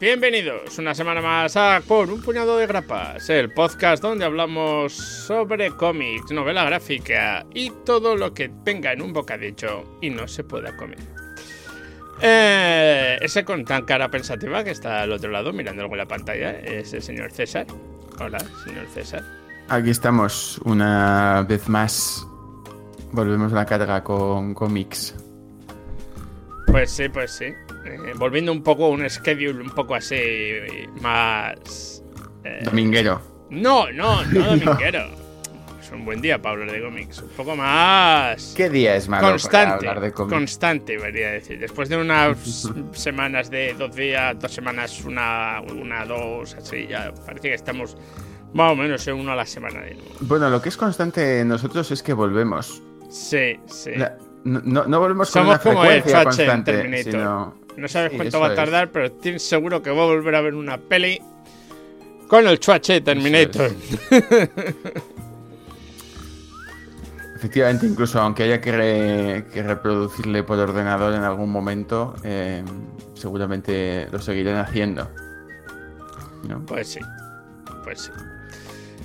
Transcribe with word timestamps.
Bienvenidos 0.00 0.78
una 0.78 0.94
semana 0.94 1.20
más 1.20 1.58
a 1.58 1.82
Por 1.86 2.10
un 2.10 2.22
puñado 2.22 2.56
de 2.56 2.66
grapas, 2.66 3.28
el 3.28 3.52
podcast 3.52 4.02
donde 4.02 4.24
hablamos 4.24 4.94
sobre 4.94 5.72
cómics, 5.72 6.32
novela 6.32 6.64
gráfica 6.64 7.44
y 7.52 7.68
todo 7.84 8.16
lo 8.16 8.32
que 8.32 8.50
venga 8.64 8.94
en 8.94 9.02
un 9.02 9.12
bocadillo 9.12 9.98
y 10.00 10.08
no 10.08 10.26
se 10.26 10.42
pueda 10.42 10.74
comer. 10.74 11.00
Eh, 12.22 13.18
ese 13.20 13.44
con 13.44 13.62
tan 13.66 13.84
cara 13.84 14.10
pensativa 14.10 14.64
que 14.64 14.70
está 14.70 15.02
al 15.02 15.12
otro 15.12 15.30
lado 15.30 15.52
mirando 15.52 15.82
algo 15.82 15.92
en 15.92 15.98
la 15.98 16.08
pantalla 16.08 16.52
es 16.52 16.94
el 16.94 17.02
señor 17.02 17.30
César. 17.30 17.66
Hola, 18.18 18.38
señor 18.64 18.86
César. 18.86 19.22
Aquí 19.68 19.90
estamos 19.90 20.58
una 20.64 21.44
vez 21.46 21.68
más. 21.68 22.26
Volvemos 23.12 23.52
a 23.52 23.56
la 23.56 23.66
carga 23.66 24.02
con 24.02 24.54
cómics. 24.54 25.14
Pues 26.68 26.90
sí, 26.90 27.10
pues 27.10 27.32
sí. 27.32 27.52
Eh, 27.90 28.14
volviendo 28.16 28.52
un 28.52 28.62
poco 28.62 28.86
a 28.86 28.88
un 28.88 29.08
schedule 29.08 29.60
un 29.62 29.70
poco 29.70 29.94
así 29.94 30.16
más... 31.00 32.02
Eh, 32.44 32.60
dominguero. 32.64 33.20
No, 33.50 33.90
no, 33.92 34.24
no 34.24 34.46
dominguero. 34.56 35.06
es 35.80 35.90
un 35.90 36.04
buen 36.04 36.20
día 36.20 36.40
para 36.40 36.54
hablar 36.54 36.72
de 36.72 36.80
cómics. 36.82 37.20
Un 37.22 37.30
poco 37.30 37.56
más... 37.56 38.54
¿Qué 38.56 38.70
día 38.70 38.96
es 38.96 39.08
malo 39.08 39.30
constante, 39.30 39.76
para 39.78 39.90
hablar 39.90 40.00
de 40.00 40.12
cómics? 40.12 40.34
Constante, 40.34 40.92
debería 40.92 41.32
decir. 41.32 41.58
Después 41.58 41.88
de 41.88 41.96
unas 41.96 42.68
semanas 42.92 43.50
de 43.50 43.74
dos 43.74 43.94
días, 43.94 44.38
dos 44.38 44.52
semanas, 44.52 45.04
una, 45.04 45.60
una, 45.60 46.04
dos, 46.04 46.54
así, 46.54 46.86
ya 46.88 47.12
parece 47.26 47.48
que 47.48 47.54
estamos 47.54 47.96
más 48.52 48.72
o 48.72 48.76
menos 48.76 49.06
en 49.06 49.14
uno 49.14 49.32
a 49.32 49.36
la 49.36 49.46
semana 49.46 49.80
de 49.80 49.94
nuevo. 49.94 50.10
Bueno, 50.20 50.48
lo 50.48 50.62
que 50.62 50.68
es 50.68 50.76
constante 50.76 51.40
en 51.40 51.48
nosotros 51.48 51.90
es 51.90 52.02
que 52.02 52.12
volvemos. 52.12 52.82
Sí, 53.10 53.58
sí. 53.66 53.90
no, 54.44 54.84
no, 54.86 55.00
volvemos 55.00 55.28
Somos 55.28 55.58
con 55.58 55.72
una 55.72 55.80
como 55.80 55.84
frecuencia 55.84 56.18
el 56.18 56.24
constante, 56.24 57.02
sino 57.02 57.59
no 57.76 57.88
sabes 57.88 58.10
Sí, 58.10 58.16
cuánto 58.16 58.40
va 58.40 58.48
a 58.48 58.54
tardar, 58.54 58.90
pero 58.90 59.10
tienes 59.12 59.42
seguro 59.42 59.82
que 59.82 59.90
voy 59.90 60.00
a 60.02 60.06
volver 60.06 60.34
a 60.34 60.40
ver 60.40 60.54
una 60.54 60.78
peli 60.78 61.20
con 62.28 62.46
el 62.46 62.58
chuache 62.60 63.00
Terminator. 63.00 63.70
Efectivamente, 67.36 67.86
incluso 67.86 68.20
aunque 68.20 68.42
haya 68.42 68.60
que, 68.60 68.72
re- 68.72 69.44
que 69.52 69.62
reproducirle 69.62 70.42
por 70.42 70.58
ordenador 70.58 71.14
en 71.14 71.22
algún 71.22 71.50
momento, 71.50 72.14
eh, 72.22 72.62
seguramente 73.14 74.08
lo 74.12 74.18
seguirán 74.20 74.58
haciendo. 74.58 75.10
¿no? 76.46 76.60
Pues 76.66 76.88
sí, 76.88 77.00
pues 77.82 78.02
sí. 78.02 78.10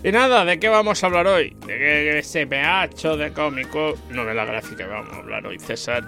Y 0.03 0.11
nada, 0.11 0.43
¿de 0.43 0.59
qué 0.59 0.67
vamos 0.67 1.01
a 1.01 1.07
hablar 1.07 1.27
hoy? 1.27 1.55
¿De 1.65 1.77
qué 1.77 2.21
SPH, 2.21 3.15
de 3.17 3.31
cómico? 3.31 3.93
Novela 4.09 4.43
gráfica 4.45 4.85
vamos 4.85 5.13
a 5.13 5.17
hablar 5.17 5.47
hoy, 5.47 5.57
César. 5.57 6.03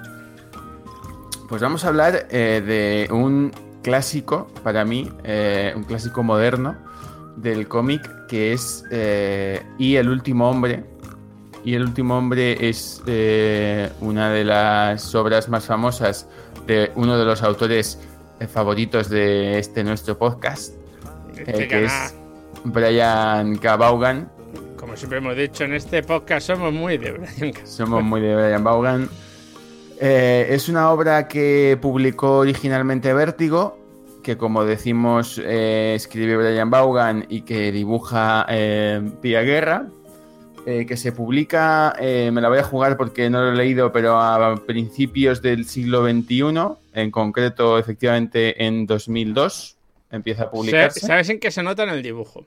Pues 1.48 1.62
vamos 1.62 1.86
a 1.86 1.88
hablar 1.88 2.28
eh, 2.30 2.62
de 2.66 3.14
un 3.14 3.54
clásico, 3.82 4.48
para 4.64 4.84
mí, 4.84 5.10
eh, 5.24 5.72
un 5.78 5.84
clásico 5.86 6.22
moderno 6.22 6.76
del 7.38 7.70
cómic 7.70 8.02
que 8.28 8.52
es 8.52 8.84
eh, 8.92 9.64
Y 9.78 9.96
el 9.96 10.10
último 10.10 10.50
hombre. 10.50 10.84
Y 11.64 11.76
el 11.76 11.84
último 11.84 12.18
hombre 12.18 12.68
es 12.68 13.02
una 14.02 14.32
de 14.32 14.44
las 14.46 15.16
obras 15.16 15.50
más 15.50 15.66
famosas 15.66 16.28
de 16.66 16.92
uno 16.96 17.18
de 17.18 17.26
los 17.26 17.44
autores 17.44 18.00
favoritos 18.50 19.10
de 19.10 19.60
este 19.60 19.84
nuestro 19.84 20.18
podcast, 20.18 20.76
Este 21.36 21.68
que 21.68 21.86
es 21.86 22.16
Brian 22.64 23.58
K. 23.58 23.76
Vaughan. 23.76 24.32
como 24.78 24.96
siempre 24.96 25.18
hemos 25.18 25.36
dicho 25.36 25.66
en 25.66 25.74
este 25.74 26.04
podcast, 26.04 26.48
somos 26.48 26.72
muy 26.72 26.98
de 26.98 27.12
Brian 27.12 27.52
K. 27.52 27.66
Somos 27.66 28.02
muy 28.04 28.22
de 28.22 28.36
Brian 28.36 28.64
Vaughan. 28.64 29.10
Eh, 30.00 30.48
es 30.52 30.70
una 30.70 30.92
obra 30.92 31.28
que 31.28 31.78
publicó 31.82 32.38
originalmente 32.38 33.14
Vértigo, 33.14 33.78
que 34.28 34.38
como 34.38 34.66
decimos 34.66 35.42
eh, 35.42 35.94
escribe 35.96 36.36
Brian 36.36 36.70
Vaughan 36.70 37.26
y 37.30 37.44
que 37.44 37.72
dibuja 37.72 38.46
eh, 38.50 39.02
Pia 39.22 39.42
Guerra, 39.42 39.88
eh, 40.66 40.86
que 40.86 40.98
se 40.98 41.14
publica, 41.14 41.96
me 41.98 42.42
la 42.42 42.50
voy 42.50 42.60
a 42.60 42.64
jugar 42.64 42.98
porque 42.98 43.30
no 43.30 43.42
lo 43.42 43.54
he 43.54 43.56
leído, 43.56 43.94
pero 43.94 44.20
a 44.20 44.58
principios 44.66 45.42
del 45.42 45.66
siglo 45.66 46.04
XXI, 46.04 46.44
en 46.94 47.10
concreto 47.10 47.80
efectivamente 47.80 48.66
en 48.66 48.86
2002, 48.86 49.78
empieza 50.12 50.44
a 50.44 50.52
publicarse. 50.52 51.00
¿Sabes 51.00 51.30
en 51.30 51.40
qué 51.40 51.50
se 51.50 51.64
nota 51.64 51.84
en 51.84 51.90
el 51.90 52.04
dibujo? 52.04 52.46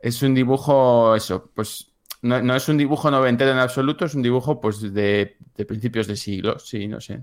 Es 0.00 0.22
un 0.22 0.34
dibujo, 0.34 1.14
eso, 1.14 1.50
pues 1.54 1.91
no, 2.22 2.40
no 2.42 2.56
es 2.56 2.68
un 2.68 2.78
dibujo 2.78 3.10
noventero 3.10 3.50
en 3.52 3.58
absoluto, 3.58 4.04
es 4.04 4.14
un 4.14 4.22
dibujo 4.22 4.60
pues 4.60 4.80
de, 4.94 5.36
de 5.56 5.64
principios 5.64 6.06
de 6.06 6.16
siglo, 6.16 6.58
sí, 6.58 6.88
no 6.88 7.00
sé. 7.00 7.20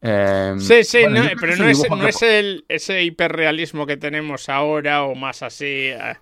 Em, 0.00 0.58
Sí, 0.58 0.82
sí, 0.82 1.00
bueno, 1.02 1.22
no, 1.24 1.30
pero 1.40 1.56
no 1.56 1.68
es, 1.68 1.88
no 1.90 2.08
es 2.08 2.22
el, 2.22 2.64
ese 2.68 3.02
hiperrealismo 3.04 3.86
que 3.86 3.96
tenemos 3.96 4.48
ahora 4.48 5.04
o 5.04 5.14
más 5.14 5.42
así. 5.44 5.64
eh, 5.90 6.16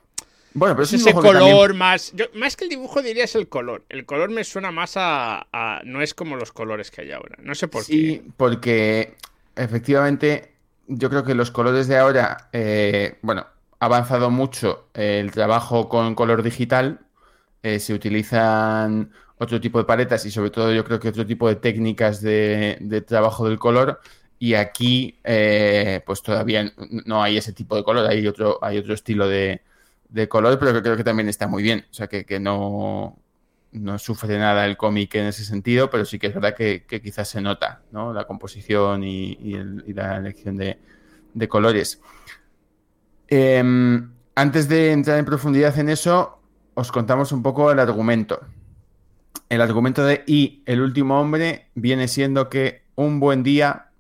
Bueno, 0.53 0.75
pero 0.75 0.84
Es 0.84 0.93
ese 0.93 1.12
color 1.15 1.38
también- 1.38 1.76
más. 1.78 2.12
yo- 2.15 2.26
más 2.34 2.56
que 2.56 2.65
el 2.65 2.71
dibujo 2.71 3.00
diría 3.00 3.25
es 3.25 3.34
el 3.37 3.48
color. 3.48 3.84
El 3.88 4.04
color 4.04 4.31
me 4.31 4.44
suena 4.44 4.71
más 4.71 4.97
a, 4.98 5.47
a- 5.53 5.81
No 5.84 6.03
es 6.03 6.12
como 6.12 6.37
los 6.37 6.53
colores 6.53 6.91
que 6.91 7.03
hay 7.03 7.12
ahora. 7.12 7.37
No 7.42 7.54
sé 7.54 7.69
por 7.69 7.82
Sí, 7.84 8.22
porque 8.37 9.15
efectivamente 9.56 10.53
yo 10.87 11.09
creo 11.09 11.25
que 11.25 11.34
los 11.34 11.50
colores 11.50 11.88
de 11.88 11.97
ahora, 11.97 12.48
eh, 12.53 13.16
bueno, 13.22 13.47
ha 13.78 13.84
avanzado 13.87 14.31
mucho 14.31 14.88
el 14.92 15.31
trabajo 15.31 15.88
con 15.88 16.15
color 16.15 16.42
digital, 16.42 17.00
eh, 17.62 17.78
se 17.78 17.94
utilizan 17.94 19.12
otro 19.38 19.60
tipo 19.60 19.78
de 19.78 19.84
paletas 19.84 20.25
y 20.26 20.31
sobre 20.31 20.50
todo 20.50 20.72
yo 20.72 20.84
creo 20.84 21.00
que 21.00 21.09
otro 21.09 21.26
tipo 21.26 21.48
de 21.48 21.56
técnicas 21.56 22.21
de, 22.21 23.04
trabajo 23.06 23.48
del 23.48 23.59
color 23.59 24.00
y 24.38 24.54
aquí 24.54 25.19
eh, 25.25 26.03
pues 26.06 26.22
todavía 26.22 26.72
no 27.06 27.22
hay 27.22 27.37
ese 27.38 27.53
tipo 27.53 27.76
de 27.76 27.84
color, 27.84 28.06
hay 28.06 28.26
otro, 28.26 28.59
hay 28.62 28.78
otro 28.78 28.94
estilo 28.94 29.28
de, 29.28 29.62
de 30.09 30.28
color, 30.28 30.59
pero 30.59 30.72
que 30.72 30.82
creo 30.82 30.97
que 30.97 31.04
también 31.04 31.28
está 31.28 31.47
muy 31.47 31.62
bien, 31.62 31.87
o 31.91 31.94
sea 31.94 32.06
que, 32.06 32.25
que 32.25 32.41
no, 32.41 33.19
no 33.72 33.98
sufre 33.98 34.38
nada 34.38 34.66
el 34.66 34.77
cómic 34.77 35.15
en 35.15 35.27
ese 35.27 35.44
sentido, 35.44 35.91
pero 35.91 36.04
sí 36.04 36.19
que 36.19 36.28
es 36.28 36.34
verdad 36.34 36.54
que, 36.54 36.84
quizás 37.03 37.28
se 37.28 37.41
nota, 37.41 37.82
¿no? 37.92 38.12
La 38.12 38.27
composición 38.27 39.04
y, 39.04 39.32
y 39.32 39.92
la 39.92 40.16
elección 40.16 40.56
de, 40.56 40.78
de 41.34 41.48
colores. 41.48 42.00
Em, 43.28 44.12
antes 44.34 44.69
de 44.69 44.92
entrar 44.92 45.19
en 45.19 45.25
profundidad 45.25 45.78
en 45.78 45.88
eso, 45.88 46.39
os 46.75 46.92
contamos 46.92 47.32
un 47.32 47.42
poco 47.42 47.70
el 47.70 47.78
argumento. 47.78 48.41
El 49.48 49.60
argumento 49.60 50.04
de 50.04 50.22
Y, 50.26 50.62
el 50.66 50.81
último 50.81 51.20
hombre, 51.20 51.69
viene 51.75 52.08
siendo 52.08 52.48
que 52.48 52.84
un 52.94 53.20
buen 53.20 53.42
día, 53.42 53.91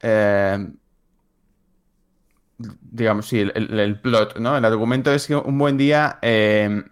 em, 0.00 0.76
digamos, 2.58 3.28
sí, 3.28 3.40
el, 3.40 4.00
plot, 4.00 4.38
¿no? 4.38 4.56
El 4.56 4.64
argumento 4.64 5.12
es 5.12 5.26
que 5.26 5.36
un 5.36 5.58
buen 5.58 5.76
día 5.76 6.18
em, 6.22 6.84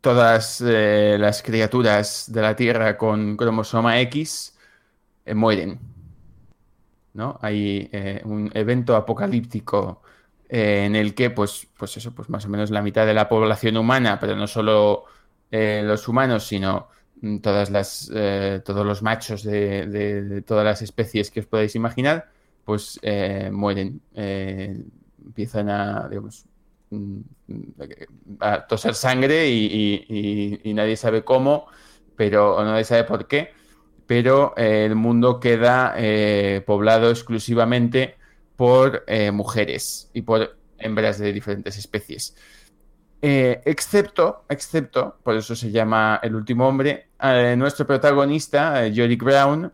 todas 0.00 0.60
eh, 0.66 1.16
las 1.18 1.42
criaturas 1.42 2.30
de 2.30 2.42
la 2.42 2.56
Tierra 2.56 2.98
con 2.98 3.36
cromosoma 3.36 4.00
X 4.00 4.58
eh, 5.24 5.34
mueren. 5.34 5.78
¿No? 7.14 7.38
Hay 7.42 7.90
eh, 7.92 8.22
un 8.24 8.50
evento 8.54 8.96
apocalíptico 8.96 10.02
eh, 10.52 10.84
en 10.86 10.96
el 10.96 11.14
que, 11.16 11.30
pues, 11.30 11.68
pues 11.78 11.96
eso, 11.98 12.14
pues 12.14 12.28
más 12.30 12.46
o 12.46 12.50
menos 12.50 12.70
la 12.70 12.82
mitad 12.82 13.06
de 13.06 13.14
la 13.14 13.28
población 13.28 13.76
humana, 13.78 14.18
pero 14.20 14.36
no 14.36 14.46
solo 14.46 15.04
eh, 15.50 15.82
los 15.84 16.08
humanos, 16.08 16.46
sino 16.46 16.88
mm, 17.22 17.38
todas 17.38 17.70
las, 17.70 18.10
eh, 18.14 18.62
todos 18.64 18.86
los 18.86 19.02
machos 19.02 19.42
de, 19.44 20.44
todas 20.46 20.64
las 20.64 20.82
especies 20.82 21.30
que 21.30 21.40
os 21.40 21.46
podáis 21.46 21.74
imaginar, 21.76 22.30
pues 22.64 23.00
eh, 23.02 23.50
mueren. 23.52 24.02
Empiezan 25.24 25.68
a, 25.70 26.08
digamos, 26.08 26.46
mm, 26.90 27.20
a 28.40 28.66
toser 28.66 28.94
sangre 28.94 29.48
y, 29.48 30.06
y- 30.64 30.74
nadie 30.74 30.96
sabe 30.96 31.24
cómo, 31.24 31.66
pero 32.16 32.56
o 32.56 32.64
nadie 32.64 32.84
sabe 32.84 33.04
por 33.04 33.26
qué, 33.26 33.52
pero 34.06 34.54
el 34.56 34.94
mundo 34.96 35.40
queda 35.40 35.94
poblado 36.66 37.10
exclusivamente 37.10 38.16
por 38.56 39.04
eh, 39.06 39.30
mujeres 39.30 40.10
y 40.12 40.22
por 40.22 40.56
hembras 40.78 41.18
de 41.18 41.32
diferentes 41.32 41.76
especies. 41.78 42.36
Eh, 43.20 43.60
excepto, 43.64 44.44
excepto, 44.48 45.18
por 45.22 45.36
eso 45.36 45.54
se 45.54 45.70
llama 45.70 46.18
El 46.22 46.34
último 46.34 46.66
hombre, 46.66 47.08
eh, 47.20 47.54
nuestro 47.56 47.86
protagonista, 47.86 48.86
Yorick 48.88 49.22
Brown, 49.22 49.72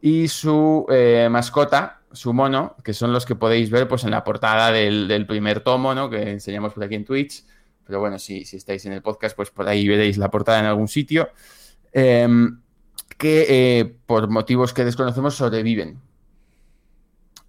y 0.00 0.28
su 0.28 0.86
mascota, 1.30 2.02
su 2.12 2.34
mono, 2.34 2.76
que 2.84 2.92
son 2.92 3.12
los 3.12 3.24
que 3.24 3.36
podéis 3.36 3.70
ver 3.70 3.88
pues, 3.88 4.04
en 4.04 4.10
la 4.10 4.22
portada 4.22 4.70
del, 4.70 5.08
del 5.08 5.26
primer 5.26 5.60
tomo, 5.60 5.94
¿no? 5.94 6.10
Que 6.10 6.30
enseñamos 6.30 6.74
por 6.74 6.84
aquí 6.84 6.94
en 6.94 7.06
Twitch. 7.06 7.42
Pero 7.86 8.00
bueno, 8.00 8.18
si, 8.18 8.44
si 8.44 8.58
estáis 8.58 8.84
en 8.84 8.92
el 8.92 9.00
podcast, 9.00 9.34
pues 9.34 9.50
por 9.50 9.66
ahí 9.66 9.88
veréis 9.88 10.18
la 10.18 10.30
portada 10.30 10.60
en 10.60 10.66
algún 10.66 10.88
sitio. 10.88 11.30
Em, 11.90 12.60
que 13.16 13.96
por 14.04 14.28
motivos 14.28 14.74
que 14.74 14.84
desconocemos 14.84 15.36
sobreviven. 15.36 16.00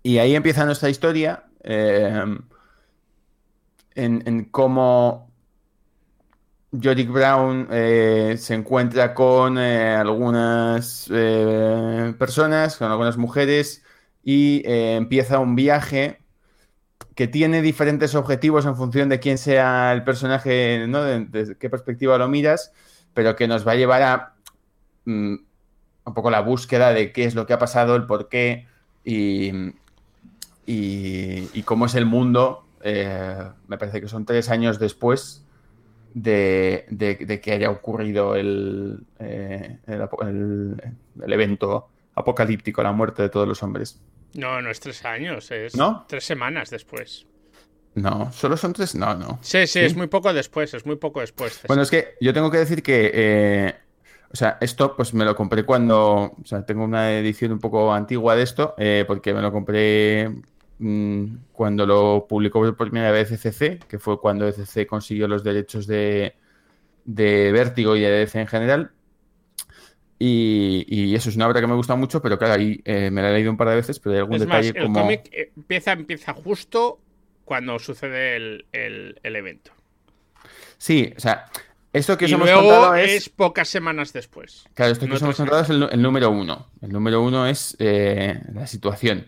Y 0.06 0.20
ahí 0.20 0.36
empieza 0.36 0.66
nuestra 0.66 0.92
historia 0.92 1.46
em, 1.64 2.38
en, 3.96 4.46
cómo 4.52 5.32
Jodick 6.72 7.10
Brown 7.10 7.68
eh, 7.72 8.36
se 8.38 8.54
encuentra 8.54 9.16
con 9.16 9.58
eh, 9.58 9.96
algunas 9.96 11.10
eh, 11.12 12.14
personas, 12.20 12.78
con 12.78 12.92
algunas 12.92 13.18
mujeres, 13.18 13.84
y 14.24 14.62
eh, 14.68 14.96
empieza 14.96 15.40
un 15.40 15.56
viaje 15.56 16.20
que 17.16 17.28
tiene 17.28 17.64
diferentes 17.64 18.14
objetivos 18.14 18.68
en 18.68 18.76
función 18.76 19.10
de 19.10 19.20
quién 19.20 19.40
sea 19.40 19.92
el 19.92 20.04
personaje, 20.04 20.86
¿no? 20.88 21.02
De, 21.02 21.26
de 21.26 21.58
qué 21.58 21.68
perspectiva 21.68 22.20
lo 22.20 22.28
miras, 22.28 22.72
pero 23.16 23.36
que 23.36 23.48
nos 23.48 23.68
va 23.68 23.72
a 23.72 23.76
llevar 23.76 24.04
a 24.04 24.36
mm, 25.06 25.36
un 26.06 26.14
poco 26.14 26.30
la 26.30 26.42
búsqueda 26.42 26.94
de 26.94 27.12
qué 27.12 27.26
es 27.26 27.34
lo 27.34 27.48
que 27.48 27.54
ha 27.54 27.60
pasado, 27.60 27.96
el 27.96 28.06
por 28.06 28.30
qué 28.30 28.68
y, 29.04 29.74
y, 30.66 31.50
y 31.58 31.64
cómo 31.64 31.86
es 31.86 31.96
el 31.96 32.06
mundo. 32.06 32.64
Eh, 32.84 33.40
me 33.68 33.78
parece 33.78 34.02
que 34.02 34.08
son 34.08 34.26
tres 34.26 34.50
años 34.50 34.80
después 34.80 35.44
de, 36.14 36.86
de- 36.90 37.16
de 37.16 37.42
que 37.42 37.52
haya 37.54 37.70
ocurrido 37.70 38.36
el, 38.36 39.00
eh, 39.20 39.80
el 39.88 40.02
el- 40.22 40.82
el 41.24 41.34
evento 41.34 41.88
apocalíptico, 42.16 42.84
la 42.84 42.92
muerte 42.92 43.24
de 43.24 43.30
todos 43.30 43.48
los 43.48 43.62
hombres. 43.64 44.00
No, 44.34 44.62
no 44.62 44.70
es 44.70 44.80
tres 44.80 45.04
años, 45.06 45.50
es 45.52 45.76
¿No? 45.76 46.06
tres 46.08 46.26
semanas 46.26 46.70
después. 46.70 47.26
No, 47.96 48.32
solo 48.34 48.58
son 48.58 48.74
tres. 48.74 48.94
No, 48.96 49.16
no. 49.16 49.40
Sí, 49.42 49.66
sí, 49.68 49.80
¿Sí? 49.80 49.80
es 49.80 49.96
muy 49.96 50.08
poco 50.08 50.34
después, 50.34 50.74
es 50.74 50.86
muy 50.86 50.98
poco 50.98 51.22
después. 51.22 51.62
Bueno, 51.68 51.82
es 51.84 51.90
que 51.90 52.16
yo 52.20 52.34
tengo 52.34 52.52
que 52.52 52.58
decir 52.58 52.84
que, 52.84 53.12
eh, 53.14 53.76
o 54.32 54.36
sea, 54.36 54.58
esto 54.60 54.96
pues 54.98 55.14
me 55.14 55.24
lo 55.24 55.36
compré 55.36 55.64
cuando, 55.64 56.34
o 56.42 56.46
sea, 56.46 56.66
tengo 56.66 56.84
una 56.84 57.14
edición 57.18 57.54
un 57.54 57.60
poco 57.60 57.94
antigua 57.94 58.36
de 58.36 58.44
esto, 58.44 58.76
eh, 58.78 59.06
porque 59.08 59.34
me 59.34 59.42
lo 59.42 59.52
compré 59.52 60.30
mm, 60.80 61.26
cuando 61.52 61.86
lo 61.86 62.26
publicó 62.28 62.60
por 62.62 62.76
primera 62.76 63.12
vez 63.12 63.32
ECC, 63.32 63.86
que 63.88 64.00
fue 64.00 64.20
cuando 64.20 64.48
ECC 64.48 64.86
consiguió 64.88 65.28
los 65.28 65.44
derechos 65.44 65.88
de, 65.88 66.36
de 67.06 67.52
Vértigo 67.52 67.96
y 67.96 68.02
de 68.02 68.10
DC 68.10 68.40
en 68.42 68.48
general. 68.48 68.92
Y, 70.18 70.86
y 70.88 71.14
eso 71.16 71.30
es 71.30 71.36
una 71.36 71.48
obra 71.48 71.60
que 71.60 71.68
me 71.68 71.76
gusta 71.76 71.96
mucho, 71.96 72.22
pero 72.22 72.38
claro, 72.38 72.54
ahí 72.54 72.82
eh, 72.86 73.12
me 73.12 73.22
la 73.22 73.32
he 73.32 73.34
leído 73.34 73.52
un 73.52 73.58
par 73.58 73.68
de 73.70 73.76
veces, 73.76 74.00
pero 74.00 74.14
hay 74.14 74.20
algún 74.20 74.36
es 74.36 74.48
más, 74.48 74.64
detalle 74.66 74.80
el 74.80 74.86
como... 74.86 75.02
cómic 75.02 75.30
empieza, 75.58 75.92
empieza 75.92 76.34
justo 76.34 77.00
cuando 77.44 77.78
sucede 77.80 78.38
el, 78.38 78.66
el- 78.72 79.20
el 79.24 79.36
evento. 79.36 79.72
Sí, 80.78 81.14
o 81.16 81.20
sea, 81.20 81.46
esto 81.92 82.18
que 82.18 82.26
os 82.26 82.32
y 82.32 82.34
hemos 82.34 82.48
luego 82.50 82.96
es... 82.96 83.12
es... 83.14 83.30
pocas 83.30 83.68
semanas 83.68 84.14
después. 84.14 84.64
Claro, 84.74 84.94
esto 84.94 85.06
que 85.06 85.10
No 85.10 85.16
os 85.16 85.22
hemos 85.22 85.36
contado 85.36 85.62
es 85.62 85.70
el 85.70 86.02
número 86.02 86.32
uno. 86.32 86.70
El 86.82 86.92
número 86.92 87.22
uno 87.22 87.46
es 87.46 87.76
eh, 87.80 88.42
la 88.54 88.68
situación. 88.68 89.28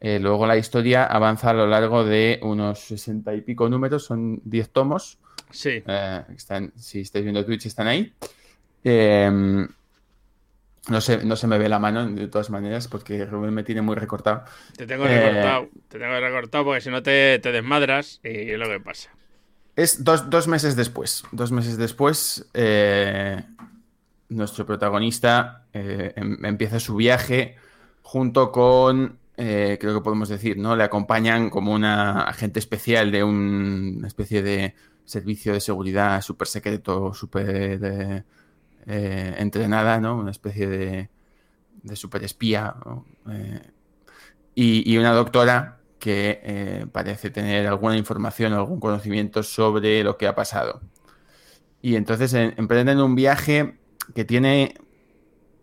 Eh, 0.00 0.18
luego 0.20 0.46
la 0.46 0.56
historia 0.56 1.04
avanza 1.04 1.50
a 1.50 1.54
lo 1.54 1.66
largo 1.66 2.04
de 2.04 2.38
unos 2.42 2.78
sesenta 2.80 3.34
y 3.34 3.40
pico 3.40 3.68
números, 3.68 4.04
son 4.04 4.40
10 4.44 4.70
tomos. 4.70 5.18
Sí. 5.50 5.82
Eh, 5.86 6.22
están, 6.36 6.72
si 6.76 7.00
estáis 7.00 7.24
viendo 7.24 7.44
Twitch, 7.44 7.66
están 7.66 7.86
ahí. 7.88 8.12
Eh, 8.84 9.66
no, 10.88 11.00
se, 11.00 11.24
no 11.24 11.36
se 11.36 11.46
me 11.46 11.58
ve 11.58 11.68
la 11.68 11.78
mano, 11.78 12.06
de 12.08 12.28
todas 12.28 12.48
maneras, 12.50 12.88
porque 12.88 13.24
Rubén 13.26 13.52
me 13.52 13.62
tiene 13.64 13.82
muy 13.82 13.94
recortado. 13.96 14.44
Te 14.76 14.86
tengo 14.86 15.06
Eh, 15.06 15.18
recortado. 15.20 15.68
Te 15.88 15.98
tengo 15.98 16.18
recortado 16.20 16.64
porque 16.64 16.80
si 16.80 16.90
no 16.90 17.02
te, 17.02 17.38
te 17.40 17.52
desmadras 17.52 18.20
y 18.24 18.50
es 18.52 18.58
lo 18.58 18.68
que 18.68 18.80
pasa. 18.80 19.10
Es 19.76 20.02
dos, 20.02 20.30
dos 20.30 20.48
meses 20.48 20.76
después. 20.76 21.24
Dos 21.30 21.52
meses 21.52 21.76
después, 21.76 22.48
eh, 22.54 23.42
nuestro 24.28 24.64
protagonista 24.66 25.64
eh, 25.72 26.12
em- 26.16 26.44
empieza 26.44 26.80
su 26.80 26.96
viaje 26.96 27.56
junto 28.02 28.50
con, 28.50 29.18
eh, 29.38 29.78
creo 29.80 29.94
que 29.94 30.02
podemos 30.04 30.28
decir, 30.28 30.58
¿no? 30.58 30.76
Le 30.76 30.84
acompañan 30.84 31.50
como 31.50 31.72
una 31.74 32.22
agente 32.24 32.58
especial 32.60 33.10
de 33.12 33.24
un- 33.24 33.96
una 33.98 34.08
especie 34.08 34.42
de 34.42 34.74
servicio 35.04 35.52
de 35.54 35.60
seguridad 35.60 36.20
súper 36.22 36.48
secreto, 36.48 37.14
súper 37.14 37.80
eh, 37.84 38.24
eh, 38.86 39.34
entrenada, 39.38 40.00
¿no? 40.00 40.18
Una 40.18 40.30
especie 40.32 40.68
de, 40.68 41.10
de 41.82 41.96
súper 41.96 42.24
espía. 42.24 42.76
y, 44.54 44.90
y 44.92 44.98
una 44.98 45.12
doctora 45.12 45.80
que 45.98 46.86
parece 46.92 47.30
tener 47.30 47.66
alguna 47.66 47.96
información 47.96 48.52
algún 48.52 48.80
conocimiento 48.80 49.42
sobre 49.42 50.02
lo 50.04 50.16
que 50.16 50.26
ha 50.26 50.34
pasado. 50.34 50.80
Y 51.82 51.96
entonces 51.96 52.32
en- 52.34 52.54
emprenden 52.56 53.00
un 53.00 53.14
viaje 53.14 53.78
que 54.14 54.24
tiene 54.24 54.74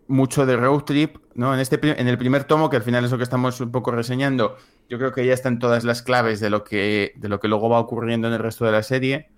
mucho 0.08 0.46
de 0.46 0.56
road 0.56 0.84
trip, 0.84 1.16
¿no? 1.34 1.54
En, 1.54 1.60
este, 1.60 1.78
en 1.82 2.08
el 2.08 2.18
primer 2.18 2.44
tomo, 2.44 2.70
que 2.70 2.76
al 2.76 2.82
final 2.82 3.04
es 3.04 3.10
lo 3.10 3.16
que 3.16 3.24
estamos 3.24 3.60
un 3.60 3.72
poco 3.72 3.90
reseñando, 3.90 4.56
yo 4.88 4.98
creo 4.98 5.12
que 5.12 5.26
ya 5.26 5.34
están 5.34 5.58
todas 5.58 5.84
las 5.84 6.02
claves 6.02 6.40
de 6.40 6.50
lo 6.50 6.64
que, 6.64 7.12
de 7.16 7.28
lo 7.28 7.40
que 7.40 7.48
luego 7.48 7.68
va 7.68 7.80
ocurriendo 7.80 8.28
en 8.28 8.34
el 8.34 8.40
resto 8.40 8.64
de 8.64 8.72
la 8.72 8.82
serie. 8.82 9.30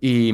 Y, 0.00 0.32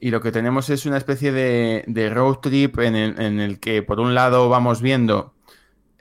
y 0.00 0.10
lo 0.10 0.20
que 0.20 0.32
tenemos 0.32 0.70
es 0.70 0.86
una 0.86 0.96
especie 0.96 1.32
de, 1.32 1.84
de 1.86 2.10
road 2.10 2.36
trip 2.36 2.78
en 2.80 2.96
el, 2.96 3.20
en 3.20 3.40
el 3.40 3.60
que, 3.60 3.82
por 3.82 4.00
un 4.00 4.14
lado, 4.14 4.48
vamos 4.48 4.82
viendo 4.82 5.34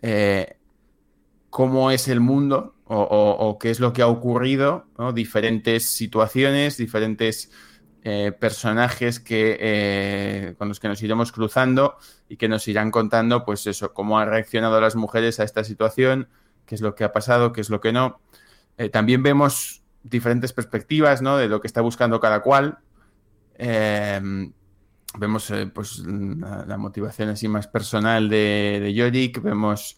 eh, 0.02 0.58
cómo 1.50 1.92
es 1.92 2.08
el 2.08 2.20
mundo 2.20 2.76
o, 2.86 3.58
qué 3.60 3.72
es 3.72 3.80
lo 3.80 3.94
que 3.94 4.02
ha 4.02 4.08
ocurrido. 4.08 4.86
Diferentes 5.14 5.90
situaciones, 5.90 6.78
diferentes 6.78 7.52
eh, 8.06 8.34
personajes 8.38 9.22
que, 9.22 9.58
eh, 9.62 10.56
con 10.58 10.68
los 10.68 10.82
que 10.82 10.90
nos 10.90 11.02
iremos 11.02 11.32
cruzando 11.32 11.96
y 12.28 12.36
que 12.36 12.50
nos 12.50 12.68
irán 12.68 12.92
contando, 12.92 13.46
pues 13.46 13.66
eso, 13.66 13.94
cómo 13.94 14.20
han 14.20 14.30
reaccionado 14.30 14.82
las 14.82 14.98
mujeres 14.98 15.40
a 15.40 15.46
esta 15.46 15.64
situación, 15.64 16.28
qué 16.66 16.76
es 16.76 16.82
lo 16.82 16.96
que 16.96 17.06
ha 17.06 17.14
pasado, 17.14 17.54
qué 17.54 17.62
es 17.62 17.70
lo 17.70 17.80
que 17.80 17.94
no. 17.94 18.20
Eh, 18.78 18.90
también 18.90 19.24
vemos 19.24 19.84
diferentes 20.04 20.52
perspectivas, 20.52 21.22
¿no? 21.22 21.38
De 21.38 21.48
lo 21.48 21.62
que 21.62 21.68
está 21.68 21.80
buscando 21.80 22.20
cada 22.20 22.42
cual. 22.42 22.80
Eh, 23.56 24.52
vemos 25.18 25.54
pues 25.74 26.00
la, 26.00 26.66
la 26.66 26.78
motivación 26.78 27.30
así 27.30 27.48
más 27.48 27.68
personal 27.68 28.28
de, 28.28 28.80
de 28.82 28.94
Yorick, 28.94 29.42
vemos 29.42 29.98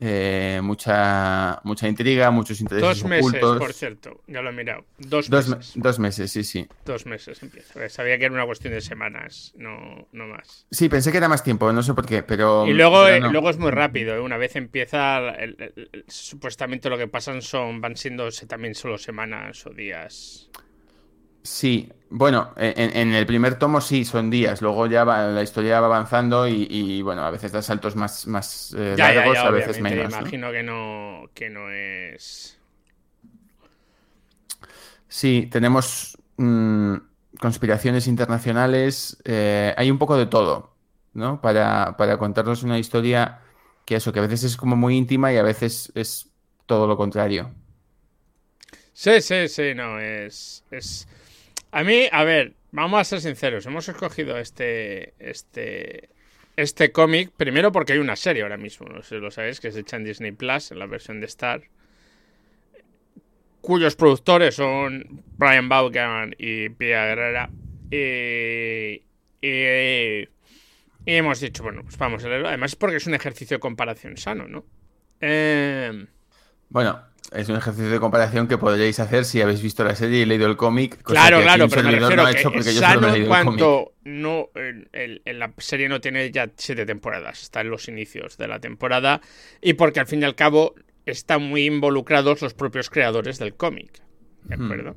eh, 0.00 0.60
mucha, 0.62 1.60
mucha 1.64 1.88
intriga, 1.88 2.30
muchos 2.30 2.60
intereses 2.60 2.88
Dos 3.00 3.04
meses, 3.04 3.26
ocultos. 3.26 3.58
por 3.58 3.72
cierto. 3.72 4.20
Ya 4.26 4.42
lo 4.42 4.50
he 4.50 4.52
mirado. 4.52 4.84
Dos, 4.98 5.28
Dos, 5.28 5.48
me- 5.48 5.56
meses. 5.56 5.72
dos 5.76 5.98
meses, 5.98 6.30
sí, 6.32 6.44
sí. 6.44 6.66
Dos 6.84 7.06
meses 7.06 7.42
empieza. 7.42 7.88
Sabía 7.88 8.18
que 8.18 8.24
era 8.26 8.34
una 8.34 8.46
cuestión 8.46 8.72
de 8.74 8.80
semanas, 8.80 9.52
no, 9.56 10.06
no 10.12 10.26
más. 10.26 10.66
Sí, 10.70 10.88
pensé 10.88 11.10
que 11.10 11.18
era 11.18 11.28
más 11.28 11.42
tiempo, 11.42 11.72
no 11.72 11.82
sé 11.82 11.94
por 11.94 12.06
qué, 12.06 12.22
pero... 12.22 12.66
Y 12.66 12.74
luego, 12.74 13.02
pero 13.04 13.16
eh, 13.16 13.20
no. 13.20 13.32
luego 13.32 13.50
es 13.50 13.58
muy 13.58 13.70
rápido. 13.70 14.14
¿eh? 14.14 14.20
Una 14.20 14.36
vez 14.36 14.54
empieza, 14.56 15.18
el- 15.30 15.56
el- 15.58 15.90
el- 15.92 16.04
supuestamente 16.08 16.88
lo 16.88 16.96
que 16.98 17.08
pasan 17.08 17.42
son 17.42 17.80
van 17.80 17.96
siendo 17.96 18.28
también 18.46 18.74
solo 18.74 18.98
semanas 18.98 19.66
o 19.66 19.70
días. 19.70 20.48
Sí, 21.50 21.92
bueno, 22.10 22.52
en, 22.56 22.96
en 22.96 23.14
el 23.14 23.26
primer 23.26 23.58
tomo 23.58 23.80
sí, 23.80 24.04
son 24.04 24.30
días, 24.30 24.60
luego 24.62 24.86
ya 24.86 25.04
va- 25.04 25.26
la 25.28 25.42
historia 25.42 25.80
va 25.80 25.86
avanzando 25.86 26.46
y, 26.48 26.66
y, 26.70 27.02
bueno, 27.02 27.22
a 27.22 27.30
veces 27.30 27.52
da 27.52 27.62
saltos 27.62 27.96
más, 27.96 28.26
más 28.26 28.74
eh, 28.76 28.96
Ya, 28.96 29.12
largos, 29.14 29.32
ya, 29.32 29.44
a 29.44 29.50
veces 29.50 29.80
menos. 29.80 30.20
¿no? 30.20 30.26
Imagino 30.26 30.50
que 30.52 30.62
no, 30.62 31.30
que 31.34 31.50
no 31.50 31.70
es. 31.70 32.58
Sí, 35.08 35.48
tenemos 35.50 36.18
mm, 36.36 36.94
conspiraciones 37.40 38.06
internacionales, 38.06 39.16
eh, 39.24 39.74
hay 39.76 39.90
un 39.90 39.98
poco 39.98 40.16
de 40.16 40.26
todo, 40.26 40.74
¿no? 41.14 41.40
Para, 41.40 41.96
para 41.96 42.18
contarnos 42.18 42.62
una 42.62 42.78
historia 42.78 43.40
que 43.84 43.96
eso, 43.96 44.12
que 44.12 44.18
a 44.20 44.22
veces 44.22 44.44
es 44.44 44.56
como 44.56 44.76
muy 44.76 44.96
íntima 44.96 45.32
y 45.32 45.36
a 45.38 45.42
veces 45.42 45.92
es 45.94 46.30
todo 46.66 46.86
lo 46.86 46.96
contrario. 46.96 47.50
Sí, 48.92 49.20
sí, 49.20 49.48
sí, 49.48 49.74
no, 49.74 49.98
es. 50.00 50.64
es... 50.70 51.06
A 51.70 51.84
mí, 51.84 52.08
a 52.10 52.24
ver, 52.24 52.54
vamos 52.72 53.00
a 53.00 53.04
ser 53.04 53.20
sinceros. 53.20 53.66
Hemos 53.66 53.88
escogido 53.88 54.38
este. 54.38 55.14
Este. 55.18 56.10
Este 56.56 56.90
cómic, 56.90 57.30
primero 57.36 57.70
porque 57.70 57.92
hay 57.92 58.00
una 58.00 58.16
serie 58.16 58.42
ahora 58.42 58.56
mismo, 58.56 58.88
no 58.88 59.00
sé 59.04 59.14
si 59.14 59.20
lo 59.20 59.30
sabéis, 59.30 59.60
que 59.60 59.70
se 59.70 59.78
echa 59.78 59.96
en 59.96 60.02
Disney 60.02 60.32
Plus, 60.32 60.72
en 60.72 60.80
la 60.80 60.86
versión 60.86 61.20
de 61.20 61.26
Star, 61.26 61.62
cuyos 63.60 63.94
productores 63.94 64.56
son 64.56 65.22
Brian 65.36 65.68
Vaughan 65.68 66.34
y 66.36 66.68
Pia 66.70 67.06
Guerrera. 67.06 67.50
Y, 67.90 69.02
hemos 71.06 71.40
dicho, 71.40 71.62
bueno, 71.62 71.82
pues 71.82 71.96
vamos 71.96 72.24
a 72.24 72.28
leerlo. 72.28 72.48
Además, 72.48 72.74
porque 72.76 72.96
es 72.96 73.06
un 73.06 73.14
ejercicio 73.14 73.56
de 73.56 73.60
comparación 73.60 74.16
sano, 74.16 74.48
¿no? 74.48 74.64
Eh, 75.20 76.06
Bueno, 76.70 77.02
es 77.32 77.48
un 77.48 77.56
ejercicio 77.56 77.90
de 77.90 78.00
comparación 78.00 78.48
que 78.48 78.56
podréis 78.56 79.00
hacer 79.00 79.24
si 79.24 79.40
habéis 79.40 79.62
visto 79.62 79.84
la 79.84 79.94
serie 79.94 80.20
y 80.20 80.24
leído 80.24 80.46
el 80.46 80.56
cómic. 80.56 81.02
Claro, 81.02 81.42
claro, 81.42 81.68
pero 81.68 81.82
me 81.82 81.90
refiero 81.98 82.22
no 82.22 82.28
es 82.28 82.76
sano 82.76 83.14
en 83.14 83.26
cuanto 83.26 83.94
no, 84.04 84.48
en, 84.54 85.38
la 85.38 85.52
serie 85.58 85.88
no 85.88 86.00
tiene 86.00 86.30
ya 86.30 86.50
siete 86.56 86.86
temporadas, 86.86 87.42
está 87.42 87.60
en 87.60 87.70
los 87.70 87.88
inicios 87.88 88.38
de 88.38 88.48
la 88.48 88.60
temporada 88.60 89.20
y 89.60 89.74
porque 89.74 90.00
al 90.00 90.06
fin 90.06 90.22
y 90.22 90.24
al 90.24 90.34
cabo 90.34 90.74
están 91.04 91.42
muy 91.42 91.66
involucrados 91.66 92.40
los 92.40 92.54
propios 92.54 92.88
creadores 92.88 93.38
del 93.38 93.54
cómic. 93.54 94.00
¿De 94.44 94.56
hmm. 94.56 94.64
acuerdo? 94.64 94.96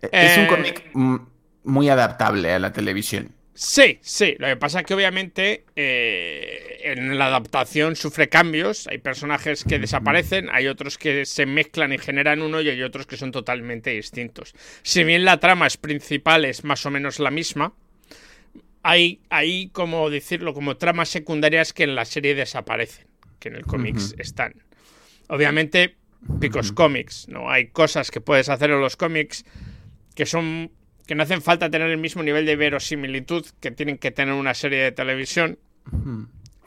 Es 0.00 0.38
un 0.38 0.44
eh, 0.44 0.48
cómic 0.48 0.90
muy 1.64 1.88
adaptable 1.90 2.52
a 2.52 2.58
la 2.58 2.72
televisión. 2.72 3.34
Sí, 3.62 3.98
sí. 4.00 4.36
Lo 4.38 4.46
que 4.46 4.56
pasa 4.56 4.80
es 4.80 4.86
que 4.86 4.94
obviamente 4.94 5.66
eh, 5.76 6.80
en 6.82 7.18
la 7.18 7.26
adaptación 7.26 7.94
sufre 7.94 8.30
cambios. 8.30 8.86
Hay 8.86 8.96
personajes 8.96 9.64
que 9.64 9.78
desaparecen, 9.78 10.48
hay 10.50 10.66
otros 10.66 10.96
que 10.96 11.26
se 11.26 11.44
mezclan 11.44 11.92
y 11.92 11.98
generan 11.98 12.40
uno 12.40 12.62
y 12.62 12.70
hay 12.70 12.82
otros 12.82 13.06
que 13.06 13.18
son 13.18 13.32
totalmente 13.32 13.90
distintos. 13.90 14.54
Si 14.82 15.04
bien 15.04 15.26
la 15.26 15.40
trama 15.40 15.66
es 15.66 15.76
principal 15.76 16.46
es 16.46 16.64
más 16.64 16.86
o 16.86 16.90
menos 16.90 17.18
la 17.18 17.30
misma, 17.30 17.74
hay, 18.82 19.20
hay 19.28 19.68
como 19.68 20.08
decirlo, 20.08 20.54
como 20.54 20.78
tramas 20.78 21.10
secundarias 21.10 21.74
que 21.74 21.84
en 21.84 21.94
la 21.94 22.06
serie 22.06 22.34
desaparecen, 22.34 23.08
que 23.40 23.50
en 23.50 23.56
el 23.56 23.66
cómics 23.66 24.14
están. 24.16 24.54
Obviamente, 25.28 25.96
picos 26.40 26.72
cómics, 26.72 27.28
¿no? 27.28 27.50
Hay 27.50 27.66
cosas 27.66 28.10
que 28.10 28.22
puedes 28.22 28.48
hacer 28.48 28.70
en 28.70 28.80
los 28.80 28.96
cómics 28.96 29.44
que 30.14 30.24
son 30.24 30.70
que 31.10 31.16
no 31.16 31.24
hacen 31.24 31.42
falta 31.42 31.68
tener 31.68 31.90
el 31.90 31.98
mismo 31.98 32.22
nivel 32.22 32.46
de 32.46 32.54
verosimilitud 32.54 33.44
que 33.58 33.72
tienen 33.72 33.98
que 33.98 34.12
tener 34.12 34.32
una 34.32 34.54
serie 34.54 34.80
de 34.80 34.92
televisión 34.92 35.58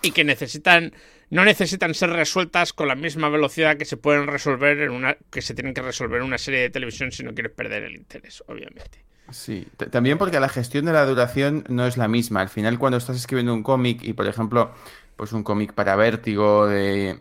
y 0.02 0.12
que 0.12 0.26
necesitan 0.26 0.92
no 1.30 1.46
necesitan 1.46 1.94
ser 1.94 2.10
resueltas 2.10 2.74
con 2.74 2.90
la 2.90 2.96
misma 2.96 3.30
velocidad 3.30 3.78
que 3.78 3.86
se 3.86 3.96
pueden 3.96 4.28
resolver 4.28 4.82
en 4.82 4.92
una 4.92 5.16
que 5.32 5.42
se 5.42 5.54
tienen 5.54 5.74
que 5.74 5.82
resolver 5.82 6.20
en 6.20 6.28
una 6.28 6.38
serie 6.38 6.60
de 6.60 6.70
televisión 6.70 7.14
si 7.14 7.24
no 7.24 7.34
quieres 7.34 7.54
perder 7.54 7.84
el 7.84 7.96
interés, 7.96 8.44
obviamente. 8.48 9.06
Sí, 9.32 9.66
también 9.90 10.18
porque 10.18 10.42
la 10.42 10.50
gestión 10.50 10.84
de 10.84 10.92
la 10.92 11.06
duración 11.06 11.64
no 11.70 11.88
es 11.88 11.96
la 11.96 12.10
misma. 12.10 12.42
Al 12.42 12.50
final, 12.50 12.78
cuando 12.78 12.98
estás 12.98 13.16
escribiendo 13.16 13.54
un 13.54 13.64
cómic 13.64 14.04
y, 14.04 14.12
por 14.12 14.28
ejemplo, 14.28 14.74
pues 15.16 15.32
un 15.32 15.44
cómic 15.44 15.72
para 15.72 15.96
vértigo 15.96 16.68
de 16.68 17.18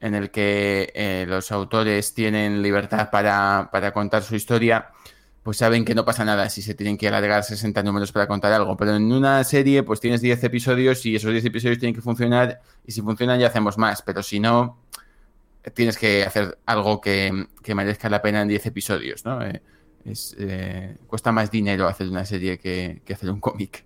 en 0.00 0.14
el 0.16 0.32
que 0.32 0.90
eh, 0.96 1.24
los 1.28 1.52
autores 1.52 2.14
tienen 2.14 2.62
libertad 2.62 3.10
para, 3.10 3.68
para 3.70 3.92
contar 3.92 4.24
su 4.24 4.34
historia, 4.34 4.90
pues 5.42 5.56
saben 5.56 5.84
que 5.84 5.94
no 5.94 6.04
pasa 6.04 6.24
nada 6.24 6.50
si 6.50 6.62
se 6.62 6.74
tienen 6.74 6.98
que 6.98 7.08
alargar 7.08 7.44
60 7.44 7.82
números 7.82 8.12
para 8.12 8.26
contar 8.26 8.52
algo. 8.52 8.76
Pero 8.76 8.96
en 8.96 9.10
una 9.12 9.42
serie, 9.44 9.82
pues 9.82 10.00
tienes 10.00 10.20
10 10.20 10.44
episodios 10.44 11.04
y 11.06 11.16
esos 11.16 11.30
10 11.30 11.44
episodios 11.46 11.78
tienen 11.78 11.94
que 11.94 12.02
funcionar. 12.02 12.60
Y 12.84 12.92
si 12.92 13.00
funcionan, 13.00 13.40
ya 13.40 13.46
hacemos 13.46 13.78
más. 13.78 14.02
Pero 14.02 14.22
si 14.22 14.40
no, 14.40 14.78
tienes 15.74 15.96
que 15.96 16.24
hacer 16.24 16.58
algo 16.66 17.00
que, 17.00 17.46
merezca 17.74 18.08
la 18.08 18.22
pena 18.22 18.42
en 18.42 18.48
10 18.48 18.66
episodios, 18.66 19.24
¿no? 19.24 19.42
Eh, 19.44 19.62
es, 20.04 20.36
eh, 20.38 20.96
cuesta 21.06 21.32
más 21.32 21.50
dinero 21.50 21.86
hacer 21.86 22.08
una 22.08 22.24
serie 22.24 22.58
que, 22.58 23.00
hacer 23.12 23.30
un 23.30 23.40
cómic. 23.40 23.84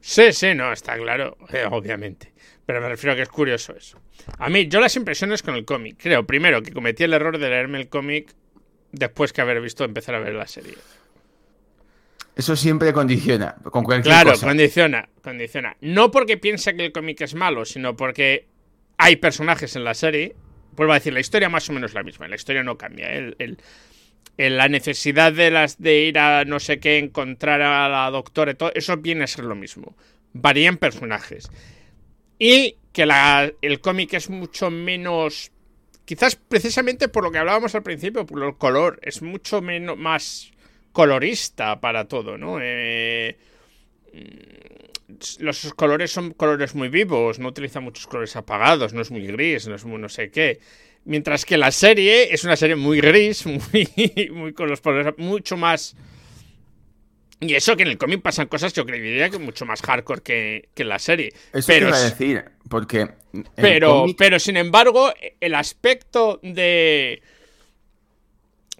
Sí, 0.00 0.32
sí, 0.32 0.54
no, 0.54 0.72
está 0.72 0.96
claro, 0.96 1.36
eh, 1.52 1.64
obviamente. 1.70 2.32
Pero 2.66 2.80
me 2.80 2.88
refiero 2.88 3.12
a 3.12 3.16
que 3.16 3.22
es 3.22 3.28
curioso 3.28 3.74
eso. 3.74 4.00
A 4.38 4.48
mí, 4.48 4.68
yo 4.68 4.80
las 4.80 4.96
impresiones 4.96 5.42
con 5.42 5.54
el 5.54 5.64
cómic. 5.64 5.96
Creo, 5.98 6.26
primero, 6.26 6.62
que 6.62 6.72
cometí 6.72 7.04
el 7.04 7.12
error 7.12 7.38
de 7.38 7.48
leerme 7.48 7.78
el 7.78 7.88
cómic 7.88 8.34
después 8.94 9.32
que 9.32 9.40
haber 9.40 9.60
visto 9.60 9.84
empezar 9.84 10.14
a 10.14 10.20
ver 10.20 10.34
la 10.34 10.46
serie. 10.46 10.74
Eso 12.36 12.56
siempre 12.56 12.92
condiciona, 12.92 13.54
con 13.70 13.84
cualquier 13.84 14.12
claro, 14.12 14.38
condiciona, 14.40 15.08
condiciona. 15.22 15.76
No 15.80 16.10
porque 16.10 16.36
piense 16.36 16.74
que 16.74 16.86
el 16.86 16.92
cómic 16.92 17.20
es 17.20 17.34
malo, 17.34 17.64
sino 17.64 17.94
porque 17.94 18.48
hay 18.98 19.16
personajes 19.16 19.76
en 19.76 19.84
la 19.84 19.94
serie. 19.94 20.34
Vuelvo 20.72 20.92
a 20.92 20.96
decir, 20.96 21.12
la 21.12 21.20
historia 21.20 21.48
más 21.48 21.68
o 21.68 21.72
menos 21.72 21.92
es 21.92 21.94
la 21.94 22.02
misma, 22.02 22.26
la 22.26 22.34
historia 22.34 22.64
no 22.64 22.76
cambia. 22.76 23.12
El, 23.12 23.58
la 24.36 24.68
necesidad 24.68 25.32
de 25.32 25.52
las 25.52 25.80
de 25.80 26.00
ir 26.00 26.18
a 26.18 26.44
no 26.44 26.58
sé 26.58 26.80
qué, 26.80 26.98
encontrar 26.98 27.62
a 27.62 27.88
la 27.88 28.10
doctora 28.10 28.50
y 28.50 28.54
todo, 28.54 28.72
eso 28.74 28.96
viene 28.96 29.22
a 29.22 29.28
ser 29.28 29.44
lo 29.44 29.54
mismo. 29.54 29.94
Varían 30.32 30.76
personajes. 30.76 31.48
Y 32.36 32.78
que 32.92 33.06
el 33.62 33.80
cómic 33.80 34.14
es 34.14 34.28
mucho 34.28 34.70
menos 34.70 35.52
Quizás 36.04 36.36
precisamente 36.36 37.08
por 37.08 37.24
lo 37.24 37.30
que 37.30 37.38
hablábamos 37.38 37.74
al 37.74 37.82
principio, 37.82 38.26
por 38.26 38.42
el 38.42 38.56
color, 38.56 38.98
es 39.02 39.22
mucho 39.22 39.62
menos 39.62 39.96
más 39.96 40.52
colorista 40.92 41.80
para 41.80 42.06
todo, 42.06 42.36
¿no? 42.36 42.58
Eh, 42.60 43.36
los 45.38 45.74
colores 45.74 46.10
son 46.10 46.32
colores 46.32 46.74
muy 46.74 46.88
vivos, 46.88 47.38
no 47.38 47.48
utiliza 47.48 47.80
muchos 47.80 48.06
colores 48.06 48.36
apagados, 48.36 48.92
no 48.92 49.00
es 49.00 49.10
muy 49.10 49.26
gris, 49.26 49.66
no 49.66 49.74
es 49.74 49.84
muy 49.84 49.98
no 49.98 50.08
sé 50.08 50.30
qué. 50.30 50.60
Mientras 51.04 51.44
que 51.44 51.58
la 51.58 51.70
serie 51.70 52.32
es 52.32 52.44
una 52.44 52.56
serie 52.56 52.76
muy 52.76 53.00
gris, 53.00 53.44
muy, 53.46 54.30
muy 54.32 54.52
con 54.52 54.68
los 54.68 54.80
colores 54.80 55.14
mucho 55.18 55.56
más 55.56 55.96
y 57.40 57.54
eso 57.54 57.76
que 57.76 57.82
en 57.82 57.90
el 57.90 57.98
cómic 57.98 58.22
pasan 58.22 58.46
cosas, 58.46 58.72
yo 58.72 58.86
creería 58.86 59.28
que 59.28 59.38
mucho 59.38 59.66
más 59.66 59.82
hardcore 59.82 60.22
que, 60.22 60.68
en 60.74 60.88
la 60.88 60.98
serie. 60.98 61.32
Eso 61.52 61.66
pero, 61.66 61.88
iba 61.88 61.96
a 61.96 62.02
decir, 62.02 62.44
porque. 62.68 63.08
Pero, 63.56 64.06
pero 64.16 64.38
sin 64.38 64.56
embargo, 64.56 65.12
el 65.40 65.54
aspecto 65.54 66.40
de. 66.42 67.22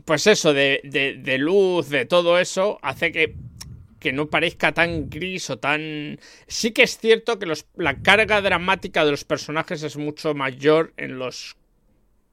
Pues 0.04 0.26
eso, 0.26 0.52
de, 0.52 0.80
de, 0.84 1.38
luz, 1.38 1.88
de 1.88 2.04
todo 2.04 2.38
eso, 2.38 2.78
hace 2.82 3.10
que, 3.10 3.34
que 3.98 4.12
no 4.12 4.28
parezca 4.28 4.72
tan 4.72 5.10
gris 5.10 5.50
o 5.50 5.58
tan. 5.58 6.18
Sí 6.46 6.72
que 6.72 6.82
es 6.84 6.98
cierto 6.98 7.38
que 7.38 7.46
los, 7.46 7.66
la 7.74 8.02
carga 8.02 8.40
dramática 8.40 9.04
de 9.04 9.10
los 9.10 9.24
personajes 9.24 9.82
es 9.82 9.96
mucho 9.96 10.34
mayor 10.34 10.92
en 10.96 11.18
los. 11.18 11.56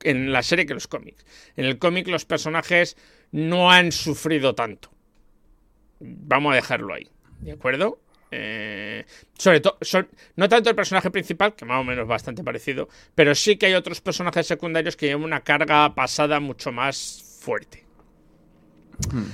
en 0.04 0.32
la 0.32 0.44
serie 0.44 0.66
que 0.66 0.74
los 0.74 0.88
cómics. 0.88 1.26
En 1.56 1.66
el 1.66 1.80
cómic 1.80 2.08
los 2.08 2.26
personajes 2.26 2.96
no 3.32 3.72
han 3.72 3.92
sufrido 3.92 4.54
tanto 4.54 4.91
vamos 6.02 6.54
a 6.54 6.56
dejarlo 6.56 6.94
ahí. 6.94 7.10
¿De 7.40 7.54
acuerdo? 7.54 8.00
Eh, 8.32 9.06
sobre 9.38 9.60
todo, 9.60 9.78
no 10.38 10.48
tanto 10.48 10.70
el 10.70 10.76
personaje 10.76 11.12
principal, 11.12 11.54
que 11.54 11.66
más 11.66 11.82
o 11.82 11.84
menos 11.84 12.08
bastante 12.08 12.44
parecido, 12.44 12.88
pero 13.14 13.36
sí 13.36 13.58
que 13.58 13.66
hay 13.66 13.74
otros 13.74 14.00
personajes 14.00 14.48
secundarios 14.48 14.96
que 14.96 15.08
llevan 15.08 15.24
una 15.24 15.42
carga 15.42 15.94
pasada 15.94 16.40
mucho 16.40 16.72
más 16.72 17.40
fuerte. 17.42 17.86
Hmm. 19.12 19.26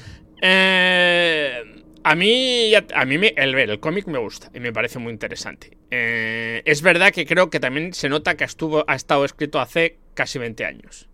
Eh, 0.42 1.84
a 2.04 2.16
mí, 2.16 2.74
a 2.74 3.06
mí 3.06 3.18
me, 3.18 3.34
el 3.36 3.54
ver 3.54 3.70
el 3.70 3.80
cómic 3.80 4.08
me 4.08 4.18
gusta 4.18 4.50
y 4.54 4.60
me 4.60 4.74
parece 4.74 4.98
muy 4.98 5.12
interesante. 5.12 5.78
Eh, 5.92 6.62
es 6.66 6.82
verdad 6.82 7.12
que 7.12 7.26
creo 7.26 7.50
que 7.50 7.60
también 7.60 7.94
se 7.94 8.10
nota 8.10 8.36
que 8.36 8.46
estuvo, 8.46 8.84
ha 8.88 8.96
estado 8.96 9.26
escrito 9.26 9.60
hace 9.60 10.00
casi 10.14 10.40
20 10.40 10.66
años. 10.66 11.10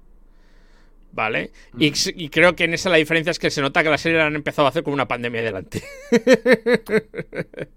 ¿Vale? 1.14 1.52
Y, 1.78 2.30
creo 2.30 2.56
que 2.56 2.66
en 2.66 2.74
esa 2.74 2.90
la 2.90 2.98
diferencia 2.98 3.32
es 3.32 3.40
que 3.40 3.52
se 3.52 3.62
nota 3.62 3.84
que 3.84 3.90
la 3.90 3.98
serie 3.98 4.18
la 4.18 4.26
han 4.26 4.36
empezado 4.36 4.66
a 4.66 4.70
hacer 4.70 4.84
con 4.84 4.94
una 4.94 5.08
pandemia 5.08 5.42
delante. 5.42 5.82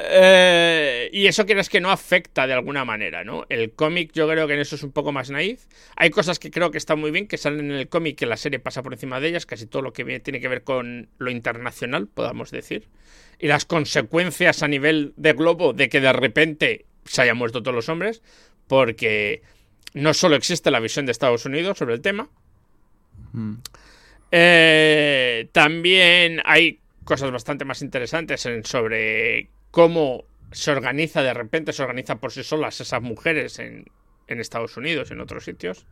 Eh, 0.00 1.08
y 1.12 1.26
eso 1.26 1.44
quieres 1.44 1.68
que 1.68 1.80
no 1.80 1.90
afecta 1.90 2.46
de 2.46 2.52
alguna 2.52 2.84
manera, 2.84 3.24
¿no? 3.24 3.46
El 3.48 3.72
cómic 3.72 4.12
yo 4.12 4.28
creo 4.28 4.46
que 4.46 4.52
en 4.52 4.60
eso 4.60 4.76
es 4.76 4.84
un 4.84 4.92
poco 4.92 5.10
más 5.10 5.30
naif. 5.30 5.64
Hay 5.96 6.10
cosas 6.10 6.38
que 6.38 6.52
creo 6.52 6.70
que 6.70 6.78
están 6.78 7.00
muy 7.00 7.10
bien, 7.10 7.26
que 7.26 7.36
salen 7.36 7.70
en 7.70 7.72
el 7.72 7.88
cómic, 7.88 8.16
que 8.16 8.26
la 8.26 8.36
serie 8.36 8.60
pasa 8.60 8.82
por 8.82 8.92
encima 8.92 9.18
de 9.18 9.28
ellas, 9.28 9.46
casi 9.46 9.66
todo 9.66 9.82
lo 9.82 9.92
que 9.92 10.20
tiene 10.20 10.40
que 10.40 10.46
ver 10.46 10.62
con 10.62 11.08
lo 11.18 11.30
internacional, 11.30 12.06
podamos 12.06 12.52
decir. 12.52 12.86
Y 13.40 13.48
las 13.48 13.64
consecuencias 13.64 14.62
a 14.62 14.68
nivel 14.68 15.14
de 15.16 15.32
globo 15.32 15.72
de 15.72 15.88
que 15.88 16.00
de 16.00 16.12
repente 16.12 16.84
se 17.04 17.22
hayan 17.22 17.38
muerto 17.38 17.62
todos 17.62 17.74
los 17.74 17.88
hombres, 17.88 18.22
porque 18.68 19.42
no 19.94 20.14
solo 20.14 20.36
existe 20.36 20.70
la 20.70 20.80
visión 20.80 21.06
de 21.06 21.12
Estados 21.12 21.44
Unidos 21.44 21.78
sobre 21.78 21.94
el 21.94 22.00
tema, 22.00 22.28
mm. 23.32 23.54
eh, 24.30 25.48
también 25.52 26.40
hay 26.44 26.80
cosas 27.04 27.30
bastante 27.30 27.64
más 27.64 27.80
interesantes 27.80 28.46
sobre 28.64 29.48
cómo 29.70 30.24
se 30.52 30.70
organiza, 30.70 31.22
de 31.22 31.34
repente 31.34 31.72
se 31.72 31.82
organiza 31.82 32.16
por 32.16 32.32
sí 32.32 32.42
solas 32.42 32.80
esas 32.80 33.02
mujeres 33.02 33.58
en, 33.58 33.86
Estados 34.26 34.76
Unidos, 34.76 35.10
en 35.10 35.20
otros 35.20 35.44
sitios, 35.44 35.86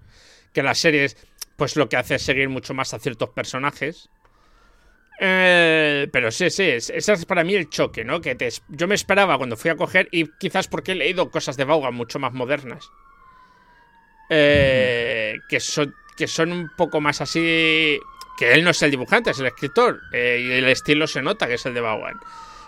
que 0.53 0.63
la 0.63 0.75
serie 0.75 1.09
pues 1.57 1.77
lo 1.77 1.89
que 1.89 1.97
hace 1.97 2.17
es 2.17 2.23
seguir 2.23 2.51
mucho 2.51 2.75
más 2.75 2.93
a 2.93 2.99
ciertos 2.99 3.31
personajes. 3.31 4.11
Eh, 5.19 6.07
pero 6.13 6.31
sí, 6.31 6.51
sí, 6.51 6.65
ese 6.65 6.95
es 6.97 7.25
para 7.25 7.45
mí 7.45 7.55
el 7.55 7.71
choque, 7.71 8.05
¿no? 8.05 8.21
Que 8.21 8.37
yo 8.69 8.87
me 8.87 8.95
esperaba 8.95 9.39
cuando 9.39 9.57
fui 9.57 9.71
a 9.71 9.77
coger, 9.77 10.09
y 10.13 10.27
quizás 10.33 10.69
porque 10.69 10.93
he 10.93 10.97
leído 10.97 11.31
cosas 11.31 11.57
de 11.57 11.65
Vaughan 11.65 11.95
mucho 11.95 12.19
más 12.19 12.35
modernas, 12.35 12.91
eh, 14.29 15.41
que, 15.49 15.61
son, 15.61 15.95
que 16.17 16.27
son 16.27 16.53
un 16.53 16.71
poco 16.77 17.01
más 17.01 17.21
así. 17.21 17.99
Que 18.39 18.53
él 18.53 18.65
no 18.65 18.71
es 18.71 18.83
el 18.83 18.91
dibujante, 18.91 19.31
es 19.31 19.41
el 19.41 19.47
escritor. 19.47 20.01
Eh, 20.13 20.45
y 20.47 20.53
el 20.53 20.69
estilo 20.69 21.07
se 21.07 21.23
nota 21.23 21.47
que 21.47 21.55
es 21.55 21.67
el 21.67 21.75
de 21.75 21.81
Bowen. 21.81 22.19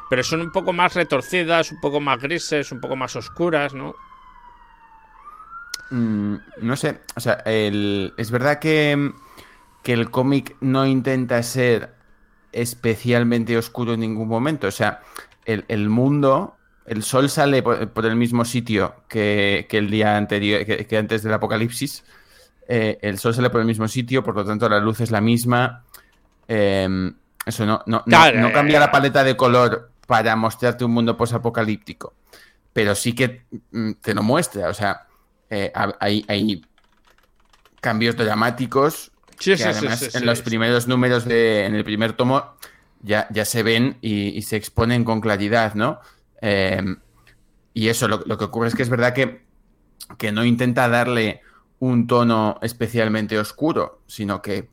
Pero 0.09 0.23
son 0.23 0.41
un 0.41 0.51
poco 0.51 0.73
más 0.73 0.95
retorcidas, 0.95 1.71
un 1.71 1.81
poco 1.81 2.01
más 2.01 2.21
grises, 2.21 2.73
un 2.73 2.81
poco 2.81 2.97
más 2.97 3.15
oscuras, 3.17 3.75
¿no? 3.75 3.95
Mm, 5.91 6.37
no 6.63 6.77
sé, 6.77 7.01
o 7.15 7.21
sea, 7.21 7.43
es 7.45 8.31
verdad 8.31 8.59
que, 8.59 9.13
que 9.83 9.93
el 9.93 10.11
cómic 10.11 10.57
no 10.61 10.87
intenta 10.87 11.43
ser 11.43 11.95
especialmente 12.53 13.57
oscuro 13.57 13.95
en 13.95 14.01
ningún 14.01 14.29
momento. 14.29 14.67
O 14.69 14.71
sea, 14.71 15.03
el, 15.45 15.65
el 15.69 15.89
mundo 15.89 16.58
el 16.91 17.03
sol 17.03 17.29
sale 17.31 17.63
por, 17.63 18.07
el 18.07 18.17
mismo 18.17 18.45
sitio 18.45 18.97
que, 19.09 19.67
el 19.71 19.91
día 19.91 20.17
anterior, 20.17 20.65
que, 20.65 20.97
antes 20.97 21.23
del 21.23 21.33
apocalipsis. 21.33 22.05
Eh, 22.69 22.99
el 23.01 23.19
sol 23.19 23.35
sale 23.35 23.51
por 23.51 23.61
el 23.61 23.67
mismo 23.67 23.89
sitio, 23.89 24.23
por 24.23 24.35
lo 24.35 24.45
tanto 24.45 24.69
la 24.69 24.79
luz 24.79 25.01
es 25.01 25.11
la 25.11 25.21
misma. 25.21 25.85
Em, 26.47 27.15
eso 27.47 27.65
no, 27.65 27.83
no, 27.87 28.03
no, 28.07 28.53
cambia 28.53 28.79
la 28.79 28.91
paleta 28.91 29.25
de 29.25 29.37
color 29.37 29.91
para 30.07 30.37
mostrarte 30.37 30.85
un 30.85 30.93
mundo 30.93 31.17
posapocalíptico, 31.17 32.15
pero 32.73 32.95
sí 32.95 33.15
que 33.15 33.43
mm, 33.71 33.93
te 34.03 34.15
lo 34.15 34.23
muestra. 34.23 34.69
O 34.69 34.75
sea, 34.75 35.07
eh, 35.49 35.73
hay, 36.01 36.25
hay, 36.29 36.63
cambios 37.81 38.17
dramáticos 38.17 39.13
que 39.39 39.55
además 39.55 40.15
en 40.15 40.27
los 40.27 40.43
primeros 40.43 40.89
números 40.89 41.25
de, 41.25 41.65
en 41.65 41.77
el 41.77 41.85
primer 41.85 42.13
tomo 42.15 42.57
ya, 43.03 43.29
ya 43.31 43.45
se 43.45 43.63
ven 43.63 43.99
y, 44.01 44.43
se 44.43 44.57
exponen 44.57 45.05
con 45.05 45.21
claridad, 45.21 45.75
¿no? 45.75 46.01
Em, 46.41 46.99
y 47.75 47.89
eso, 47.89 48.09
lo, 48.09 48.39
que 48.39 48.45
ocurre 48.45 48.69
es 48.69 48.75
que 48.75 48.83
es 48.83 48.89
verdad 48.89 49.15
que, 49.15 49.45
que 50.17 50.33
no 50.33 50.45
intenta 50.45 50.89
darle 50.89 51.43
un 51.79 52.07
tono 52.07 52.59
especialmente 52.63 53.39
oscuro, 53.39 54.03
sino 54.07 54.43
que 54.43 54.69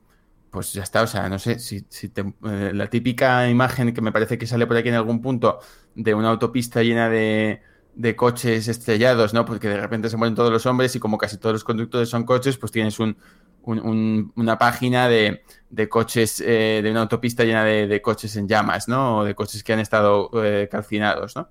pues 0.50 0.72
ya 0.72 0.84
está, 0.84 1.02
o 1.02 1.08
sea, 1.08 1.28
no 1.28 1.38
sé, 1.38 1.60
si, 1.60 1.86
eh, 2.02 2.72
la 2.74 2.90
típica 2.90 3.50
imagen 3.50 3.94
que 3.94 4.02
me 4.02 4.14
parece 4.14 4.38
que 4.38 4.48
sale 4.48 4.66
por 4.66 4.78
aquí 4.78 4.88
en 4.88 4.96
algún 4.96 5.22
punto 5.22 5.60
de 5.96 6.14
una 6.14 6.30
autopista 6.30 6.82
llena 6.82 7.10
de, 7.10 7.62
de 7.94 8.16
coches 8.16 8.68
estrellados, 8.70 9.34
¿no? 9.34 9.44
Porque 9.46 9.68
de 9.68 9.80
repente 9.80 10.10
se 10.10 10.16
mueren 10.16 10.34
todos 10.34 10.52
los 10.52 10.66
hombres 10.66 10.96
y 10.96 11.00
como 11.00 11.18
casi 11.18 11.38
todos 11.38 11.54
los 11.54 11.64
conductores 11.66 12.08
son 12.08 12.24
coches, 12.24 12.58
pues 12.58 12.72
tienes 12.72 13.00
un, 13.00 13.18
una 13.66 14.58
página 14.58 15.10
de, 15.10 15.44
de 15.70 15.90
coches, 15.90 16.42
eh, 16.46 16.82
de 16.84 16.92
una 16.92 17.02
autopista 17.02 17.44
llena 17.44 17.64
de, 17.64 18.02
coches 18.02 18.36
en 18.36 18.48
llamas, 18.48 18.88
¿no? 18.88 19.20
O 19.20 19.24
de 19.24 19.36
coches 19.36 19.64
que 19.64 19.74
han 19.74 19.80
estado 19.80 20.30
eh, 20.44 20.68
calcinados, 20.72 21.36
¿no? 21.36 21.50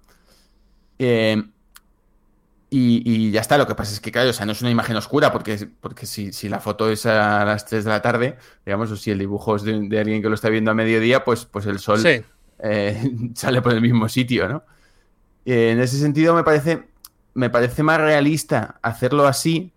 Y, 2.77 3.31
ya 3.31 3.41
está, 3.41 3.57
lo 3.57 3.69
que 3.69 3.77
pasa 3.77 3.93
es 3.93 4.01
que, 4.01 4.11
claro, 4.11 4.31
o 4.31 4.33
sea, 4.33 4.47
no 4.47 4.51
es 4.51 4.61
una 4.61 4.71
imagen 4.71 4.97
oscura, 4.97 5.31
porque, 5.31 5.69
porque 5.81 6.07
si, 6.07 6.49
la 6.49 6.59
foto 6.59 6.91
es 6.91 7.07
a 7.07 7.45
las 7.45 7.67
3 7.67 7.85
de 7.85 7.91
la 7.91 8.03
tarde, 8.03 8.37
digamos, 8.67 8.91
o 8.91 8.97
si 8.97 9.13
el 9.13 9.19
dibujo 9.21 9.55
es 9.55 9.63
de, 9.63 9.75
alguien 9.97 10.21
que 10.21 10.29
lo 10.29 10.35
está 10.35 10.49
viendo 10.49 10.73
a 10.73 10.75
mediodía, 10.75 11.23
pues, 11.25 11.45
pues 11.45 11.67
el 11.67 11.79
sol 11.79 12.05
eh, 12.05 13.13
sale 13.35 13.63
por 13.63 13.75
el 13.75 13.81
mismo 13.81 14.09
sitio, 14.09 14.49
¿no? 14.49 14.65
en 15.47 15.79
ese 15.79 15.99
sentido 15.99 16.35
me 16.35 16.43
parece, 16.43 16.89
me 17.35 17.49
parece 17.49 17.85
más 17.85 18.01
realista 18.01 18.81
hacerlo 18.83 19.29
así, 19.29 19.73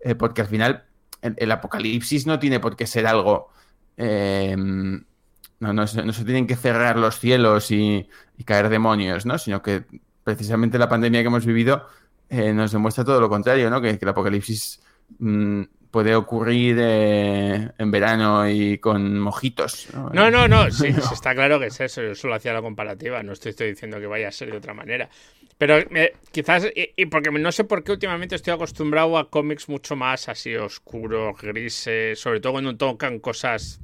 eh, 0.00 0.14
porque 0.14 0.40
al 0.40 0.46
final 0.46 0.84
el, 1.22 1.50
apocalipsis 1.52 2.26
no 2.26 2.38
tiene 2.38 2.60
por 2.60 2.76
qué 2.76 2.86
ser 2.86 3.06
algo... 3.06 3.50
Em, 3.96 5.04
no, 5.60 5.72
no, 5.72 5.86
se, 5.86 6.02
tienen 6.24 6.46
que 6.46 6.56
cerrar 6.56 6.96
los 6.96 7.18
cielos 7.18 7.70
y, 7.70 8.08
caer 8.44 8.68
demonios, 8.68 9.26
¿no? 9.26 9.38
Sino 9.38 9.60
que 9.60 9.84
precisamente 10.22 10.78
la 10.78 10.88
pandemia 10.88 11.20
que 11.20 11.26
hemos 11.26 11.44
vivido 11.44 11.86
eh, 12.28 12.52
nos 12.52 12.70
demuestra 12.70 13.04
todo 13.04 13.20
lo 13.20 13.28
contrario, 13.28 13.68
¿no? 13.70 13.80
Que, 13.80 13.98
el 14.00 14.08
apocalipsis 14.08 14.80
mm, 15.18 15.62
puede 15.90 16.14
ocurrir 16.14 16.76
eh, 16.80 17.70
en 17.78 17.90
verano 17.90 18.48
y 18.48 18.78
con 18.78 19.18
mojitos. 19.18 19.88
No, 20.12 20.30
no, 20.30 20.48
no, 20.48 20.70
sí, 20.70 20.88
está 20.88 21.34
claro 21.34 21.58
que 21.58 21.66
es 21.66 21.80
eso. 21.80 22.02
Yo 22.02 22.14
solo 22.14 22.34
hacía 22.34 22.52
la 22.52 22.62
comparativa, 22.62 23.22
no 23.22 23.32
estoy, 23.32 23.50
estoy 23.50 23.68
diciendo 23.70 23.98
que 24.00 24.06
vaya 24.06 24.28
a 24.28 24.32
ser 24.32 24.50
de 24.50 24.58
otra 24.58 24.74
manera. 24.74 25.08
Pero 25.56 25.78
eh, 25.78 26.12
quizás, 26.30 26.68
y, 26.74 27.06
porque 27.06 27.30
no 27.30 27.50
sé 27.50 27.64
por 27.64 27.82
qué 27.82 27.92
últimamente 27.92 28.36
estoy 28.36 28.54
acostumbrado 28.54 29.18
a 29.18 29.28
cómics 29.28 29.68
mucho 29.68 29.96
más 29.96 30.28
así 30.28 30.54
oscuros, 30.54 31.40
grises, 31.40 32.20
sobre 32.20 32.40
todo 32.40 32.52
cuando 32.52 32.76
tocan 32.76 33.18
cosas 33.18 33.80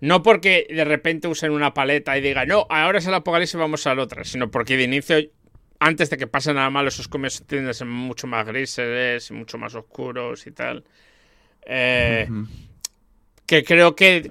no 0.00 0.22
porque 0.22 0.66
de 0.68 0.84
repente 0.84 1.28
usen 1.28 1.52
una 1.52 1.72
paleta 1.72 2.18
y 2.18 2.20
digan, 2.20 2.48
no, 2.48 2.66
ahora 2.68 2.98
es 2.98 3.06
el 3.06 3.14
apocalipsis, 3.14 3.58
vamos 3.58 3.86
a 3.86 3.94
la 3.94 4.02
otra, 4.02 4.22
sino 4.24 4.50
porque 4.50 4.76
de 4.76 4.82
inicio 4.82 5.16
antes 5.80 6.10
de 6.10 6.16
que 6.16 6.26
pase 6.26 6.52
nada 6.54 6.70
malo, 6.70 6.88
esos 6.88 7.08
cómics 7.08 7.44
tienden 7.46 7.70
a 7.70 7.74
ser 7.74 7.86
mucho 7.86 8.26
más 8.26 8.46
grises 8.46 9.30
y 9.30 9.34
mucho 9.34 9.58
más 9.58 9.74
oscuros 9.74 10.46
y 10.46 10.52
tal. 10.52 10.84
Eh, 11.66 12.28
que 13.46 13.62
creo 13.62 13.94
que, 13.94 14.30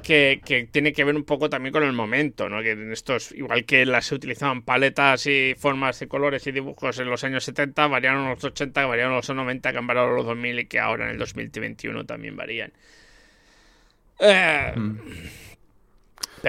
tiene 0.72 0.94
que 0.94 1.04
ver 1.04 1.16
un 1.16 1.24
poco 1.24 1.50
también 1.50 1.72
con 1.72 1.84
el 1.84 1.94
momento, 1.94 2.50
¿no? 2.50 2.62
Que 2.64 2.72
en 2.72 2.92
estos, 2.92 3.32
igual 3.32 3.66
que 3.66 3.86
las 3.86 4.06
se 4.06 4.16
utilizaban 4.16 4.64
paletas 4.64 5.28
y 5.28 5.56
formas 5.58 6.02
y 6.02 6.08
colores 6.08 6.48
y 6.48 6.52
dibujos 6.52 6.98
en 7.00 7.10
los 7.10 7.24
años 7.24 7.44
70, 7.44 7.88
variaron 7.88 8.30
los 8.30 8.44
80, 8.44 8.86
variaron 8.86 9.14
los 9.14 9.30
90, 9.30 9.72
que 9.72 9.78
han 9.78 9.88
variado 9.88 10.10
los 10.10 10.26
2000 10.26 10.60
y 10.60 10.66
que 10.66 10.80
ahora 10.80 11.06
en 11.06 11.12
el 11.12 11.18
2021 11.20 12.06
también 12.06 12.36
varían. 12.36 12.74
Eh, 14.20 14.74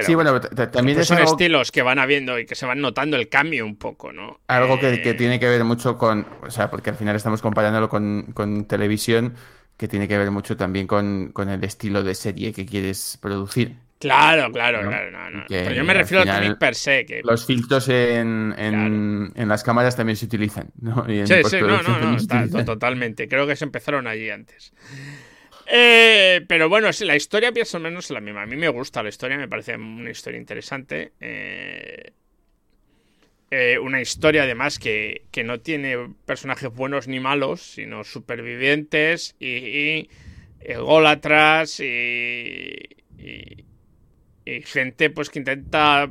sí, 0.03 0.15
bueno, 0.15 0.41
también 0.41 0.97
pues 0.97 1.09
son 1.09 1.19
estilos 1.19 1.71
que 1.71 1.83
van 1.83 1.99
habiendo 1.99 2.39
y 2.39 2.47
que 2.47 2.55
se 2.55 2.67
van 2.67 2.81
notando 2.81 3.17
el 3.17 3.29
cambio 3.29 3.65
un 3.65 3.77
poco, 3.77 4.13
¿no? 4.13 4.41
Algo 4.47 4.79
que, 4.79 4.95
eh, 4.95 5.15
tiene 5.15 5.39
que 5.39 5.49
ver 5.49 5.65
mucho 5.65 5.97
con, 5.99 6.27
o 6.43 6.51
sea, 6.51 6.71
porque 6.71 6.91
al 6.91 6.97
final 6.97 7.17
estamos 7.17 7.43
comparándolo 7.43 7.89
con, 7.89 8.65
televisión, 8.69 9.35
que 9.77 9.89
tiene 9.89 10.09
que 10.09 10.17
ver 10.19 10.31
mucho 10.31 10.57
también 10.57 10.87
con, 10.87 11.33
el 11.37 11.65
estilo 11.65 12.03
de 12.03 12.15
serie 12.15 12.53
que 12.53 12.65
quieres 12.65 13.19
producir. 13.21 13.77
Claro, 13.99 14.53
claro, 14.53 14.83
claro. 14.83 15.11
No, 15.11 15.47
yo 15.49 15.85
me 15.85 15.95
refiero 15.95 16.23
al 16.23 16.41
cómic 16.41 16.59
per 16.59 16.75
se. 16.75 17.07
Que... 17.07 17.23
Los 17.25 17.47
filtros 17.47 17.89
en, 17.89 18.55
en, 18.59 19.49
las 19.49 19.63
cámaras 19.63 19.97
también 19.97 20.17
se 20.17 20.27
utilizan, 20.27 20.71
¿no? 20.81 21.07
sí, 21.27 21.43
sí, 21.45 21.61
no, 21.61 21.83
no, 21.83 22.17
no, 22.47 22.65
totalmente. 22.65 23.29
Creo 23.29 23.47
que 23.47 23.57
se 23.57 23.65
empezaron 23.65 24.07
allí 24.07 24.29
antes. 24.31 24.73
Eh, 25.67 26.45
pero 26.47 26.69
bueno, 26.69 26.91
la 27.01 27.17
historia 27.17 27.51
más 27.51 27.75
o 27.75 27.81
menos 27.81 28.05
es 28.07 28.11
la 28.11 28.21
misma. 28.21 28.43
A 28.43 28.47
mí 28.47 28.57
me 28.57 28.69
gusta 28.69 29.03
la 29.03 29.09
historia, 29.09 29.39
me 29.39 29.49
parece 29.49 29.77
una 29.77 30.11
historia 30.11 30.39
interesante. 30.39 31.13
Eh, 31.21 32.13
eh, 33.57 33.79
una 33.79 34.01
historia 34.01 34.43
además 34.43 34.79
que, 34.79 35.27
no 35.45 35.61
tiene 35.61 36.13
personajes 36.27 36.73
buenos 36.75 37.07
ni 37.07 37.21
malos, 37.21 37.63
sino 37.63 38.03
supervivientes 38.03 39.37
y, 39.39 39.49
y 39.49 40.11
ególatras 40.61 41.79
y, 41.81 42.89
gente 44.65 45.11
pues 45.11 45.31
que 45.31 45.39
intenta 45.39 46.11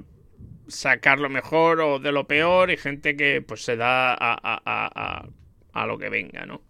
sacar 0.67 1.19
lo 1.19 1.29
mejor 1.29 1.82
o 1.82 1.99
de 1.99 2.12
lo 2.12 2.27
peor 2.27 2.71
y 2.71 2.77
gente 2.77 3.15
que 3.15 3.41
pues 3.41 3.63
se 3.63 3.75
da 3.75 4.15
a, 4.17 5.27
a 5.73 5.86
lo 5.86 5.97
que 5.97 6.10
venga, 6.10 6.45
¿no? 6.45 6.62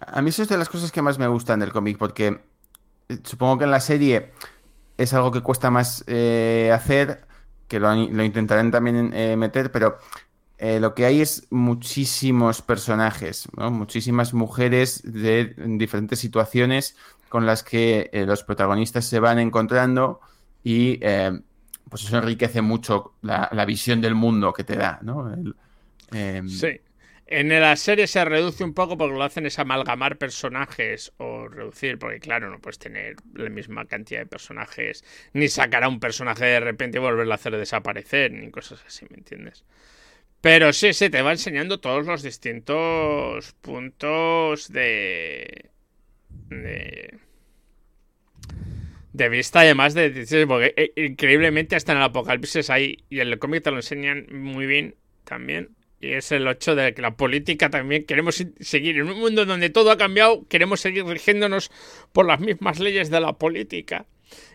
A 0.00 0.22
mí 0.22 0.30
eso 0.30 0.42
es 0.42 0.48
de 0.48 0.58
las 0.58 0.68
cosas 0.68 0.90
que 0.90 1.02
más 1.02 1.18
me 1.18 1.26
gustan 1.28 1.60
del 1.60 1.72
cómic, 1.72 1.98
porque 1.98 2.40
eh, 3.08 3.18
supongo 3.22 3.58
que 3.58 3.64
en 3.64 3.70
la 3.70 3.80
serie 3.80 4.32
es 4.96 5.14
algo 5.14 5.30
que 5.30 5.40
cuesta 5.40 5.70
más 5.70 6.04
eh, 6.06 6.70
hacer, 6.74 7.27
que 7.68 7.78
lo, 7.78 7.94
intentarán 7.94 8.70
también 8.70 9.12
eh, 9.14 9.36
meter, 9.36 9.70
pero 9.70 9.98
lo 10.80 10.92
que 10.92 11.06
hay 11.06 11.20
es 11.20 11.46
muchísimos 11.50 12.62
personajes, 12.62 13.46
muchísimas 13.56 14.34
mujeres 14.34 15.02
de 15.04 15.54
diferentes 15.56 16.18
situaciones 16.18 16.96
con 17.28 17.46
las 17.46 17.62
que 17.62 18.10
los 18.26 18.42
protagonistas 18.42 19.04
se 19.04 19.20
van 19.20 19.38
encontrando 19.38 20.18
y 20.64 20.98
pues 21.88 22.02
eso 22.02 22.18
enriquece 22.18 22.60
mucho 22.60 23.14
la, 23.22 23.64
visión 23.66 24.00
del 24.00 24.16
mundo 24.16 24.52
que 24.52 24.64
te 24.64 24.74
da, 24.74 24.98
¿no? 25.02 25.32
Em, 26.10 26.48
sí. 26.48 26.80
En 27.30 27.50
la 27.50 27.76
serie 27.76 28.06
se 28.06 28.24
reduce 28.24 28.64
un 28.64 28.72
poco 28.72 28.96
porque 28.96 29.14
lo 29.14 29.22
hacen 29.22 29.44
es 29.44 29.58
amalgamar 29.58 30.16
personajes 30.16 31.12
o 31.18 31.46
reducir, 31.46 31.98
porque 31.98 32.20
claro, 32.20 32.48
no 32.48 32.58
puedes 32.58 32.78
tener 32.78 33.16
la 33.34 33.50
misma 33.50 33.84
cantidad 33.84 34.20
de 34.20 34.26
personajes, 34.26 35.04
ni 35.34 35.48
sacar 35.48 35.84
a 35.84 35.88
un 35.88 36.00
personaje 36.00 36.46
de 36.46 36.60
repente 36.60 36.96
y 36.96 37.02
volverlo 37.02 37.30
a 37.32 37.34
hacer 37.34 37.54
desaparecer, 37.54 38.32
ni 38.32 38.50
cosas 38.50 38.82
así, 38.86 39.04
¿me 39.10 39.18
entiendes? 39.18 39.66
Pero 40.40 40.72
sí, 40.72 40.94
sí, 40.94 41.10
te 41.10 41.20
va 41.20 41.32
enseñando 41.32 41.80
todos 41.80 42.06
los 42.06 42.22
distintos 42.22 43.52
puntos 43.60 44.72
de... 44.72 45.68
de... 46.48 47.18
De 49.12 49.28
vista, 49.28 49.60
además 49.60 49.92
de... 49.92 50.46
Porque 50.48 50.72
eh, 50.78 50.92
increíblemente 51.04 51.76
hasta 51.76 51.92
en 51.92 51.98
el 51.98 52.04
apocalipsis 52.04 52.70
hay... 52.70 53.04
Y 53.10 53.20
en 53.20 53.28
el 53.28 53.38
cómic 53.38 53.64
te 53.64 53.70
lo 53.70 53.76
enseñan 53.76 54.26
muy 54.30 54.64
bien 54.64 54.94
también 55.24 55.76
y 56.00 56.12
es 56.12 56.30
el 56.32 56.46
hecho 56.46 56.74
de 56.74 56.94
que 56.94 57.02
la 57.02 57.16
política 57.16 57.70
también 57.70 58.04
queremos 58.04 58.44
seguir 58.60 58.96
en 58.98 59.10
un 59.10 59.18
mundo 59.18 59.44
donde 59.44 59.70
todo 59.70 59.90
ha 59.90 59.98
cambiado, 59.98 60.46
queremos 60.48 60.80
seguir 60.80 61.04
rigiéndonos 61.04 61.70
por 62.12 62.26
las 62.26 62.40
mismas 62.40 62.78
leyes 62.78 63.10
de 63.10 63.20
la 63.20 63.32
política 63.32 64.06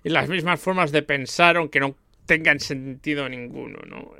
y 0.03 0.09
las 0.09 0.29
mismas 0.29 0.61
formas 0.61 0.91
de 0.91 1.01
pensar, 1.01 1.57
aunque 1.57 1.79
no 1.79 1.97
tengan 2.25 2.59
sentido 2.59 3.27
ninguno, 3.27 3.79
¿no? 3.85 4.13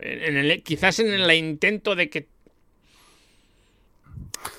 Quizás 0.63 0.99
en 0.99 1.13
el 1.13 1.31
intento 1.31 1.95
de 1.95 2.09
que 2.09 2.27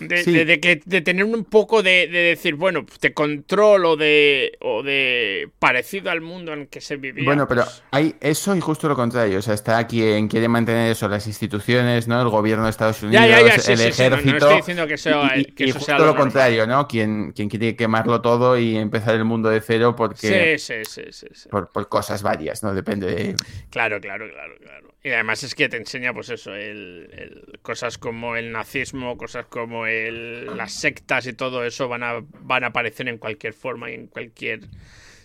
De, 0.01 0.25
Sí. 0.25 0.33
de- 0.33 0.45
de 0.45 0.61
que, 0.61 0.81
de 0.85 1.01
tener 1.01 1.25
un 1.25 1.45
poco 1.45 1.83
de, 1.83 2.09
de 2.09 2.19
decir, 2.19 2.55
bueno, 2.55 2.85
de 3.01 3.13
control 3.15 3.85
o 3.85 3.97
de, 3.97 4.57
o 4.61 4.83
de 4.83 5.49
parecido 5.59 6.11
al 6.11 6.21
mundo 6.21 6.53
en 6.53 6.61
el 6.63 6.69
que 6.69 6.81
se 6.81 6.97
vivía. 6.97 7.25
Bueno, 7.25 7.47
pero 7.49 7.63
pues, 7.65 7.83
hay 7.91 8.15
eso 8.21 8.55
y 8.57 8.61
justo 8.61 8.89
lo 8.89 8.97
contrario. 8.97 9.39
O 9.39 9.43
sea, 9.43 9.55
está 9.55 9.87
quien 9.87 10.29
quiere 10.29 10.49
mantener 10.49 10.91
eso, 10.93 11.09
las 11.09 11.27
instituciones, 11.27 12.09
¿no? 12.09 12.21
El 12.21 12.29
gobierno 12.29 12.65
de 12.65 12.71
Estados 12.71 13.01
Ya, 13.03 13.07
Unidos, 13.07 13.29
ya, 13.29 13.41
ya, 13.47 13.59
sí, 13.59 13.73
el 13.73 13.79
sí, 13.79 13.93
sí, 13.93 14.03
no- 14.03 14.09
no 14.11 14.17
ejército. 14.17 14.37
estoy 14.37 14.57
diciendo 14.57 14.87
que 14.87 14.99
sea- 14.99 15.37
y, 15.37 15.41
y- 15.41 15.45
que 15.47 15.65
y 15.67 15.69
eso 15.71 15.79
justo 15.79 15.93
sea 15.93 15.99
lo 15.99 16.07
lo, 16.07 16.17
contrario, 16.17 16.67
¿no? 16.67 16.89
Quien, 16.89 17.33
quien 17.33 17.49
quiere 17.49 17.77
quemarlo 17.77 18.21
todo 18.21 18.59
y 18.59 18.77
empezar 18.77 19.15
el 19.15 19.25
mundo 19.25 19.49
de 19.51 19.61
cero 19.61 19.95
porque 19.97 20.59
sí, 20.59 20.75
sí, 20.85 20.85
sí, 20.85 21.03
sí, 21.13 21.27
sí. 21.33 21.49
por, 21.49 21.71
por 21.71 21.89
cosas 21.89 22.23
varias, 22.23 22.63
¿no? 22.63 22.75
Depende 22.75 23.07
de. 23.07 23.35
Claro, 23.71 24.01
claro, 24.01 24.29
claro, 24.31 24.55
claro. 24.61 24.94
Y 25.05 25.11
además 25.11 25.43
es 25.43 25.55
que 25.55 25.69
te 25.69 25.77
enseña, 25.77 26.15
pues 26.15 26.31
eso, 26.31 26.55
el, 26.55 27.59
cosas 27.61 27.99
como 27.99 28.37
el 28.37 28.51
nazismo, 28.51 29.19
cosas 29.19 29.45
como 29.45 29.87
el, 29.87 30.57
las 30.57 30.73
sectas 30.73 31.27
y 31.27 31.35
todo 31.35 31.63
eso 31.63 31.89
van 31.89 32.03
a, 32.03 32.25
van 32.41 32.65
a 32.65 32.69
aparecer 32.69 33.09
en 33.11 33.19
cualquier 33.19 33.53
forma 33.53 33.91
y 33.91 33.95
en 33.97 34.07
cualquier 34.07 34.61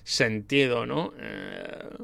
sentido, 0.04 0.86
¿no? 0.86 1.14
Eh, 1.18 2.04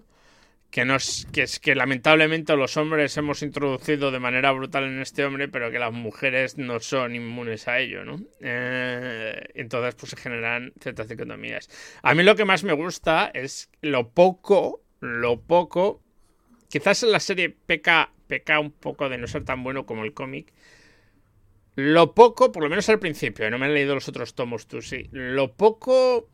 que, 0.71 0.85
nos, 0.85 1.27
que 1.33 1.41
es 1.41 1.59
que 1.59 1.75
lamentablemente 1.75 2.55
los 2.55 2.77
hombres 2.77 3.17
hemos 3.17 3.41
introducido 3.41 4.09
de 4.09 4.19
manera 4.19 4.53
brutal 4.53 4.85
en 4.85 5.01
este 5.01 5.25
hombre, 5.25 5.49
pero 5.49 5.69
que 5.69 5.79
las 5.79 5.91
mujeres 5.91 6.57
no 6.57 6.79
son 6.79 7.13
inmunes 7.13 7.67
a 7.67 7.79
ello, 7.79 8.05
¿no? 8.05 8.21
Eh, 8.39 9.49
entonces, 9.53 9.95
pues 9.95 10.11
se 10.11 10.15
generan 10.15 10.71
ciertas 10.79 11.09
dicotomías. 11.09 11.69
A 12.03 12.15
mí 12.15 12.23
lo 12.23 12.37
que 12.37 12.45
más 12.45 12.63
me 12.63 12.71
gusta 12.71 13.31
es 13.33 13.69
lo 13.81 14.11
poco, 14.11 14.81
lo 15.01 15.41
poco 15.41 16.04
quizás 16.75 17.03
en 17.03 17.13
la 17.13 17.21
serie 17.21 17.49
peca, 17.49 18.11
peca 18.27 18.59
un 18.59 18.69
poco 18.69 19.07
de 19.07 19.17
no 19.17 19.27
ser 19.27 19.45
tan 19.45 19.63
bueno 19.63 19.85
como 19.85 20.03
el 20.03 20.13
cómic. 20.13 20.51
Lo 21.75 22.13
poco, 22.13 22.51
por 22.51 22.63
lo 22.63 22.69
menos 22.69 22.89
al 22.89 22.99
principio, 22.99 23.49
no 23.49 23.57
me 23.57 23.67
he 23.67 23.69
leído 23.69 23.95
los 23.95 24.09
otros 24.09 24.35
tomos 24.35 24.67
tú, 24.67 24.81
sí. 24.81 25.07
Lo 25.13 25.53
poco 25.53 26.29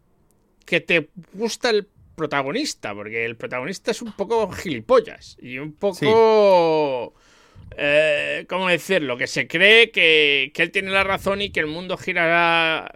que 0.66 0.82
te 0.82 1.12
gusta 1.34 1.70
el 1.70 1.88
protagonista, 2.16 2.96
porque 2.96 3.24
el 3.24 3.36
protagonista 3.36 3.92
es 3.92 4.02
un 4.02 4.14
poco 4.14 4.52
gilipollas 4.52 5.38
y 5.40 5.60
un 5.60 5.74
poco... 5.74 7.14
eh, 7.78 8.44
¿Cómo 8.50 8.68
decirlo? 8.68 9.18
Que 9.18 9.28
se 9.28 9.48
cree 9.48 9.92
que, 9.92 10.50
que 10.56 10.64
él 10.64 10.72
tiene 10.72 10.90
la 10.90 11.04
razón 11.04 11.44
y 11.44 11.52
que 11.52 11.60
el 11.60 11.68
mundo 11.68 11.98
gira 11.98 12.96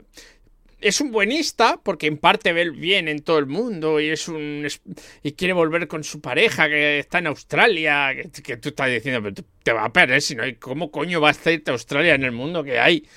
es 0.80 1.02
un 1.02 1.12
buenista 1.12 1.80
porque 1.82 2.08
en 2.08 2.18
parte 2.18 2.54
ve 2.54 2.62
el 2.62 2.72
bien 2.72 3.08
en 3.08 3.22
todo 3.22 3.40
el 3.40 3.46
mundo 3.46 4.00
y 4.00 4.10
es 4.10 4.28
un 4.28 4.68
y 5.24 5.32
quiere 5.34 5.54
volver 5.54 5.88
con 5.88 6.04
su 6.04 6.22
pareja 6.22 6.68
que 6.68 7.00
está 7.00 7.20
en 7.20 7.28
Australia 7.28 8.14
que, 8.44 8.58
tú 8.58 8.70
estás 8.70 8.90
diciendo 8.90 9.22
pero 9.22 9.48
te 9.64 9.74
va 9.74 9.86
a 9.86 9.94
perder 9.94 10.22
si 10.22 10.36
no 10.36 10.44
cómo 10.60 10.92
coño 10.92 11.20
vas 11.22 11.46
a 11.46 11.52
irte 11.52 11.72
a 11.72 11.74
Australia 11.74 12.16
en 12.16 12.24
el 12.24 12.32
mundo 12.32 12.64
que 12.64 12.80
hay 12.80 13.08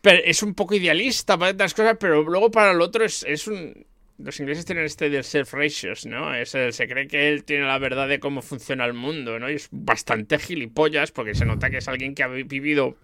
pero 0.00 0.20
es 0.24 0.42
un 0.42 0.54
poco 0.54 0.74
idealista 0.74 1.38
para 1.38 1.52
otras 1.52 1.74
cosas 1.74 1.96
pero 1.98 2.22
luego 2.22 2.50
para 2.50 2.72
el 2.72 2.80
otro 2.80 3.04
es, 3.04 3.24
es 3.28 3.46
un 3.46 3.86
los 4.22 4.38
ingleses 4.38 4.66
tienen 4.66 4.84
este 4.84 5.08
del 5.08 5.24
self-righteous, 5.24 6.06
¿no? 6.06 6.34
Es 6.34 6.54
el, 6.54 6.72
se 6.72 6.86
cree 6.86 7.08
que 7.08 7.28
él 7.30 7.44
tiene 7.44 7.64
la 7.64 7.78
verdad 7.78 8.06
de 8.06 8.20
cómo 8.20 8.42
funciona 8.42 8.84
el 8.84 8.92
mundo, 8.92 9.38
¿no? 9.38 9.50
Y 9.50 9.54
es 9.54 9.68
bastante 9.70 10.38
gilipollas 10.38 11.10
porque 11.10 11.34
se 11.34 11.46
nota 11.46 11.70
que 11.70 11.78
es 11.78 11.88
alguien 11.88 12.14
que 12.14 12.22
ha 12.22 12.28
vi- 12.28 12.42
vivido 12.42 12.96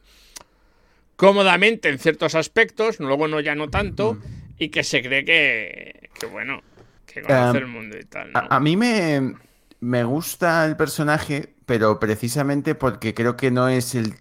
cómodamente 1.17 1.89
en 1.89 1.99
ciertos 1.99 2.35
aspectos, 2.35 3.01
luego 3.01 3.29
no 3.29 3.41
ya 3.41 3.55
no 3.55 3.69
tanto, 3.69 4.19
y 4.59 4.69
que 4.71 4.85
se 4.85 5.03
cree 5.03 5.25
que, 5.25 6.11
que 6.19 6.27
bueno, 6.27 6.63
que 7.07 7.23
conoce 7.23 7.59
Um, 7.59 7.63
el 7.63 7.67
mundo 7.67 7.97
y 7.99 8.05
tal, 8.05 8.33
¿no? 8.33 8.39
A, 8.41 8.57
a 8.57 8.61
mí 8.61 8.77
me, 8.77 9.35
me 9.81 10.05
gusta 10.05 10.65
el 10.65 10.77
personaje, 10.77 11.55
pero 11.67 11.99
precisamente 11.99 12.75
porque 12.75 13.15
creo 13.15 13.37
que 13.37 13.51
no 13.51 13.69
es 13.69 13.95
el 13.95 14.15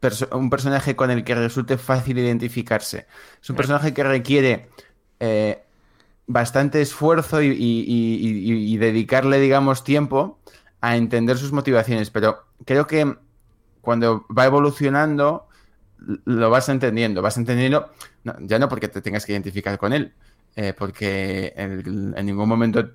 perso- 0.00 0.28
un 0.36 0.50
personaje 0.50 0.96
con 0.96 1.10
el 1.10 1.24
que 1.24 1.34
resulte 1.34 1.78
fácil 1.78 2.18
identificarse. 2.18 3.06
Es 3.42 3.50
un 3.50 3.56
personaje 3.56 3.94
que 3.94 4.04
requiere 4.04 4.68
eh, 5.20 5.62
bastante 6.26 6.80
esfuerzo 6.82 7.42
y, 7.42 7.48
y- 7.48 7.84
y- 8.74 8.76
dedicarle, 8.78 9.40
digamos, 9.40 9.84
tiempo 9.84 10.38
a 10.80 10.96
entender 10.96 11.38
sus 11.38 11.52
motivaciones, 11.52 12.10
pero 12.10 12.44
creo 12.64 12.86
que 12.86 13.16
cuando 13.80 14.26
va 14.36 14.46
evolucionando 14.46 15.47
lo 16.24 16.50
vas 16.50 16.68
entendiendo, 16.68 17.22
vas 17.22 17.36
entendiendo, 17.36 17.90
no, 18.24 18.36
ya 18.40 18.58
no 18.58 18.68
porque 18.68 18.88
te 18.88 19.02
tengas 19.02 19.26
que 19.26 19.32
identificar 19.32 19.78
con 19.78 19.92
él, 19.92 20.14
eh, 20.56 20.72
porque 20.76 21.52
en, 21.56 22.14
en 22.16 22.26
ningún 22.26 22.48
momento 22.48 22.90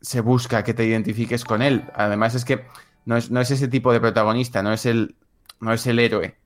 se 0.00 0.20
busca 0.20 0.62
que 0.62 0.74
te 0.74 0.84
identifiques 0.84 1.44
con 1.44 1.62
él. 1.62 1.84
Además 1.94 2.34
es 2.34 2.44
que 2.44 2.64
no 3.06 3.16
es, 3.16 3.30
no 3.30 3.40
es 3.40 3.50
ese 3.50 3.68
tipo 3.68 3.92
de 3.92 4.00
protagonista, 4.00 4.62
no 4.62 4.72
es 4.72 4.86
el, 4.86 5.16
no 5.60 5.72
es 5.72 5.86
el 5.86 5.98
héroe, 5.98 6.36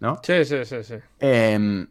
¿no? 0.00 0.20
Sí, 0.22 0.44
sí, 0.44 0.64
sí, 0.64 0.82
sí. 0.82 0.94
Em, 1.20 1.86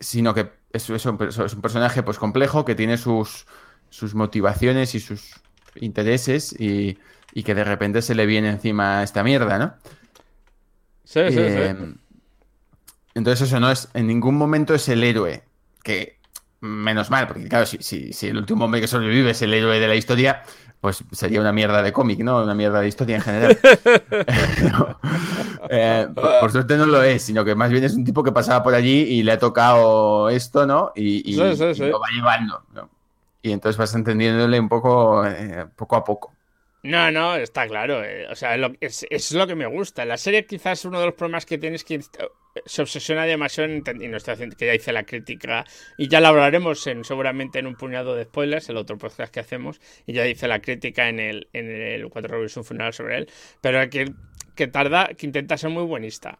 sino 0.00 0.34
que 0.34 0.50
es, 0.72 0.88
es 0.90 1.06
un, 1.06 1.18
es 1.22 1.54
un 1.54 1.60
personaje 1.60 2.02
pues 2.02 2.18
complejo 2.18 2.64
que 2.64 2.74
tiene 2.74 2.96
sus, 2.96 3.46
sus 3.90 4.14
motivaciones 4.14 4.94
y 4.94 5.00
sus 5.00 5.34
intereses 5.76 6.58
y, 6.58 6.98
y 7.32 7.42
que 7.42 7.54
de 7.54 7.64
repente 7.64 8.02
se 8.02 8.14
le 8.14 8.26
viene 8.26 8.48
encima 8.48 9.02
esta 9.02 9.22
mierda, 9.22 9.58
¿no? 9.58 9.74
Sí, 11.04 11.20
sí, 11.30 11.50
sí. 11.50 12.03
Entonces 13.14 13.48
eso 13.48 13.60
no 13.60 13.70
es, 13.70 13.88
en 13.94 14.06
ningún 14.06 14.36
momento 14.36 14.74
es 14.74 14.88
el 14.88 15.04
héroe, 15.04 15.42
que 15.82 16.18
menos 16.60 17.10
mal, 17.10 17.26
porque 17.28 17.48
claro, 17.48 17.66
si, 17.66 17.78
si, 17.80 18.12
si 18.12 18.28
el 18.28 18.38
último 18.38 18.64
hombre 18.64 18.80
que 18.80 18.88
sobrevive 18.88 19.30
es 19.30 19.42
el 19.42 19.52
héroe 19.54 19.78
de 19.78 19.86
la 19.88 19.94
historia, 19.94 20.42
pues 20.80 21.02
sería 21.12 21.40
una 21.40 21.52
mierda 21.52 21.82
de 21.82 21.92
cómic, 21.92 22.20
¿no? 22.20 22.42
Una 22.42 22.54
mierda 22.54 22.80
de 22.80 22.88
historia 22.88 23.16
en 23.16 23.22
general. 23.22 23.58
No. 24.72 24.98
Eh, 25.70 26.06
por, 26.14 26.40
por 26.40 26.52
suerte 26.52 26.76
no 26.76 26.84
lo 26.84 27.02
es, 27.02 27.22
sino 27.22 27.42
que 27.42 27.54
más 27.54 27.70
bien 27.70 27.82
es 27.84 27.94
un 27.94 28.04
tipo 28.04 28.22
que 28.22 28.32
pasaba 28.32 28.62
por 28.62 28.74
allí 28.74 29.00
y 29.00 29.22
le 29.22 29.32
ha 29.32 29.38
tocado 29.38 30.28
esto, 30.28 30.66
¿no? 30.66 30.92
Y, 30.94 31.30
y- 31.30 31.34
Sí, 31.36 31.56
sí, 31.56 31.64
y 31.64 31.74
sí. 31.74 31.86
lo 31.86 31.98
va 31.98 32.08
llevando, 32.14 32.62
¿no? 32.74 32.90
Y 33.40 33.50
entonces 33.50 33.78
vas 33.78 33.94
entendiéndole 33.94 34.60
un 34.60 34.68
poco, 34.68 35.24
eh, 35.26 35.64
poco 35.74 35.96
a 35.96 36.04
poco. 36.04 36.34
No, 36.82 37.10
no, 37.10 37.34
está 37.36 37.66
claro. 37.66 38.04
eh, 38.04 38.26
o 38.30 38.34
sea, 38.36 38.58
lo- 38.58 38.74
es, 38.78 39.06
es 39.08 39.32
lo 39.32 39.46
que 39.46 39.54
me 39.54 39.64
gusta. 39.66 40.04
La 40.04 40.18
serie 40.18 40.44
quizás 40.44 40.84
uno 40.84 41.00
de 41.00 41.06
los 41.06 41.14
problemas 41.14 41.46
que 41.46 41.56
tiene 41.56 41.76
es 41.76 41.84
que 41.84 41.98
se 42.66 42.82
obsesiona 42.82 43.24
demasiado 43.24 43.70
en 43.70 43.82
y 44.02 44.08
no 44.08 44.16
estoy 44.16 44.34
haciendo, 44.34 44.56
que 44.56 44.66
ya 44.66 44.74
hice 44.74 44.92
la 44.92 45.04
crítica 45.04 45.64
y 45.98 46.08
ya 46.08 46.20
la 46.20 46.28
hablaremos 46.28 46.86
en, 46.86 47.04
seguramente 47.04 47.58
en 47.58 47.66
un 47.66 47.74
puñado 47.74 48.14
de 48.14 48.24
spoilers, 48.24 48.68
el 48.68 48.76
otro 48.76 48.96
podcast 48.98 49.32
que 49.32 49.40
hacemos, 49.40 49.80
y 50.06 50.12
ya 50.12 50.26
hice 50.26 50.48
la 50.48 50.60
crítica 50.60 51.08
en 51.08 51.20
el, 51.20 51.48
en 51.52 51.70
el 51.70 52.08
4 52.08 52.28
Revolution 52.28 52.64
Funeral 52.64 52.92
sobre 52.92 53.18
él, 53.18 53.30
pero 53.60 53.88
que, 53.90 54.12
que 54.54 54.66
tarda, 54.66 55.08
que 55.08 55.26
intenta 55.26 55.56
ser 55.56 55.70
muy 55.70 55.84
buenista. 55.84 56.38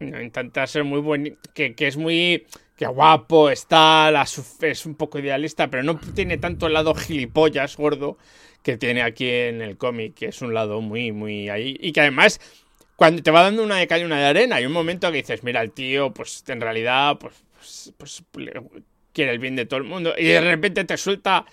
No, 0.00 0.22
intenta 0.22 0.66
ser 0.66 0.84
muy 0.84 1.00
buen. 1.00 1.38
Que, 1.54 1.74
que 1.74 1.88
es 1.88 1.96
muy. 1.96 2.46
Que 2.76 2.86
guapo 2.86 3.50
está, 3.50 4.10
la 4.12 4.22
es 4.22 4.86
un 4.86 4.94
poco 4.94 5.18
idealista, 5.18 5.68
pero 5.68 5.82
no 5.82 5.98
tiene 5.98 6.38
tanto 6.38 6.68
el 6.68 6.74
lado 6.74 6.94
gilipollas 6.94 7.76
gordo 7.76 8.18
que 8.62 8.76
tiene 8.76 9.02
aquí 9.02 9.28
en 9.28 9.62
el 9.62 9.76
cómic, 9.76 10.14
que 10.14 10.26
es 10.26 10.42
un 10.42 10.54
lado 10.54 10.80
muy, 10.80 11.10
muy 11.10 11.48
ahí. 11.48 11.76
Y 11.80 11.90
que 11.90 12.02
además, 12.02 12.40
cuando 12.98 13.22
te 13.22 13.30
va 13.30 13.44
dando 13.44 13.62
una 13.62 13.76
de 13.76 13.86
cal 13.86 14.00
y 14.00 14.04
una 14.04 14.18
de 14.18 14.26
arena, 14.26 14.56
hay 14.56 14.66
un 14.66 14.72
momento 14.72 15.08
que 15.12 15.18
dices, 15.18 15.44
mira, 15.44 15.62
el 15.62 15.70
tío, 15.70 16.12
pues 16.12 16.42
en 16.48 16.60
realidad, 16.60 17.16
pues, 17.16 17.32
pues, 17.96 18.24
pues, 18.32 18.52
quiere 19.12 19.30
el 19.30 19.38
bien 19.38 19.54
de 19.54 19.66
todo 19.66 19.78
el 19.78 19.84
mundo. 19.84 20.14
Y 20.18 20.24
de 20.24 20.40
repente 20.40 20.82
te 20.82 20.96
suelta 20.96 21.46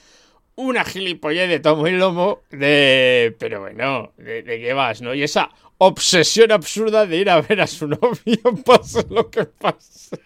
una 0.56 0.84
gilipollez 0.84 1.48
de 1.48 1.60
tomo 1.60 1.88
y 1.88 1.92
lomo 1.92 2.42
de... 2.50 3.36
Pero 3.38 3.62
bueno, 3.62 4.12
¿de, 4.18 4.42
de 4.42 4.60
qué 4.60 4.74
vas, 4.74 5.04
no? 5.04 5.14
Y 5.14 5.22
esa 5.22 5.52
obsesión 5.78 6.52
absurda 6.52 7.06
de 7.06 7.18
ir 7.18 7.30
a 7.30 7.40
ver 7.42 7.62
a 7.62 7.68
su 7.68 7.88
novio, 7.90 8.64
pase 8.66 9.06
lo 9.12 9.30
que 9.30 9.46
pase. 9.46 10.18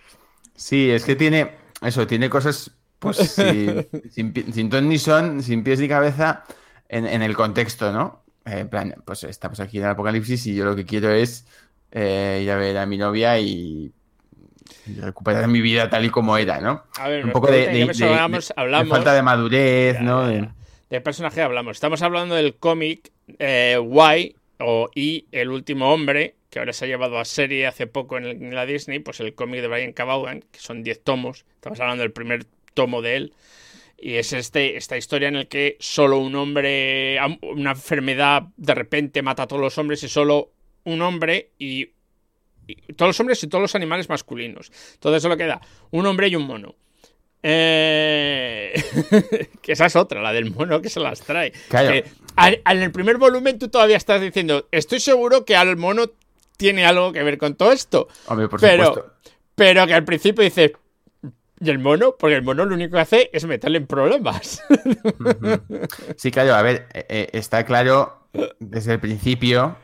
Sí, 0.56 0.90
es 0.90 1.04
que 1.04 1.18
tiene, 1.18 1.52
eso, 1.82 2.08
tiene 2.08 2.30
cosas, 2.30 2.72
pues, 2.98 3.18
sin, 3.18 3.86
sin, 4.10 4.54
sin 4.54 4.70
ton 4.70 4.88
ni 4.88 4.98
son, 4.98 5.44
sin 5.44 5.66
pies 5.66 5.82
ni 5.82 5.90
cabeza, 5.90 6.46
en, 6.88 7.06
en 7.06 7.22
el 7.24 7.36
contexto, 7.36 7.92
¿no? 7.92 8.24
En 8.52 8.70
plan, 8.70 8.96
pues 9.06 9.24
estamos 9.24 9.60
aquí 9.60 9.78
en 9.78 9.84
el 9.86 9.90
apocalipsis 9.92 10.46
y 10.48 10.56
yo 10.56 10.66
lo 10.66 10.76
que 10.76 10.86
quiero 10.86 11.12
es 11.12 11.46
eh, 11.92 12.42
ir 12.44 12.52
a 12.52 12.56
ver 12.58 12.78
a 12.78 12.86
mi 12.86 12.98
novia 12.98 13.40
y, 13.40 13.92
recuperar 14.98 15.48
mi 15.48 15.62
vida 15.62 15.90
tal 15.90 16.06
y 16.06 16.10
como 16.10 16.38
era, 16.38 16.60
¿no? 16.60 16.84
A 16.98 17.08
ver, 17.10 17.26
Un 17.26 17.32
poco 17.32 17.48
de, 17.52 17.68
de- 17.68 17.82
hablamos, 18.06 18.48
de 18.48 18.54
hablamos 18.56 18.90
falta 18.90 19.14
de 19.14 19.22
madurez, 19.22 19.94
Ya, 19.96 20.02
¿no? 20.02 20.22
ya, 20.24 20.28
De- 20.28 20.42
ya. 20.42 20.56
De 20.90 21.02
personaje 21.02 21.42
hablamos. 21.42 21.78
Estamos 21.78 22.02
hablando 22.02 22.34
del 22.36 22.56
cómic 22.56 23.12
eh, 23.38 23.78
Y 23.80 24.36
o 24.60 24.90
Y, 24.96 25.28
el 25.32 25.50
último 25.50 25.94
hombre, 25.94 26.36
que 26.50 26.58
ahora 26.60 26.74
se 26.74 26.86
ha 26.86 26.88
llevado 26.88 27.20
a 27.20 27.26
serie 27.26 27.68
hace 27.68 27.86
poco 27.88 28.18
en, 28.18 28.26
el- 28.26 28.42
en 28.44 28.56
la 28.56 28.66
Disney, 28.66 29.00
pues 29.00 29.20
el 29.20 29.36
cómic 29.36 29.62
de 29.62 29.68
Brian 29.68 29.94
K. 29.94 30.04
Vaughan, 30.04 30.42
que 30.52 30.60
son 30.60 30.82
10 30.84 31.04
tomos. 31.04 31.46
Estamos 31.56 31.80
hablando 31.80 32.02
del 32.02 32.12
primer 32.12 32.46
tomo 32.74 33.02
de 33.02 33.16
él. 33.16 33.34
Y 34.02 34.16
es 34.16 34.32
este, 34.34 34.78
esta 34.78 34.98
historia 34.98 35.28
en 35.28 35.36
la 35.36 35.46
que 35.46 35.76
solo 35.80 36.20
un 36.20 36.36
hombre, 36.36 37.18
una 37.42 37.72
enfermedad 37.72 38.44
de 38.56 38.74
repente 38.76 39.22
mata 39.22 39.44
a 39.44 39.48
todos 39.48 39.62
los 39.62 39.78
hombres 39.78 40.02
y 40.04 40.08
solo 40.10 40.52
un 40.86 41.02
hombre 41.02 41.50
y, 41.60 41.90
y 42.68 42.76
todos 42.96 43.10
los 43.10 43.20
hombres 43.20 43.44
y 43.44 43.48
todos 43.48 43.62
los 43.62 43.76
animales 43.76 44.08
masculinos. 44.08 44.72
Entonces 44.94 45.22
solo 45.22 45.36
queda 45.38 45.60
un 45.92 46.06
hombre 46.06 46.28
y 46.30 46.36
un 46.36 46.44
mono. 46.44 46.76
Eh, 47.44 48.74
que 49.62 49.72
esa 49.74 49.86
es 49.88 49.96
otra, 49.96 50.22
la 50.22 50.32
del 50.34 50.52
mono 50.52 50.82
que 50.82 50.90
se 50.90 51.00
las 51.00 51.22
trae. 51.22 51.52
Al- 52.36 52.62
al- 52.64 52.78
en 52.78 52.84
el 52.84 52.92
primer 52.92 53.18
volumen 53.18 53.60
tú 53.60 53.70
todavía 53.70 53.98
estás 53.98 54.22
diciendo, 54.22 54.68
estoy 54.72 55.00
seguro 55.00 55.46
que 55.46 55.56
al 55.56 55.76
mono 55.78 56.12
tiene 56.58 56.86
algo 56.86 57.12
que 57.12 57.24
ver 57.24 57.38
con 57.38 57.56
todo 57.56 57.72
esto. 57.72 58.08
Hombre, 58.28 58.48
por 58.50 58.60
pero, 58.60 58.86
supuesto. 58.88 59.14
pero 59.56 59.88
que 59.88 59.94
al 59.94 60.04
principio 60.06 60.44
dices, 60.44 60.72
¿y 61.60 61.70
el 61.70 61.80
mono? 61.80 62.16
Porque 62.18 62.36
el 62.36 62.44
mono 62.44 62.66
lo 62.66 62.76
único 62.76 62.96
que 62.96 63.02
hace 63.02 63.30
es 63.34 63.46
meterle 63.46 63.78
en 63.78 63.88
problemas. 63.88 64.62
Sí, 66.18 66.32
claro, 66.32 66.56
a 66.56 66.62
ver, 66.62 66.88
eh, 66.94 67.06
eh, 67.10 67.30
está 67.34 67.66
claro 67.66 68.28
desde 68.60 68.94
el 68.94 69.00
principio 69.00 69.78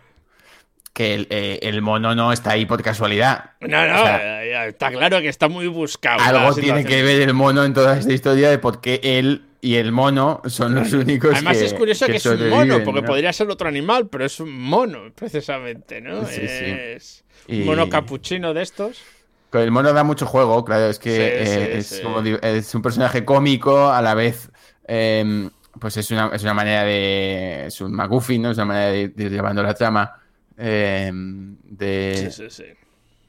que 0.93 1.13
el, 1.13 1.27
eh, 1.29 1.59
el 1.61 1.81
mono 1.81 2.15
no 2.15 2.31
está 2.31 2.51
ahí 2.51 2.65
por 2.65 2.81
casualidad. 2.81 3.51
No, 3.59 3.85
no, 3.85 4.01
O 4.01 4.05
sea, 4.05 4.67
está 4.67 4.91
claro 4.91 5.19
que 5.19 5.27
está 5.27 5.49
muy 5.49 5.67
buscado. 5.67 6.21
Algo 6.21 6.55
tiene 6.55 6.85
que 6.85 7.03
ver 7.03 7.21
el 7.21 7.33
mono 7.33 7.65
en 7.65 7.73
toda 7.73 7.97
esta 7.97 8.13
historia 8.13 8.49
de 8.49 8.59
por 8.59 8.79
qué 8.79 9.01
él 9.03 9.43
y 9.59 9.75
el 9.75 9.91
mono 9.91 10.41
son 10.45 10.75
los 10.75 10.93
únicos 10.93 11.33
Además 11.33 11.57
que 11.57 11.65
es 11.65 11.73
curioso 11.73 12.05
que, 12.05 12.17
es 12.17 12.25
un 12.25 12.49
mono, 12.49 12.83
porque 12.83 13.01
¿no? 13.01 13.07
podría 13.07 13.33
ser 13.33 13.49
otro 13.49 13.67
animal, 13.67 14.07
pero 14.09 14.23
es 14.23 14.39
un 14.39 14.57
mono, 14.57 15.11
precisamente, 15.15 16.01
¿no? 16.01 16.25
Sí, 16.27 16.41
es 16.43 17.23
un 17.49 17.65
mono 17.65 17.89
capuchino 17.89 18.53
de 18.53 18.61
estos. 18.61 19.01
Con 19.55 19.63
el 19.63 19.71
mono 19.71 19.93
da 19.93 20.03
mucho 20.03 20.25
juego, 20.25 20.65
claro, 20.65 20.87
es 20.89 20.99
que 20.99 21.27
Sí, 21.27 21.31
eh, 21.33 21.69
sí, 21.77 21.79
es, 21.79 21.99
sí. 21.99 22.01
como 22.01 22.21
di- 22.21 22.37
es 22.41 22.75
un 22.75 22.81
personaje 22.81 23.23
cómico, 23.23 23.89
a 23.89 24.01
la 24.01 24.13
vez, 24.13 24.51
eh, 24.85 25.49
pues 25.79 25.95
es 25.95 26.11
una, 26.11 26.29
es 26.33 26.43
una 26.43 26.53
manera 26.53 26.83
de. 26.83 27.67
Es 27.67 27.79
un 27.79 27.93
McGuffin, 27.93 28.41
¿no? 28.41 28.51
Es 28.51 28.57
una 28.57 28.65
manera 28.65 28.91
de, 28.91 29.07
de 29.07 29.23
ir 29.23 29.31
llevando 29.31 29.63
la 29.63 29.73
trama. 29.73 30.11
eh, 30.57 31.09
de, 31.13 32.29
Sí, 32.31 32.31
sí, 32.31 32.49
sí. 32.49 32.65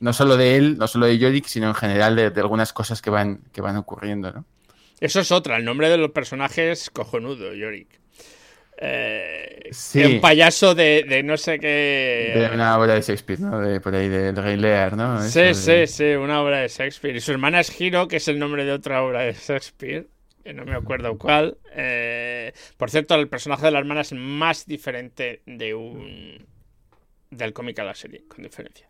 No 0.00 0.12
solo 0.12 0.36
de 0.36 0.56
él, 0.56 0.78
no 0.78 0.88
solo 0.88 1.06
de 1.06 1.18
Yorick, 1.18 1.46
sino 1.46 1.68
en 1.68 1.74
general 1.74 2.16
de, 2.16 2.30
de 2.30 2.40
algunas 2.40 2.72
cosas 2.72 3.00
que 3.02 3.10
van, 3.10 3.42
que 3.52 3.60
van 3.62 3.76
ocurriendo, 3.76 4.32
¿no? 4.32 4.44
Eso 5.00 5.20
es 5.20 5.32
otra, 5.32 5.56
el 5.56 5.64
nombre 5.64 5.88
de 5.88 5.96
los 5.96 6.10
personajes 6.10 6.90
cojonudo, 6.90 7.54
Yorick. 7.54 7.98
Eh, 8.78 9.52
Sí. 9.72 10.00
Un 10.04 10.20
payaso 10.20 10.76
de, 10.76 11.04
de 11.08 11.24
no 11.24 11.36
sé 11.36 11.58
qué. 11.58 12.32
De 12.36 12.54
una 12.54 12.78
obra 12.78 12.94
de 12.94 13.00
Shakespeare, 13.00 13.40
¿no? 13.40 13.58
De, 13.60 13.80
por 13.80 13.92
ahí, 13.96 14.08
del 14.08 14.36
Rey 14.36 14.56
Lear, 14.56 14.96
¿no? 14.96 15.20
Sí, 15.22 15.40
Eso 15.40 15.70
de- 15.72 15.86
sí, 15.88 15.92
sí, 15.92 16.04
una 16.14 16.40
obra 16.40 16.58
de 16.60 16.68
Shakespeare. 16.68 17.16
Y 17.16 17.20
su 17.20 17.32
hermana 17.32 17.58
es 17.58 17.80
Hiro, 17.80 18.06
que 18.06 18.16
es 18.18 18.28
el 18.28 18.38
nombre 18.38 18.64
de 18.64 18.70
otra 18.70 19.02
obra 19.02 19.22
de 19.22 19.32
Shakespeare. 19.32 20.06
que 20.44 20.52
no 20.54 20.64
me 20.64 20.76
acuerdo 20.76 21.18
cuál. 21.18 21.58
Eh, 21.74 22.52
por 22.76 22.88
cierto, 22.90 23.16
el 23.16 23.26
personaje 23.28 23.64
de 23.66 23.72
la 23.72 23.80
hermana 23.80 24.02
es 24.02 24.12
más 24.12 24.66
diferente 24.66 25.42
de 25.46 25.74
un. 25.74 26.46
del 27.30 27.52
cómic 27.52 27.76
a 27.80 27.84
la 27.84 27.94
serie, 27.96 28.22
con 28.28 28.44
diferencia. 28.44 28.88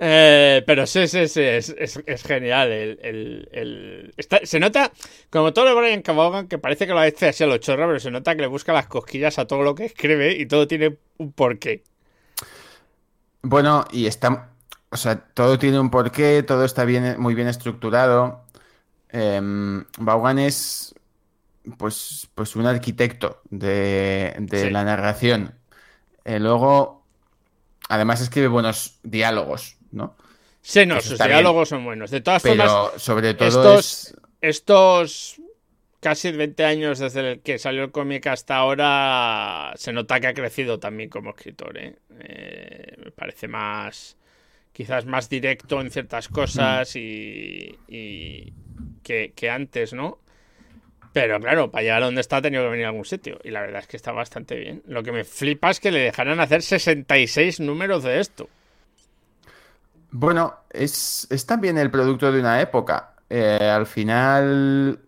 Eh, 0.00 0.62
pero 0.66 0.86
sí, 0.86 1.08
sí, 1.08 1.26
sí, 1.28 1.40
es, 1.42 1.70
es- 1.70 2.00
es 2.06 2.22
genial. 2.22 2.70
El, 2.70 2.98
el- 3.02 3.48
el- 3.52 4.14
está- 4.16 4.40
se 4.44 4.60
nota, 4.60 4.92
como 5.30 5.52
todo 5.52 5.64
lo 5.66 5.74
de 5.74 5.80
Brian 5.80 6.02
Cabogan, 6.02 6.46
que 6.48 6.58
parece 6.58 6.86
que 6.86 6.92
lo 6.92 7.00
hace 7.00 7.28
así 7.28 7.42
a 7.44 7.46
lo 7.48 7.58
chorra, 7.58 7.86
pero 7.86 7.98
se 8.00 8.10
nota 8.10 8.36
que 8.36 8.42
le 8.42 8.46
busca 8.48 8.72
las 8.72 8.86
cosquillas 8.86 9.38
a 9.38 9.46
todo 9.46 9.62
lo 9.62 9.74
que 9.74 9.86
escribe 9.86 10.32
y 10.38 10.46
todo 10.46 10.68
tiene 10.68 10.98
un 11.18 11.32
porqué. 11.32 11.82
Bueno, 13.42 13.84
y 13.92 14.06
está, 14.06 14.50
o 14.90 14.96
sea, 14.96 15.16
todo 15.34 15.58
tiene 15.58 15.78
un 15.80 15.90
porqué, 15.90 16.42
todo 16.42 16.64
está 16.64 16.84
bien, 16.84 17.20
muy 17.20 17.34
bien 17.34 17.48
estructurado. 17.48 18.44
Vaughan 19.98 20.38
es, 20.38 20.94
pues, 21.78 22.28
pues 22.34 22.56
un 22.56 22.66
arquitecto 22.66 23.42
de, 23.50 24.36
de 24.40 24.66
Sí. 24.66 24.70
la 24.70 24.84
narración. 24.84 25.54
Eh, 26.24 26.40
luego, 26.40 27.04
además 27.90 28.22
escribe 28.22 28.48
buenos 28.48 29.00
diálogos, 29.04 29.77
¿no? 29.92 30.16
Sí, 30.60 30.84
no, 30.86 30.96
Eso 30.98 31.10
sus 31.10 31.18
bien. 31.18 31.30
diálogos 31.30 31.68
son 31.68 31.84
buenos. 31.84 32.10
De 32.10 32.20
todas 32.20 32.42
formas, 32.42 32.70
sobre 33.02 33.34
todo 33.34 33.48
estos- 33.48 34.08
es... 34.08 34.16
estos 34.40 35.40
casi 36.00 36.30
20 36.30 36.64
años 36.64 36.98
desde 36.98 37.32
el 37.32 37.40
que 37.40 37.58
salió 37.58 37.82
el 37.84 37.90
cómic 37.90 38.26
hasta 38.26 38.56
ahora, 38.56 39.72
se 39.76 39.92
nota 39.92 40.20
que 40.20 40.26
ha 40.28 40.34
crecido 40.34 40.78
también 40.78 41.08
como 41.10 41.30
escritor. 41.30 41.76
¿eh? 41.78 41.96
Eh, 42.20 42.94
me 43.04 43.10
parece 43.12 43.48
más, 43.48 44.16
quizás 44.72 45.06
más 45.06 45.28
directo 45.28 45.80
en 45.80 45.90
ciertas 45.90 46.28
cosas 46.28 46.94
y, 46.96 47.76
y 47.88 48.52
que, 49.02 49.32
que 49.34 49.50
antes, 49.50 49.92
¿no? 49.92 50.18
Pero 51.12 51.40
claro, 51.40 51.70
para 51.70 51.82
llegar 51.82 52.02
a 52.02 52.06
donde 52.06 52.20
está 52.20 52.36
ha 52.36 52.42
tenido 52.42 52.62
que 52.64 52.70
venir 52.70 52.84
a 52.84 52.88
algún 52.90 53.04
sitio. 53.04 53.40
Y 53.42 53.50
la 53.50 53.62
verdad 53.62 53.80
es 53.80 53.88
que 53.88 53.96
está 53.96 54.12
bastante 54.12 54.54
bien. 54.56 54.82
Lo 54.86 55.02
que 55.02 55.10
me 55.10 55.24
flipa 55.24 55.70
es 55.70 55.80
que 55.80 55.90
le 55.90 56.00
dejarán 56.00 56.38
hacer 56.38 56.62
66 56.62 57.58
números 57.60 58.04
de 58.04 58.20
esto. 58.20 58.48
Bueno, 60.10 60.54
es, 60.70 61.26
es 61.30 61.46
también 61.46 61.76
el 61.78 61.90
producto 61.90 62.32
de 62.32 62.40
una 62.40 62.60
época. 62.60 63.14
Eh, 63.28 63.58
al 63.74 63.86
final, 63.86 65.00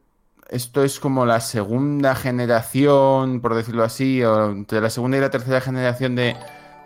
esto 0.49 0.85
es 0.85 1.01
como 1.01 1.25
la 1.27 1.41
segunda 1.41 2.15
generación, 2.15 3.41
por 3.41 3.55
decirlo 3.55 3.83
así, 3.85 4.23
o 4.25 4.51
entre 4.51 4.81
la 4.81 4.91
segunda 4.91 5.17
y 5.17 5.21
la 5.21 5.31
tercera 5.31 5.61
generación 5.61 6.17
de, 6.17 6.37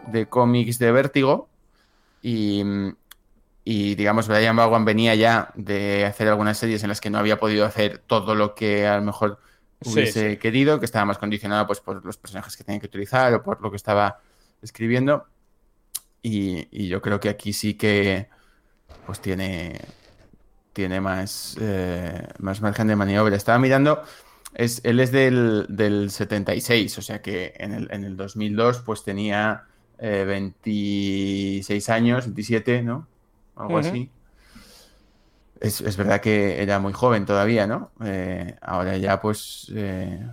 de 0.01 0.29
cómics 0.29 0.79
de 0.79 0.93
Vértigo. 0.93 1.49
Y, 2.23 2.63
y, 3.65 3.95
digamos, 3.95 4.29
Brian 4.29 4.57
Vaughan 4.57 4.85
venía 4.85 5.15
ya 5.15 5.51
de 5.55 6.05
hacer 6.05 6.29
algunas 6.29 6.59
series 6.59 6.83
en 6.83 6.91
las 6.91 7.01
que 7.01 7.11
no 7.11 7.19
había 7.19 7.39
podido 7.39 7.65
hacer 7.67 7.99
todo 8.07 8.35
lo 8.35 8.55
que 8.55 8.87
a 8.87 8.97
lo 8.99 9.03
mejor 9.03 9.39
Sí, 9.81 10.13
hubiese 10.13 10.37
sí. 10.37 10.39
querido, 10.39 10.79
que 10.81 10.85
estaba 10.87 11.05
más 11.07 11.19
condicionado 11.19 11.67
pues, 11.67 11.81
por 11.81 12.05
los 12.05 12.19
personajes 12.19 12.57
que 12.57 12.65
tenía 12.65 12.81
que 12.81 12.87
utilizar 12.87 13.33
o 13.35 13.43
por 13.43 13.61
lo 13.63 13.71
que 13.71 13.77
estaba 13.77 14.21
escribiendo. 14.63 15.27
Y, 16.25 16.69
y 16.73 16.89
yo 16.89 17.03
creo 17.03 17.21
que 17.21 17.29
aquí 17.29 17.53
sí 17.53 17.75
que 17.75 18.29
pues 19.05 19.21
tiene, 19.21 19.79
tiene 20.73 21.01
más, 21.01 21.57
eh, 21.61 22.27
más 22.39 22.63
margen 22.63 22.87
de 22.89 22.97
maniobra. 22.97 23.37
Estaba 23.37 23.59
mirando, 23.59 24.03
es, 24.55 24.81
él 24.85 25.01
es 25.01 25.13
del, 25.13 25.67
del 25.69 26.11
76, 26.11 26.97
o 26.99 27.03
sea 27.03 27.21
que 27.21 27.53
en 27.59 27.75
el, 27.75 27.89
en 27.93 28.05
el 28.05 28.17
2002 28.17 28.81
pues 28.81 29.05
tenía 29.05 29.65
eh, 29.99 30.25
26 30.27 31.91
años, 31.91 32.25
27, 32.25 32.83
¿no? 32.83 33.07
Algo 33.57 33.77
así. 33.77 34.11
Es, 35.61 35.81
es 35.83 35.97
verdad 35.99 36.21
que 36.23 36.63
era 36.63 36.79
muy 36.79 36.95
joven 36.95 37.27
todavía, 37.27 37.67
¿no? 37.67 37.91
Eh, 38.05 38.57
ahora 38.63 38.97
ya 38.97 39.21
pues, 39.21 39.71
eh, 39.75 40.27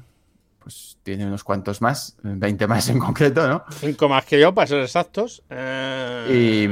pues 0.63 0.97
tiene 1.04 1.26
unos 1.26 1.43
cuantos 1.43 1.82
más, 1.82 2.17
20 2.24 2.67
más 2.67 2.88
en 2.89 3.00
concreto, 3.00 3.47
¿no? 3.47 3.63
Cinco 3.71 4.08
más 4.08 4.26
que 4.26 4.39
yo, 4.39 4.54
para 4.54 4.67
ser 4.67 4.82
exactos. 4.82 5.43
Eh, 5.50 6.67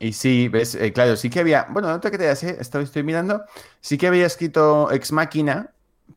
Y, 0.00 0.06
y 0.08 0.12
sí, 0.12 0.48
ves, 0.48 0.74
Eh, 0.76 0.92
claro, 0.92 1.16
sí 1.16 1.28
que 1.30 1.40
había, 1.40 1.66
bueno, 1.70 1.88
no 1.88 2.00
te 2.00 2.10
creas, 2.10 2.42
¿eh? 2.44 2.56
Esto 2.60 2.80
estoy 2.80 3.02
mirando, 3.02 3.42
sí 3.80 3.98
que 3.98 4.06
había 4.06 4.26
escrito 4.26 4.90
Ex 4.92 5.12
Machina, 5.12 5.70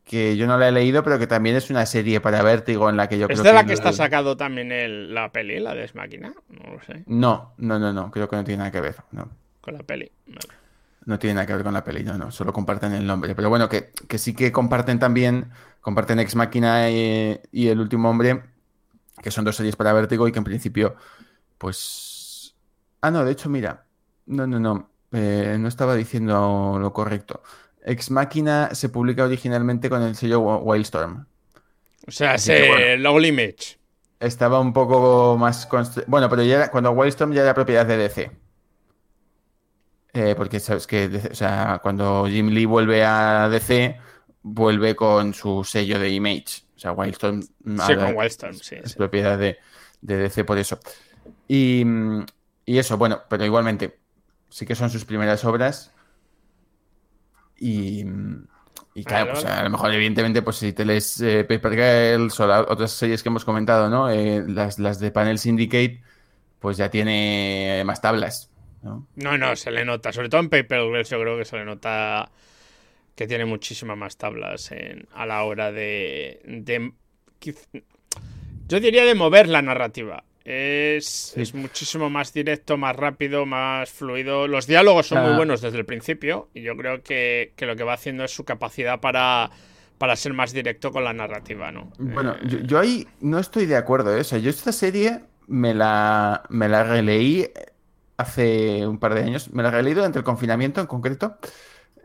que 0.04 0.38
yo 0.38 0.46
no 0.46 0.58
la 0.58 0.70
he 0.70 0.72
leído, 0.72 1.04
pero 1.04 1.18
que 1.18 1.26
también 1.26 1.56
es 1.56 1.70
una 1.72 1.86
serie 1.88 2.22
para 2.22 2.44
Vértigo 2.44 2.90
en 2.90 2.98
la 2.98 3.10
que 3.10 3.18
yo 3.18 3.26
¿Es 3.28 3.40
creo 3.40 3.44
de 3.44 3.54
la 3.54 3.64
no- 3.64 3.68
que 3.68 3.74
está 3.74 3.92
sacado 3.92 4.38
también 4.38 4.72
el- 4.72 5.14
la 5.14 5.32
peli, 5.32 5.60
la 5.60 5.74
de 5.74 5.90
Máquina? 5.96 6.34
No 6.50 6.74
lo 6.74 6.82
sé. 6.84 7.04
No, 7.08 7.54
no, 7.58 7.80
no, 7.80 7.92
no, 7.92 8.12
creo 8.12 8.30
que 8.30 8.36
no 8.36 8.44
tiene 8.44 8.60
nada 8.60 8.72
que 8.72 8.82
ver, 8.82 8.96
no. 9.12 9.30
Con 9.62 9.74
la 9.74 9.84
peli. 9.84 10.12
Vale. 10.28 10.64
No 11.06 11.20
tiene 11.20 11.36
nada 11.36 11.46
que 11.46 11.54
ver 11.54 11.63
con 11.63 11.74
la 11.74 11.84
peli, 11.84 12.04
no, 12.04 12.18
no, 12.18 12.32
solo 12.32 12.52
comparten 12.52 12.94
el 12.94 13.06
nombre. 13.06 13.36
Pero 13.36 13.50
bueno, 13.50 13.70
que, 13.70 13.91
que 14.08 14.18
sí 14.18 14.34
que 14.34 14.52
comparten 14.52 14.98
también, 15.00 15.52
comparten 15.82 16.20
Ex 16.20 16.36
Machina 16.36 16.89
y, 16.89 17.39
y 17.52 17.68
El 17.68 17.80
Último 17.80 18.10
Hombre, 18.10 18.41
que 19.22 19.30
son 19.32 19.46
dos 19.46 19.56
series 19.56 19.76
para 19.76 19.94
Vértigo 19.94 20.28
y 20.28 20.32
que 20.32 20.39
en 20.39 20.44
principio, 20.46 20.96
pues... 21.58 22.56
Ah, 23.02 23.12
no, 23.12 23.24
de 23.24 23.32
hecho, 23.32 23.50
mira, 23.50 23.86
no, 24.26 24.48
no, 24.48 24.60
no, 24.60 24.89
eh, 25.12 25.58
no 25.60 25.68
estaba 25.68 25.96
diciendo 25.96 26.78
lo 26.80 26.91
correcto. 26.91 27.44
Ex 27.84 28.10
Machina 28.10 28.70
se 28.74 28.89
publica 28.89 29.24
originalmente 29.26 29.89
con 29.91 30.02
el 30.02 30.15
sello 30.15 30.39
Wildstorm. 30.41 31.26
O 32.08 32.12
sea, 32.12 32.36
ese 32.36 32.68
bueno. 32.68 32.98
Low 32.98 33.22
Image. 33.22 33.78
Estaba 34.20 34.60
un 34.60 34.74
poco 34.74 35.38
más... 35.38 35.68
Bueno, 36.08 36.30
pero 36.30 36.41
ya 36.41 36.56
era- 36.56 36.72
cuando 36.72 36.91
Wildstorm 36.91 37.32
ya 37.34 37.44
era 37.44 37.54
propiedad 37.54 37.86
de 37.86 37.98
DC. 37.98 38.32
Eh, 40.17 40.34
porque 40.36 40.60
sabes 40.62 40.88
que, 40.88 41.08
o 41.32 41.36
sea, 41.36 41.80
cuando 41.84 42.25
Jim 42.28 42.47
Lee 42.49 42.65
vuelve 42.65 43.04
a 43.04 43.49
DC, 43.49 43.99
vuelve 44.43 44.95
con 44.95 45.34
su 45.34 45.63
sello 45.65 45.99
de 45.99 46.10
Image. 46.10 46.63
O 46.75 46.80
sea, 46.80 46.91
Wildstorm 46.93 47.41
Sí, 47.41 47.95
con 47.97 48.15
Wildstorm, 48.15 48.56
sí. 48.56 48.75
es 48.82 48.91
sí. 48.91 48.95
propiedad 48.95 49.38
de, 49.38 49.58
de 50.01 50.17
DC 50.17 50.45
por 50.45 50.58
eso. 50.58 50.80
Y, 51.47 51.86
y 52.65 52.78
eso, 52.78 52.97
bueno, 52.97 53.23
pero 53.30 53.45
igualmente, 53.45 53.99
sí 54.49 54.65
que 54.65 54.75
son 54.75 54.89
sus 54.89 55.06
primeras 55.06 55.45
obras. 55.45 55.93
Y, 57.58 58.06
y 58.93 59.04
claro, 59.04 59.32
pues, 59.34 59.45
a 59.45 59.63
lo 59.63 59.69
mejor, 59.69 59.93
evidentemente, 59.93 60.41
pues 60.41 60.58
si 60.58 60.73
te 60.73 60.86
lees 60.86 61.19
eh, 61.21 61.43
Paper 61.45 61.73
Girls 61.73 62.39
o 62.39 62.47
la- 62.47 62.62
otras 62.62 62.91
series 62.91 63.23
que 63.23 63.30
hemos 63.30 63.45
comentado, 63.45 63.89
¿no? 63.89 64.10
Eh, 64.10 64.43
las, 64.47 64.80
las 64.80 64.99
de 64.99 65.12
Panel 65.12 65.39
Syndicate, 65.39 66.01
pues 66.60 66.78
ya 66.78 66.89
tiene 66.89 67.84
más 67.86 68.01
tablas, 68.01 68.51
¿no? 68.86 69.08
No, 69.15 69.38
no, 69.38 69.56
se 69.56 69.71
le 69.71 69.84
nota. 69.84 70.13
Sobre 70.13 70.30
todo 70.30 70.39
en 70.41 70.50
Paper 70.50 70.82
Girls 70.84 71.10
yo 71.10 71.19
creo 71.19 71.38
que 71.38 71.43
se 71.45 71.58
le 71.58 71.65
nota 71.65 72.32
que 73.15 73.28
tiene 73.28 73.45
muchísimas 73.45 73.98
más 73.98 74.17
tablas 74.17 74.71
en- 74.71 75.08
a 75.13 75.26
la 75.26 75.43
hora 75.43 75.71
de, 75.71 76.41
Yo 78.67 78.80
diría 78.80 79.06
de 79.06 79.15
mover 79.15 79.48
la 79.48 79.62
narrativa. 79.62 80.24
Es, 80.43 81.34
es 81.38 81.56
muchísimo 81.56 82.10
más 82.10 82.32
directo, 82.32 82.78
más 82.78 82.95
rápido, 82.95 83.45
más 83.48 83.89
fluido. 83.89 84.48
Los 84.48 84.67
diálogos 84.67 85.08
son 85.08 85.24
muy 85.24 85.36
buenos 85.38 85.62
desde 85.62 85.80
el 85.80 85.86
principio 85.86 86.50
y 86.54 86.62
yo 86.62 86.76
creo 86.78 87.02
que, 87.02 87.54
que 87.56 87.65
lo 87.65 87.76
que 87.76 87.84
va 87.84 87.93
haciendo 87.93 88.24
es 88.24 88.32
su 88.32 88.43
capacidad 88.45 89.00
para, 89.00 89.50
para 89.98 90.15
ser 90.15 90.34
más 90.34 90.54
directo 90.54 90.91
con 90.91 91.04
la 91.04 91.13
narrativa, 91.13 91.71
¿no? 91.71 91.91
Bueno, 91.98 92.36
Eh, 92.36 92.48
yo, 92.48 92.60
yo 92.60 92.80
ahí 92.80 93.08
no 93.21 93.39
estoy 93.39 93.65
de 93.65 93.76
acuerdo, 93.76 94.15
¿eh? 94.15 94.19
O 94.21 94.24
sea, 94.24 94.38
yo 94.38 94.52
esta 94.52 94.71
serie 94.71 95.21
me 95.48 95.74
la, 95.74 96.43
me 96.50 96.69
la 96.69 96.84
releí 96.84 97.48
hace 98.17 98.86
un 98.88 98.97
par 98.99 99.13
de 99.13 99.21
años. 99.23 99.51
Me 99.54 99.63
la 99.63 99.71
releí 99.71 99.93
durante 99.93 100.19
el 100.19 100.23
confinamiento 100.25 100.82
en 100.82 100.88
concreto. 100.88 101.38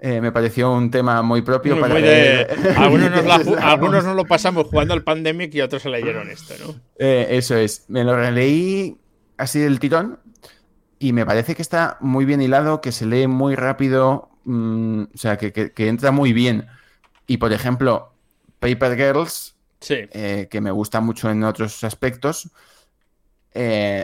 Eh, 0.02 0.20
me 0.22 0.32
pareció 0.32 0.72
un 0.72 0.90
tema 0.90 1.20
muy 1.22 1.42
propio 1.42 1.74
Muy- 1.74 1.82
para 1.82 1.94
muy 1.94 2.02
de- 2.02 2.08
leer. 2.08 2.74
algunos, 2.78 3.10
nos 3.10 3.24
la 3.26 3.38
ju- 3.38 3.44
Desde- 3.44 3.58
algunos 3.62 4.04
nos 4.04 4.16
lo 4.16 4.24
pasamos 4.24 4.66
jugando 4.66 4.94
al 4.94 5.02
Pandemic 5.04 5.54
y 5.54 5.60
otros 5.60 5.82
se 5.82 5.90
leyeron 5.90 6.30
esto, 6.30 6.54
¿no? 6.66 6.74
Eh, 6.98 7.26
eso 7.30 7.56
es. 7.56 7.84
Me 7.88 8.02
lo 8.02 8.16
releí 8.16 8.96
así 9.36 9.58
del 9.58 9.78
tirón 9.78 10.18
y 10.98 11.12
me 11.12 11.26
parece 11.26 11.54
que 11.54 11.62
está 11.62 11.98
muy 12.00 12.24
bien 12.24 12.40
hilado, 12.40 12.80
que 12.80 12.92
se 12.92 13.04
lee 13.06 13.26
muy 13.26 13.54
rápido, 13.56 14.30
mm, 14.44 15.02
o 15.14 15.18
sea, 15.18 15.36
que, 15.36 15.52
que- 15.52 15.72
que 15.72 15.88
entra 15.88 16.10
muy 16.12 16.32
bien. 16.32 16.66
Y 17.26 17.36
por 17.36 17.52
ejemplo, 17.52 18.14
Paper 18.58 18.96
Girls, 18.96 19.54
Sí. 19.80 19.96
eh, 20.12 20.48
que 20.50 20.60
me 20.62 20.70
gusta 20.70 21.00
mucho 21.00 21.30
en 21.30 21.44
otros 21.44 21.84
aspectos, 21.84 22.50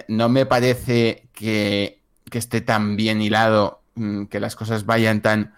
no 0.08 0.28
me 0.28 0.46
parece 0.46 1.28
que, 1.32 1.95
que 2.30 2.38
esté 2.38 2.60
tan 2.60 2.96
bien 2.96 3.20
hilado, 3.22 3.82
mm, 3.94 4.24
que 4.26 4.40
las 4.40 4.56
cosas 4.56 4.84
vayan 4.86 5.20
tan, 5.22 5.54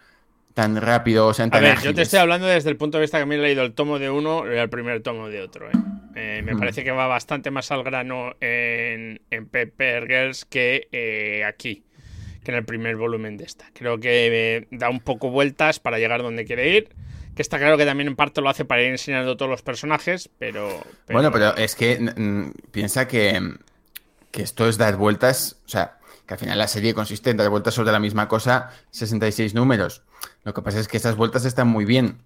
tan 0.55 0.77
rápido 0.81 1.27
o 1.29 1.35
sean 1.35 1.49
A 1.49 1.53
tan 1.53 1.63
ver, 1.63 1.81
yo 1.81 1.95
te 1.95 2.03
estoy 2.03 2.19
hablando 2.19 2.47
desde 2.47 2.71
el 2.71 2.77
punto 2.77 2.99
de 2.99 3.03
vista 3.03 3.19
que 3.19 3.27
me 3.27 3.37
he 3.37 3.39
leído 3.39 3.63
el 3.63 3.73
tomo 3.73 3.99
de 3.99 4.11
uno 4.11 4.45
y 4.53 4.57
el 4.57 4.69
primer 4.69 5.03
tomo 5.03 5.29
de 5.29 5.41
otro. 5.43 5.69
¿eh? 5.69 5.73
Eh, 6.17 6.43
me 6.45 6.55
Hmm. 6.55 6.59
parece 6.59 6.85
que 6.85 6.91
va 6.91 7.07
bastante 7.07 7.51
más 7.51 7.71
al 7.71 7.85
grano 7.85 8.33
en, 8.41 9.21
en 9.31 9.47
Pepper 9.47 10.07
Girls 10.07 10.45
que 10.45 10.89
eh, 10.93 11.45
aquí, 11.45 11.85
que 12.45 12.51
en 12.51 12.57
el 12.59 12.65
primer 12.65 12.97
volumen 12.97 13.37
de 13.37 13.45
esta. 13.45 13.67
Creo 13.73 13.99
que 14.01 14.67
da 14.71 14.91
un 14.91 15.01
poco 15.01 15.31
vueltas 15.31 15.79
para 15.81 15.99
llegar 15.99 16.23
donde 16.23 16.45
quiere 16.45 16.71
ir. 16.77 16.89
Que 17.37 17.43
está 17.43 17.59
claro 17.59 17.77
que 17.77 17.85
también 17.87 18.09
en 18.09 18.17
parte 18.17 18.41
lo 18.41 18.49
hace 18.49 18.65
para 18.65 18.83
ir 18.83 18.89
enseñando 18.89 19.37
todos 19.37 19.49
los 19.49 19.63
personajes, 19.63 20.29
pero. 20.41 20.69
pero- 21.07 21.19
Bueno, 21.21 21.31
pero 21.31 21.57
es 21.57 21.77
que 21.77 21.97
mm, 22.01 22.51
piensa 22.73 23.07
que, 23.07 23.41
que 24.33 24.43
esto 24.43 24.69
es 24.69 24.77
dar 24.77 24.97
vueltas, 24.97 25.57
o 25.65 25.69
sea, 25.69 25.98
que 26.29 26.35
al 26.35 26.39
final 26.41 26.59
la 26.59 26.69
serie 26.69 26.95
consiste 26.95 27.31
en 27.31 27.39
dar 27.39 27.49
vueltas 27.49 27.75
sobre 27.75 27.91
la 27.91 27.99
misma 27.99 28.29
cosa 28.29 28.71
66 28.93 29.55
números. 29.55 30.03
Lo 30.45 30.55
que 30.55 30.63
pasa 30.63 30.79
es 30.79 30.87
que 30.87 30.97
estas 30.99 31.17
vueltas 31.17 31.45
están 31.45 31.67
muy 31.69 31.85
bien, 31.87 32.19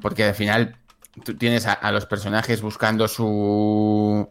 porque 0.00 0.24
al 0.24 0.34
final 0.34 0.76
tú 1.24 1.34
tienes 1.34 1.66
a, 1.66 1.72
a 1.74 1.92
los 1.92 2.06
personajes 2.06 2.62
buscando 2.62 3.08
su... 3.08 4.30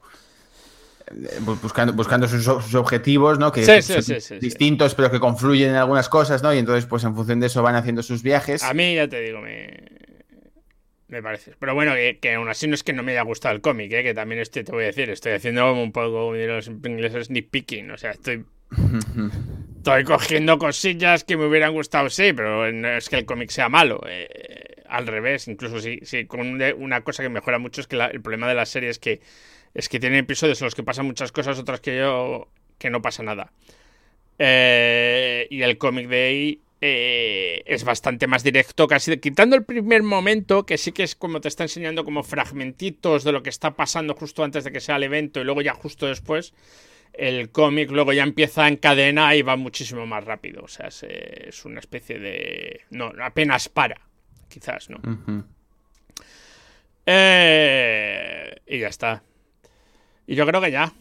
eh, 1.11 1.39
bu- 1.41 1.59
Buscando, 1.61 1.93
buscando 1.93 2.27
sus, 2.27 2.43
sus 2.45 2.75
objetivos, 2.75 3.37
¿no? 3.37 3.51
Que 3.51 3.65
Sí, 3.65 3.81
son 3.81 4.01
sí, 4.01 4.21
sí, 4.21 4.39
distintos, 4.39 4.95
pero 4.95 5.11
que 5.11 5.19
confluyen 5.19 5.71
en 5.71 5.75
algunas 5.75 6.07
cosas, 6.09 6.41
¿no? 6.41 6.53
Y 6.53 6.57
entonces, 6.59 6.85
pues 6.85 7.03
en 7.03 7.13
función 7.13 7.39
de 7.41 7.47
eso 7.47 7.61
van 7.61 7.75
haciendo 7.75 8.03
sus 8.03 8.23
viajes. 8.23 8.63
A 8.63 8.73
mí 8.73 8.95
ya 8.95 9.07
te 9.07 9.19
digo, 9.21 9.41
me. 9.41 9.99
Me 11.09 11.21
parece. 11.21 11.53
Pero 11.59 11.73
bueno, 11.75 11.93
que, 11.93 12.19
que 12.21 12.35
aún 12.35 12.47
así 12.47 12.67
no 12.67 12.73
es 12.75 12.83
que 12.83 12.93
no 12.93 13.03
me 13.03 13.11
haya 13.11 13.23
gustado 13.23 13.53
el 13.53 13.59
cómic, 13.59 13.91
¿eh? 13.91 14.01
que 14.03 14.13
también 14.13 14.39
estoy, 14.39 14.63
te 14.63 14.71
voy 14.71 14.83
a 14.83 14.87
decir, 14.87 15.09
estoy 15.09 15.33
haciendo 15.33 15.73
un 15.73 15.91
poco, 15.91 16.13
como 16.13 16.33
dirían 16.33 16.55
los 16.55 16.67
ingleses, 16.67 17.29
nitpicking. 17.29 17.91
O 17.91 17.97
sea, 17.97 18.11
estoy. 18.11 18.45
Estoy 19.77 20.03
cogiendo 20.03 20.59
cosillas 20.59 21.23
que 21.23 21.37
me 21.37 21.47
hubieran 21.47 21.73
gustado, 21.73 22.09
sí, 22.09 22.33
pero 22.33 22.71
no 22.71 22.87
es 22.89 23.09
que 23.09 23.17
el 23.17 23.25
cómic 23.25 23.49
sea 23.49 23.67
malo. 23.67 24.01
eh, 24.07 24.81
al 24.91 25.07
revés, 25.07 25.47
incluso 25.47 25.79
sí, 25.79 25.99
sí, 26.03 26.25
con 26.25 26.41
una 26.41 27.01
cosa 27.01 27.23
que 27.23 27.29
mejora 27.29 27.57
mucho 27.57 27.79
es 27.79 27.87
que 27.87 27.95
el 27.95 28.21
problema 28.21 28.47
de 28.49 28.55
la 28.55 28.65
serie 28.65 28.89
es 28.89 28.99
que 28.99 29.21
es 29.73 29.87
que 29.87 30.01
tiene 30.01 30.17
episodios 30.17 30.61
en 30.61 30.65
los 30.65 30.75
que 30.75 30.83
pasan 30.83 31.05
muchas 31.05 31.31
cosas, 31.31 31.57
otras 31.57 31.79
que 31.79 31.97
yo 31.97 32.49
que 32.77 32.89
no 32.89 33.01
pasa 33.01 33.23
nada. 33.23 33.53
Eh, 34.37 35.47
y 35.49 35.61
el 35.61 35.77
cómic 35.77 36.09
de 36.09 36.23
ahí 36.23 36.61
eh, 36.81 37.63
es 37.65 37.85
bastante 37.85 38.27
más 38.27 38.43
directo, 38.43 38.85
casi 38.87 39.17
quitando 39.17 39.55
el 39.55 39.63
primer 39.63 40.03
momento, 40.03 40.65
que 40.65 40.77
sí 40.77 40.91
que 40.91 41.03
es 41.03 41.15
como 41.15 41.39
te 41.39 41.47
está 41.47 41.63
enseñando 41.63 42.03
como 42.03 42.23
fragmentitos 42.23 43.23
de 43.23 43.31
lo 43.31 43.43
que 43.43 43.49
está 43.49 43.75
pasando 43.75 44.13
justo 44.13 44.43
antes 44.43 44.65
de 44.65 44.73
que 44.73 44.81
sea 44.81 44.97
el 44.97 45.03
evento 45.03 45.39
y 45.39 45.45
luego 45.45 45.61
ya 45.61 45.73
justo 45.73 46.05
después. 46.07 46.53
El 47.13 47.51
cómic 47.51 47.91
luego 47.91 48.13
ya 48.13 48.23
empieza 48.23 48.67
en 48.67 48.77
cadena 48.77 49.35
y 49.35 49.41
va 49.41 49.55
muchísimo 49.57 50.05
más 50.05 50.23
rápido. 50.23 50.63
O 50.63 50.67
sea, 50.67 50.87
es, 50.87 51.03
eh, 51.03 51.49
es 51.49 51.65
una 51.65 51.79
especie 51.79 52.19
de. 52.19 52.81
No, 52.89 53.11
apenas 53.21 53.67
para. 53.69 53.99
Quizás, 54.49 54.89
¿no? 54.89 54.99
Eh, 57.05 58.55
y 58.67 58.79
ya 58.79 58.87
está. 58.87 59.23
Y 60.27 60.35
yo 60.35 60.45
creo 60.45 60.61
que 60.61 60.71
ya. 60.71 60.91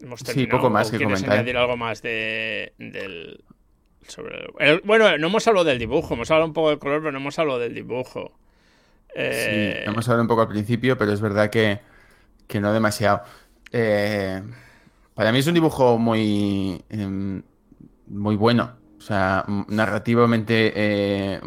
Hemos 0.00 0.20
Sí, 0.20 0.26
terminado. 0.26 0.58
poco 0.58 0.70
más 0.70 0.88
¿O 0.88 0.98
que 0.98 1.04
comentar. 1.04 1.30
añadir 1.32 1.56
algo 1.56 1.76
más 1.76 2.02
de, 2.02 2.72
del. 2.78 3.42
Sobre 4.08 4.36
el- 4.36 4.50
el- 4.58 4.80
bueno, 4.84 5.16
no 5.16 5.26
hemos 5.28 5.46
hablado 5.46 5.64
del 5.64 5.78
dibujo. 5.78 6.14
Hemos 6.14 6.30
hablado 6.30 6.46
un 6.48 6.52
poco 6.54 6.70
del 6.70 6.78
color, 6.78 7.00
pero 7.00 7.12
no 7.12 7.18
hemos 7.18 7.38
hablado 7.38 7.58
del 7.60 7.74
dibujo. 7.74 8.36
Eh, 9.14 9.76
Sí, 9.84 9.90
hemos 9.90 10.08
hablado 10.08 10.22
un 10.22 10.28
poco 10.28 10.42
al 10.42 10.48
principio, 10.48 10.98
pero 10.98 11.12
es 11.12 11.20
verdad 11.20 11.50
que, 11.50 11.78
que 12.48 12.60
no 12.60 12.72
demasiado. 12.72 13.22
Eh, 13.70 14.42
para 15.14 15.32
mí 15.32 15.38
es 15.38 15.46
un 15.46 15.54
dibujo 15.54 15.98
muy, 15.98 16.82
em, 16.88 17.42
muy 18.06 18.36
bueno. 18.36 18.76
O 18.98 19.04
sea, 19.04 19.44
narrativamente 19.68 20.72
eh, 20.76 21.40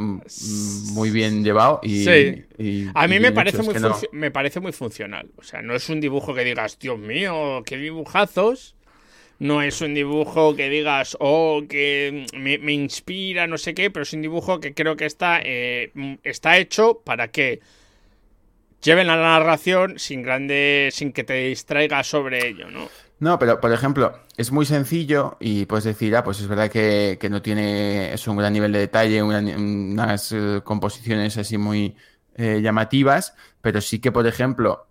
muy 0.93 1.09
bien 1.09 1.41
llevado. 1.41 1.79
Y, 1.83 2.03
Sí. 2.03 2.43
y- 2.57 2.87
A 2.93 3.07
mí 3.07 3.17
me 3.19 3.31
parece, 3.31 3.63
muy 3.63 3.73
no- 3.75 3.97
me 4.11 4.29
parece 4.29 4.59
muy 4.59 4.73
funcional. 4.73 5.29
O 5.37 5.41
sea, 5.43 5.61
no 5.61 5.73
es 5.73 5.87
un 5.87 6.01
dibujo 6.01 6.33
que 6.33 6.43
digas, 6.43 6.77
Dios 6.79 6.99
mío, 6.99 7.63
qué 7.65 7.77
dibujazos. 7.77 8.75
No 9.39 9.61
es 9.61 9.79
un 9.81 9.93
dibujo 9.93 10.55
que 10.55 10.69
digas, 10.69 11.15
oh, 11.21 11.61
que 11.69 12.25
me, 12.33 12.57
me 12.57 12.73
inspira, 12.73 13.47
no 13.47 13.57
sé 13.57 13.73
qué, 13.73 13.89
pero 13.89 14.03
es 14.03 14.11
un 14.13 14.21
dibujo 14.21 14.59
que 14.59 14.73
creo 14.73 14.97
que 14.97 15.05
está, 15.05 15.39
eh, 15.41 15.91
está 16.23 16.57
hecho 16.57 17.01
para 17.05 17.29
que 17.29 17.61
lleven 18.81 19.07
la 19.07 19.15
narración 19.17 19.97
sin 19.97 20.21
grande, 20.21 20.89
sin 20.91 21.11
que 21.11 21.23
te 21.23 21.33
distraigas 21.47 22.07
sobre 22.07 22.47
ello, 22.47 22.69
¿no? 22.69 22.89
No, 23.19 23.39
pero 23.39 23.61
por 23.61 23.71
ejemplo, 23.71 24.13
es 24.35 24.51
muy 24.51 24.65
sencillo 24.65 25.37
y 25.39 25.65
puedes 25.65 25.85
decir, 25.85 26.15
ah, 26.17 26.23
pues 26.23 26.41
es 26.41 26.47
verdad 26.47 26.69
que, 26.69 27.17
que 27.19 27.29
no 27.29 27.41
tiene, 27.41 28.13
es 28.13 28.27
un 28.27 28.35
gran 28.37 28.51
nivel 28.53 28.73
de 28.73 28.79
detalle, 28.79 29.23
una- 29.23 29.39
unas 29.39 30.31
eh, 30.33 30.61
composiciones 30.63 31.37
así 31.37 31.57
muy 31.57 31.95
eh, 32.35 32.59
llamativas, 32.61 33.33
pero 33.61 33.79
sí 33.81 33.99
que, 33.99 34.11
por 34.11 34.27
ejemplo, 34.27 34.87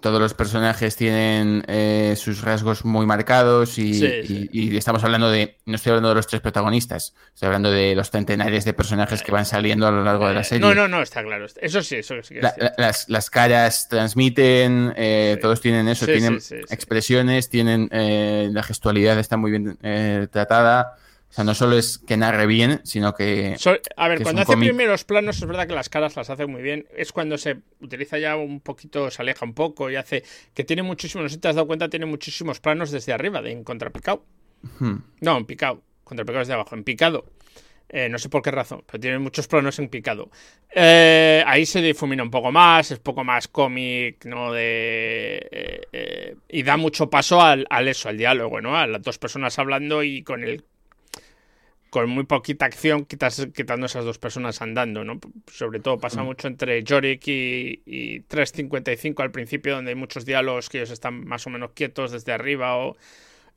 todos 0.00 0.18
los 0.18 0.32
personajes 0.32 0.96
tienen 0.96 1.62
eh, 1.68 2.14
sus 2.16 2.40
rasgos 2.40 2.86
muy 2.86 3.04
marcados 3.04 3.76
y, 3.78 3.92
Sí, 3.92 4.06
y- 4.22 4.26
sí. 4.26 4.48
y 4.52 4.76
estamos 4.78 5.04
hablando 5.04 5.30
de, 5.30 5.58
no 5.66 5.74
estoy 5.76 5.90
hablando 5.90 6.08
de 6.08 6.14
los 6.14 6.26
tres 6.26 6.40
protagonistas, 6.40 7.14
estoy 7.34 7.48
hablando 7.48 7.70
de 7.70 7.94
los 7.94 8.10
centenares 8.10 8.64
de 8.64 8.72
personajes 8.72 9.22
que 9.22 9.32
van 9.32 9.44
saliendo 9.44 9.86
a 9.86 9.90
lo 9.90 10.02
largo 10.02 10.26
de 10.28 10.34
la 10.34 10.40
Eh, 10.40 10.44
serie. 10.44 10.66
No, 10.66 10.74
no, 10.74 10.88
no, 10.88 11.02
está 11.02 11.22
claro. 11.22 11.44
Eso 11.60 11.82
sí, 11.82 11.96
eso 11.96 12.14
sí 12.22 12.32
que 12.34 12.38
es 12.38 12.42
La- 12.44 12.50
cierto. 12.52 12.74
la- 12.78 12.86
las, 12.86 13.08
las 13.10 13.28
caras 13.28 13.86
transmiten, 13.90 14.94
eh, 14.96 15.36
todos 15.42 15.60
tienen 15.60 15.88
eso, 15.88 16.06
tienen 16.06 16.38
expresiones, 16.70 17.50
tienen 17.50 17.90
eh, 17.92 18.48
la 18.52 18.62
gestualidad 18.62 19.18
está 19.18 19.36
muy 19.36 19.50
bien 19.50 19.76
eh, 19.82 20.26
tratada. 20.30 20.96
O 21.30 21.32
sea, 21.32 21.44
no 21.44 21.54
solo 21.54 21.78
es 21.78 21.98
que 21.98 22.16
narre 22.16 22.46
bien, 22.46 22.80
sino 22.84 23.14
que 23.14 23.54
So- 23.56 23.76
a 23.96 24.08
ver, 24.08 24.18
que 24.18 24.24
cuando 24.24 24.42
hace 24.42 24.52
cómic. 24.54 24.68
primeros 24.70 25.04
planos 25.04 25.36
es 25.36 25.46
verdad 25.46 25.68
que 25.68 25.74
las 25.74 25.88
caras 25.88 26.16
las 26.16 26.28
hace 26.28 26.46
muy 26.46 26.60
bien. 26.60 26.86
Es 26.96 27.12
cuando 27.12 27.38
se 27.38 27.58
utiliza 27.80 28.18
ya 28.18 28.36
un 28.36 28.60
poquito, 28.60 29.10
se 29.12 29.22
aleja 29.22 29.44
un 29.44 29.54
poco 29.54 29.88
y 29.90 29.96
hace 29.96 30.24
que 30.54 30.64
tiene 30.64 30.82
muchísimos, 30.82 31.22
no 31.22 31.28
sé 31.28 31.36
si 31.36 31.40
te 31.40 31.46
has 31.48 31.54
dado 31.54 31.68
cuenta, 31.68 31.88
tiene 31.88 32.06
muchísimos 32.06 32.58
planos 32.58 32.90
desde 32.90 33.12
arriba, 33.12 33.40
de 33.42 33.52
en 33.52 33.62
contrapicado. 33.64 34.24
hmm, 34.80 34.96
No, 35.20 35.36
en 35.36 35.44
picado. 35.46 35.82
Contrapicado 36.02 36.40
desde 36.40 36.54
abajo, 36.54 36.74
en 36.74 36.82
picado. 36.82 37.26
Eh, 37.92 38.08
no 38.08 38.18
sé 38.18 38.28
por 38.28 38.42
qué 38.42 38.50
razón, 38.52 38.82
pero 38.86 39.00
tiene 39.00 39.18
muchos 39.18 39.46
planos 39.48 39.78
en 39.78 39.88
picado. 39.88 40.30
Eh, 40.74 41.42
ahí 41.46 41.66
se 41.66 41.80
difumina 41.82 42.22
un 42.22 42.30
poco 42.30 42.52
más, 42.52 42.90
es 42.90 42.98
poco 43.00 43.24
más 43.24 43.48
cómic, 43.48 44.24
¿no? 44.26 44.52
De, 44.52 45.48
eh, 45.92 46.36
y 46.48 46.62
da 46.62 46.76
mucho 46.76 47.10
paso 47.10 47.40
al, 47.40 47.66
al 47.70 47.88
eso, 47.88 48.08
al 48.08 48.16
diálogo, 48.16 48.60
¿no? 48.60 48.76
A 48.76 48.86
las 48.86 49.02
dos 49.02 49.18
personas 49.18 49.58
hablando 49.58 50.02
y 50.04 50.22
con 50.22 50.44
el 50.44 50.64
con 51.90 52.08
muy 52.08 52.24
poquita 52.24 52.66
acción, 52.66 53.04
quitas, 53.04 53.48
quitando 53.54 53.86
esas 53.86 54.04
dos 54.04 54.18
personas 54.18 54.62
andando, 54.62 55.04
¿no? 55.04 55.18
Sobre 55.52 55.80
todo 55.80 55.98
pasa 55.98 56.22
mucho 56.22 56.46
entre 56.48 56.82
Yorick 56.84 57.26
y, 57.26 57.82
y 57.84 58.20
355 58.20 59.22
al 59.22 59.30
principio, 59.32 59.74
donde 59.74 59.90
hay 59.90 59.96
muchos 59.96 60.24
diálogos 60.24 60.68
que 60.68 60.78
ellos 60.78 60.90
están 60.90 61.24
más 61.26 61.46
o 61.46 61.50
menos 61.50 61.72
quietos 61.74 62.12
desde 62.12 62.32
arriba 62.32 62.76
o, 62.76 62.96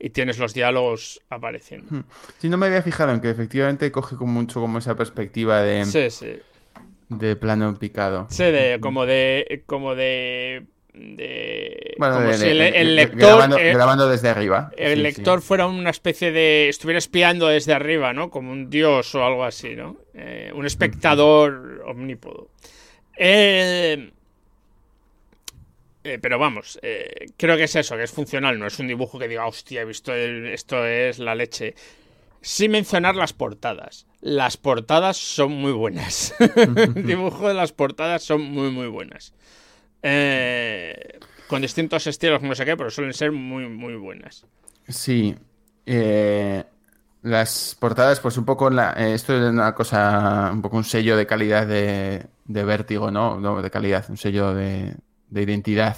y 0.00 0.10
tienes 0.10 0.38
los 0.40 0.52
diálogos 0.52 1.22
apareciendo. 1.30 2.04
sí, 2.38 2.48
no 2.48 2.56
me 2.56 2.66
había 2.66 2.82
fijado 2.82 3.12
en 3.12 3.20
que 3.20 3.30
efectivamente 3.30 3.90
coge 3.92 4.16
con 4.16 4.30
mucho 4.30 4.60
como 4.60 4.78
esa 4.78 4.96
perspectiva 4.96 5.62
de, 5.62 5.84
Sí, 5.84 6.10
sí. 6.10 6.32
de 7.08 7.36
plano 7.36 7.78
picado. 7.78 8.26
Sí, 8.30 8.42
de, 8.44 8.78
como 8.80 9.06
de. 9.06 9.62
como 9.66 9.94
de. 9.94 10.66
De 10.94 11.94
Bueno, 11.98 12.14
como 12.16 12.28
de- 12.28 12.34
si 12.38 12.46
el, 12.46 12.96
lector. 12.96 13.18
grabando, 13.18 13.58
eh, 13.58 13.72
grabando 13.74 14.08
desde 14.08 14.28
arriba. 14.28 14.70
el 14.76 14.96
Sí, 14.96 15.02
lector 15.02 15.40
sí. 15.40 15.46
fuera 15.48 15.66
una 15.66 15.90
especie 15.90 16.30
de. 16.32 16.68
estuviera 16.68 16.98
espiando 16.98 17.48
desde 17.48 17.72
arriba, 17.74 18.12
¿no? 18.12 18.30
Como 18.30 18.52
un 18.52 18.70
dios 18.70 19.14
o 19.14 19.24
algo 19.24 19.44
así, 19.44 19.74
¿no? 19.74 19.96
Eh, 20.14 20.52
un 20.54 20.64
espectador 20.66 21.82
omnípodo. 21.86 22.48
Eh, 23.16 24.10
pero 26.20 26.38
vamos, 26.38 26.78
creo 27.38 27.56
que 27.56 27.64
es 27.64 27.76
eso, 27.76 27.96
que 27.96 28.02
es 28.02 28.10
funcional, 28.10 28.58
no 28.58 28.66
es 28.66 28.78
un 28.78 28.86
dibujo 28.88 29.18
que 29.18 29.26
diga, 29.26 29.46
hostia, 29.46 29.80
he 29.80 29.84
visto 29.86 30.12
el- 30.14 30.48
esto 30.48 30.84
es 30.86 31.18
la 31.18 31.34
leche. 31.34 31.74
Sin 32.42 32.72
mencionar 32.72 33.16
las 33.16 33.32
portadas. 33.32 34.06
Las 34.20 34.58
portadas 34.58 35.16
son 35.16 35.52
muy 35.52 35.72
buenas. 35.72 36.34
el 36.66 37.06
dibujo 37.06 37.48
de 37.48 37.54
las 37.54 37.72
portadas 37.72 38.22
son 38.22 38.42
muy, 38.42 38.70
muy 38.70 38.86
buenas. 38.88 39.32
Eh, 40.06 41.18
con 41.46 41.62
distintos 41.62 42.06
estilos, 42.06 42.42
no 42.42 42.54
sé 42.54 42.66
qué, 42.66 42.76
pero 42.76 42.90
suelen 42.90 43.14
ser 43.14 43.32
muy, 43.32 43.66
muy 43.68 43.96
buenas. 43.96 44.44
Sí. 44.86 45.34
Eh, 45.86 46.62
las 47.22 47.74
portadas, 47.80 48.20
pues 48.20 48.36
un 48.36 48.44
poco, 48.44 48.68
la, 48.68 48.92
eh, 48.98 49.14
esto 49.14 49.34
es 49.34 49.50
una 49.50 49.74
cosa, 49.74 50.50
un 50.52 50.60
poco 50.60 50.76
un 50.76 50.84
sello 50.84 51.16
de 51.16 51.26
calidad 51.26 51.66
de, 51.66 52.26
de 52.44 52.64
vértigo, 52.64 53.10
¿no? 53.10 53.40
No, 53.40 53.62
de 53.62 53.70
calidad, 53.70 54.04
un 54.10 54.18
sello 54.18 54.52
de, 54.52 54.94
de 55.30 55.42
identidad 55.42 55.96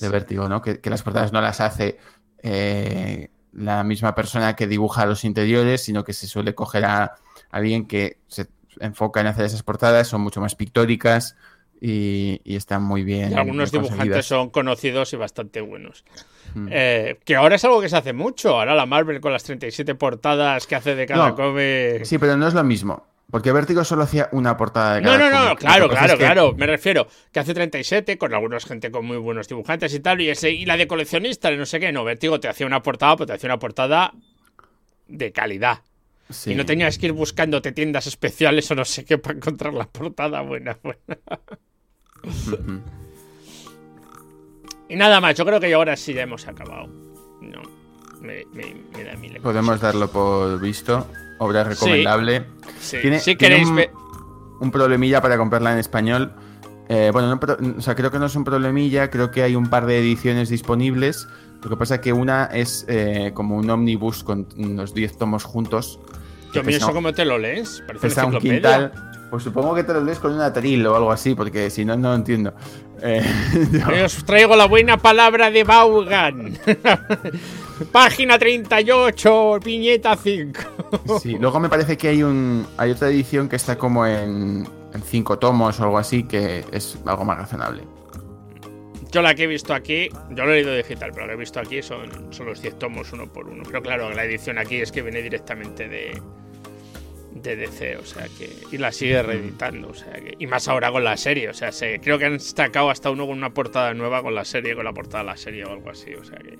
de 0.00 0.08
vértigo, 0.08 0.48
¿no? 0.48 0.60
Que, 0.60 0.80
que, 0.80 0.90
las 0.90 1.04
portadas 1.04 1.32
no 1.32 1.40
las 1.40 1.60
hace 1.60 1.98
eh, 2.42 3.30
la 3.52 3.84
misma 3.84 4.16
persona 4.16 4.56
que 4.56 4.66
dibuja 4.66 5.06
los 5.06 5.24
interiores, 5.24 5.84
sino 5.84 6.02
que 6.02 6.12
se 6.14 6.26
suele 6.26 6.56
coger 6.56 6.84
a 6.84 7.14
alguien 7.52 7.86
que 7.86 8.18
se 8.26 8.48
enfoca 8.80 9.20
en 9.20 9.28
hacer 9.28 9.44
esas 9.44 9.62
portadas, 9.62 10.08
son 10.08 10.20
mucho 10.20 10.40
más 10.40 10.56
pictóricas 10.56 11.36
y, 11.80 12.40
y 12.44 12.56
están 12.56 12.82
muy 12.82 13.02
bien. 13.04 13.32
Y 13.32 13.34
algunos 13.34 13.70
dibujantes 13.72 14.26
son 14.26 14.50
conocidos 14.50 15.12
y 15.12 15.16
bastante 15.16 15.60
buenos. 15.60 16.04
Mm. 16.54 16.68
Eh, 16.70 17.18
que 17.24 17.36
ahora 17.36 17.56
es 17.56 17.64
algo 17.64 17.80
que 17.80 17.88
se 17.88 17.96
hace 17.96 18.12
mucho. 18.12 18.58
Ahora 18.58 18.74
la 18.74 18.86
Marvel 18.86 19.20
con 19.20 19.32
las 19.32 19.44
37 19.44 19.94
portadas 19.94 20.66
que 20.66 20.74
hace 20.76 20.94
de 20.94 21.06
cada 21.06 21.28
No, 21.28 21.34
cómic. 21.34 22.04
Sí, 22.04 22.18
pero 22.18 22.36
no 22.36 22.48
es 22.48 22.54
lo 22.54 22.64
mismo. 22.64 23.06
Porque 23.30 23.50
Vértigo 23.50 23.82
solo 23.82 24.04
hacía 24.04 24.28
una 24.30 24.56
portada 24.56 24.94
de 24.94 25.00
No, 25.02 25.08
cada 25.10 25.18
no, 25.18 25.30
no, 25.30 25.44
cómic. 25.46 25.58
claro, 25.58 25.88
claro, 25.88 26.06
es 26.06 26.12
que- 26.12 26.18
claro. 26.18 26.54
Me 26.56 26.66
refiero 26.66 27.08
que 27.32 27.40
hace 27.40 27.54
37 27.54 28.16
con 28.18 28.32
algunos 28.32 28.64
gente 28.64 28.90
con 28.92 29.04
muy 29.04 29.16
buenos 29.16 29.48
dibujantes 29.48 29.92
y 29.94 30.00
tal. 30.00 30.20
Y, 30.20 30.30
ese, 30.30 30.50
y 30.52 30.64
la 30.64 30.76
de 30.76 30.86
coleccionista, 30.86 31.50
no 31.50 31.66
sé 31.66 31.80
qué. 31.80 31.90
No, 31.92 32.04
Vertigo 32.04 32.38
te 32.38 32.48
hacía 32.48 32.66
una 32.66 32.82
portada, 32.82 33.16
pero 33.16 33.26
te 33.26 33.32
hacía 33.32 33.48
una 33.48 33.58
portada 33.58 34.12
de 35.08 35.32
calidad. 35.32 35.80
Sí. 36.30 36.52
Y 36.52 36.54
no 36.56 36.66
tenías 36.66 36.98
que 36.98 37.06
ir 37.06 37.12
buscándote 37.12 37.70
tiendas 37.72 38.06
especiales 38.06 38.68
o 38.70 38.74
no 38.74 38.84
sé 38.84 39.04
qué 39.04 39.16
para 39.18 39.36
encontrar 39.36 39.72
la 39.74 39.86
portada 39.88 40.40
buena. 40.42 40.76
buena. 40.82 41.20
y 44.88 44.96
nada 44.96 45.20
más, 45.20 45.34
yo 45.36 45.44
creo 45.44 45.60
que 45.60 45.72
ahora 45.74 45.96
sí 45.96 46.14
ya 46.14 46.22
hemos 46.22 46.46
acabado. 46.46 46.86
No, 47.40 47.62
me, 48.20 48.44
me- 48.52 48.74
me 48.96 49.04
da 49.04 49.14
mil 49.16 49.40
Podemos 49.40 49.80
darlo 49.80 50.10
por 50.10 50.58
visto. 50.60 51.06
Obra 51.38 51.64
recomendable. 51.64 52.44
Sí, 52.80 52.98
Tiene- 53.02 53.18
si 53.20 53.36
tiene 53.36 53.56
queréis 53.64 53.68
un- 53.68 54.56
un 54.60 54.70
problemilla 54.70 55.20
para 55.20 55.36
comprarla 55.36 55.72
en 55.72 55.78
español. 55.78 56.32
Eh, 56.88 57.10
bueno, 57.12 57.34
no, 57.34 57.74
o 57.78 57.80
sea, 57.80 57.94
creo 57.94 58.10
que 58.10 58.18
no 58.18 58.26
es 58.26 58.36
un 58.36 58.44
problemilla, 58.44 59.10
creo 59.10 59.30
que 59.30 59.42
hay 59.42 59.56
un 59.56 59.68
par 59.68 59.86
de 59.86 59.98
ediciones 59.98 60.48
disponibles. 60.48 61.26
Lo 61.62 61.70
que 61.70 61.76
pasa 61.76 62.00
que 62.00 62.12
una 62.12 62.44
es 62.46 62.84
eh, 62.88 63.32
como 63.34 63.56
un 63.56 63.68
omnibus 63.68 64.22
con 64.22 64.46
unos 64.56 64.94
10 64.94 65.18
tomos 65.18 65.42
juntos. 65.44 65.98
Yo 66.52 66.62
pienso 66.62 66.86
pesa- 66.86 66.92
cómo 66.92 67.12
te 67.12 67.24
lo 67.24 67.38
lees. 67.38 67.82
Parece 67.86 68.08
pesa 68.08 68.26
un 68.26 68.38
quintal. 68.38 68.92
Pues 69.30 69.42
supongo 69.42 69.74
que 69.74 69.82
te 69.82 69.92
lo 69.92 70.04
lees 70.04 70.20
con 70.20 70.32
un 70.32 70.40
atril 70.40 70.86
o 70.86 70.94
algo 70.94 71.10
así, 71.10 71.34
porque 71.34 71.68
si 71.70 71.84
no, 71.84 71.96
no 71.96 72.14
entiendo. 72.14 72.54
Eh, 73.02 73.20
yo- 73.72 74.04
Os 74.04 74.24
traigo 74.24 74.54
la 74.54 74.66
buena 74.66 74.96
palabra 74.96 75.50
de 75.50 75.64
Vaughan. 75.64 76.56
Página 77.92 78.38
38, 78.38 79.58
viñeta 79.64 80.16
5. 80.16 80.60
sí, 81.20 81.36
Luego 81.38 81.60
me 81.60 81.68
parece 81.68 81.96
que 81.96 82.08
hay 82.08 82.22
un 82.22 82.66
hay 82.76 82.92
otra 82.92 83.08
edición 83.08 83.48
que 83.48 83.56
está 83.56 83.76
como 83.76 84.06
en, 84.06 84.66
en 84.96 85.02
cinco 85.02 85.38
tomos 85.38 85.78
o 85.78 85.84
algo 85.84 85.98
así, 85.98 86.24
que 86.24 86.64
es 86.72 86.98
algo 87.06 87.24
más 87.24 87.38
razonable. 87.38 87.82
Yo 89.12 89.22
la 89.22 89.34
que 89.34 89.44
he 89.44 89.46
visto 89.46 89.72
aquí, 89.72 90.08
yo 90.30 90.44
lo 90.44 90.52
he 90.52 90.56
leído 90.56 90.74
digital, 90.74 91.12
pero 91.14 91.26
que 91.26 91.34
he 91.34 91.36
visto 91.36 91.60
aquí 91.60 91.82
son, 91.82 92.32
son 92.32 92.46
los 92.46 92.60
10 92.60 92.78
tomos 92.78 93.12
uno 93.12 93.32
por 93.32 93.48
uno. 93.48 93.62
Pero 93.64 93.82
claro, 93.82 94.10
la 94.10 94.24
edición 94.24 94.58
aquí 94.58 94.76
es 94.76 94.90
que 94.90 95.02
viene 95.02 95.22
directamente 95.22 95.88
de, 95.88 96.20
de 97.32 97.56
DC, 97.56 97.96
o 97.98 98.04
sea 98.04 98.26
que. 98.36 98.50
Y 98.72 98.78
la 98.78 98.92
sigue 98.92 99.22
reeditando, 99.22 99.88
o 99.88 99.94
sea 99.94 100.12
que. 100.14 100.34
Y 100.38 100.46
más 100.46 100.66
ahora 100.68 100.90
con 100.90 101.04
la 101.04 101.16
serie, 101.16 101.48
o 101.48 101.54
sea, 101.54 101.72
se, 101.72 102.00
creo 102.00 102.18
que 102.18 102.26
han 102.26 102.40
sacado 102.40 102.90
hasta 102.90 103.10
uno 103.10 103.26
con 103.26 103.38
una 103.38 103.54
portada 103.54 103.94
nueva 103.94 104.22
con 104.22 104.34
la 104.34 104.44
serie, 104.44 104.74
con 104.74 104.84
la 104.84 104.92
portada 104.92 105.22
de 105.22 105.30
la 105.30 105.36
serie 105.36 105.64
o 105.64 105.70
algo 105.70 105.90
así, 105.90 106.12
o 106.14 106.24
sea 106.24 106.38
que. 106.38 106.58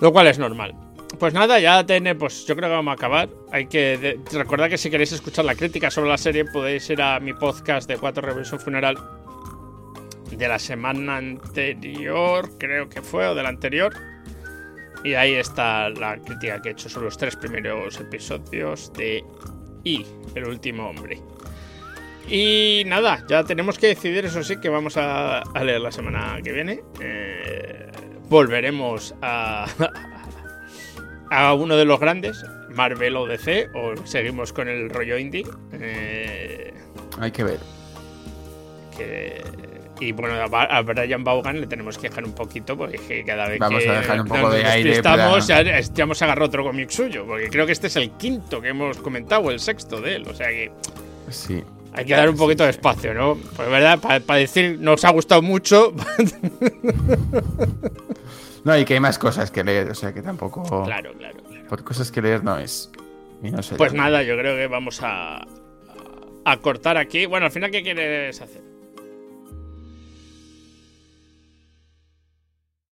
Lo 0.00 0.12
cual 0.12 0.28
es 0.28 0.38
normal. 0.38 0.74
Pues 1.18 1.34
nada, 1.34 1.58
ya 1.58 1.84
tiene, 1.84 2.14
pues 2.14 2.46
yo 2.46 2.54
creo 2.54 2.68
que 2.68 2.76
vamos 2.76 2.92
a 2.92 2.94
acabar. 2.94 3.28
Hay 3.50 3.66
que 3.66 4.20
recordar 4.32 4.70
que 4.70 4.78
si 4.78 4.88
queréis 4.88 5.10
escuchar 5.10 5.44
la 5.44 5.56
crítica 5.56 5.90
sobre 5.90 6.10
la 6.10 6.18
serie, 6.18 6.44
podéis 6.44 6.88
ir 6.90 7.02
a 7.02 7.18
mi 7.18 7.32
podcast 7.32 7.88
de 7.88 7.96
Cuatro 7.96 8.32
un 8.32 8.60
Funeral 8.60 8.96
de 10.30 10.48
la 10.48 10.60
semana 10.60 11.16
anterior, 11.16 12.48
creo 12.56 12.88
que 12.88 13.02
fue, 13.02 13.26
o 13.26 13.34
de 13.34 13.42
la 13.42 13.48
anterior. 13.48 13.92
Y 15.02 15.14
ahí 15.14 15.34
está 15.34 15.88
la 15.90 16.18
crítica 16.18 16.62
que 16.62 16.68
he 16.68 16.72
hecho 16.72 16.88
sobre 16.88 17.06
los 17.06 17.18
tres 17.18 17.34
primeros 17.34 17.98
episodios 17.98 18.92
de 18.92 19.24
Y, 19.82 20.06
el 20.36 20.46
último 20.46 20.88
hombre. 20.88 21.20
Y 22.28 22.84
nada, 22.86 23.24
ya 23.28 23.42
tenemos 23.42 23.76
que 23.76 23.88
decidir, 23.88 24.24
eso 24.24 24.44
sí, 24.44 24.60
que 24.60 24.68
vamos 24.68 24.96
a, 24.96 25.40
a 25.40 25.64
leer 25.64 25.80
la 25.80 25.90
semana 25.90 26.38
que 26.44 26.52
viene. 26.52 26.80
Eh, 27.00 27.90
volveremos 28.28 29.14
a, 29.20 29.66
a 31.30 31.54
uno 31.54 31.76
de 31.76 31.84
los 31.84 32.00
grandes, 32.00 32.44
Marvel 32.70 33.16
o 33.16 33.26
DC, 33.26 33.68
o 33.74 33.94
seguimos 34.06 34.52
con 34.52 34.68
el 34.68 34.90
rollo 34.90 35.18
indie. 35.18 35.44
Eh, 35.72 36.72
Hay 37.18 37.30
que 37.30 37.44
ver. 37.44 37.58
que 38.96 39.42
y 40.00 40.12
bueno, 40.12 40.34
a 40.36 40.82
Brian 40.82 41.24
Vaughan 41.24 41.60
le 41.60 41.66
tenemos 41.66 41.98
que 41.98 42.08
dejar 42.08 42.24
un 42.24 42.32
poquito 42.32 42.78
porque 42.78 43.24
cada 43.26 43.48
vez 43.48 43.58
Vamos 43.58 43.82
que 43.82 43.90
a 43.90 43.94
dejar 44.00 44.20
un 44.20 44.28
poco 44.28 44.48
de 44.50 44.64
aire 44.64 44.90
despistamos, 44.90 45.46
para- 45.48 45.62
ya, 45.64 45.80
ya 45.80 46.02
hemos 46.04 46.22
agarrado 46.22 46.46
otro 46.46 46.62
cómic 46.62 46.88
suyo, 46.90 47.26
porque 47.26 47.48
creo 47.48 47.66
que 47.66 47.72
este 47.72 47.88
es 47.88 47.96
el 47.96 48.12
quinto 48.12 48.60
que 48.60 48.68
hemos 48.68 48.96
comentado, 48.98 49.42
o 49.42 49.50
el 49.50 49.58
sexto 49.58 50.00
de 50.00 50.14
él, 50.16 50.28
o 50.28 50.34
sea 50.34 50.48
que 50.50 50.70
Sí. 51.30 51.64
hay 51.94 52.04
que 52.04 52.14
dar 52.14 52.30
un 52.30 52.36
poquito 52.36 52.62
de 52.62 52.70
espacio, 52.70 53.12
¿no? 53.12 53.36
Pues 53.56 53.68
verdad, 53.68 53.98
para 53.98 54.38
decir 54.38 54.78
nos 54.78 55.04
ha 55.04 55.10
gustado 55.10 55.42
mucho, 55.42 55.92
No, 58.68 58.76
y 58.76 58.84
que 58.84 58.92
hay 58.92 59.00
más 59.00 59.18
cosas 59.18 59.50
que 59.50 59.64
leer, 59.64 59.88
o 59.88 59.94
sea 59.94 60.12
que 60.12 60.20
tampoco. 60.20 60.84
claro, 60.84 61.14
claro, 61.14 61.38
claro. 61.48 61.66
Por 61.70 61.82
cosas 61.82 62.12
que 62.12 62.20
leer 62.20 62.44
no 62.44 62.58
es. 62.58 62.90
y 63.42 63.50
no 63.50 63.62
sé. 63.62 63.76
Pues 63.76 63.94
nada, 63.94 64.22
yo 64.22 64.36
creo 64.36 64.56
que 64.56 64.66
vamos 64.66 65.00
a, 65.02 65.46
a 66.44 66.56
cortar 66.58 66.98
aquí. 66.98 67.24
Bueno, 67.24 67.46
al 67.46 67.52
final, 67.52 67.70
¿qué 67.70 67.82
quieres 67.82 68.38
hacer? 68.42 68.67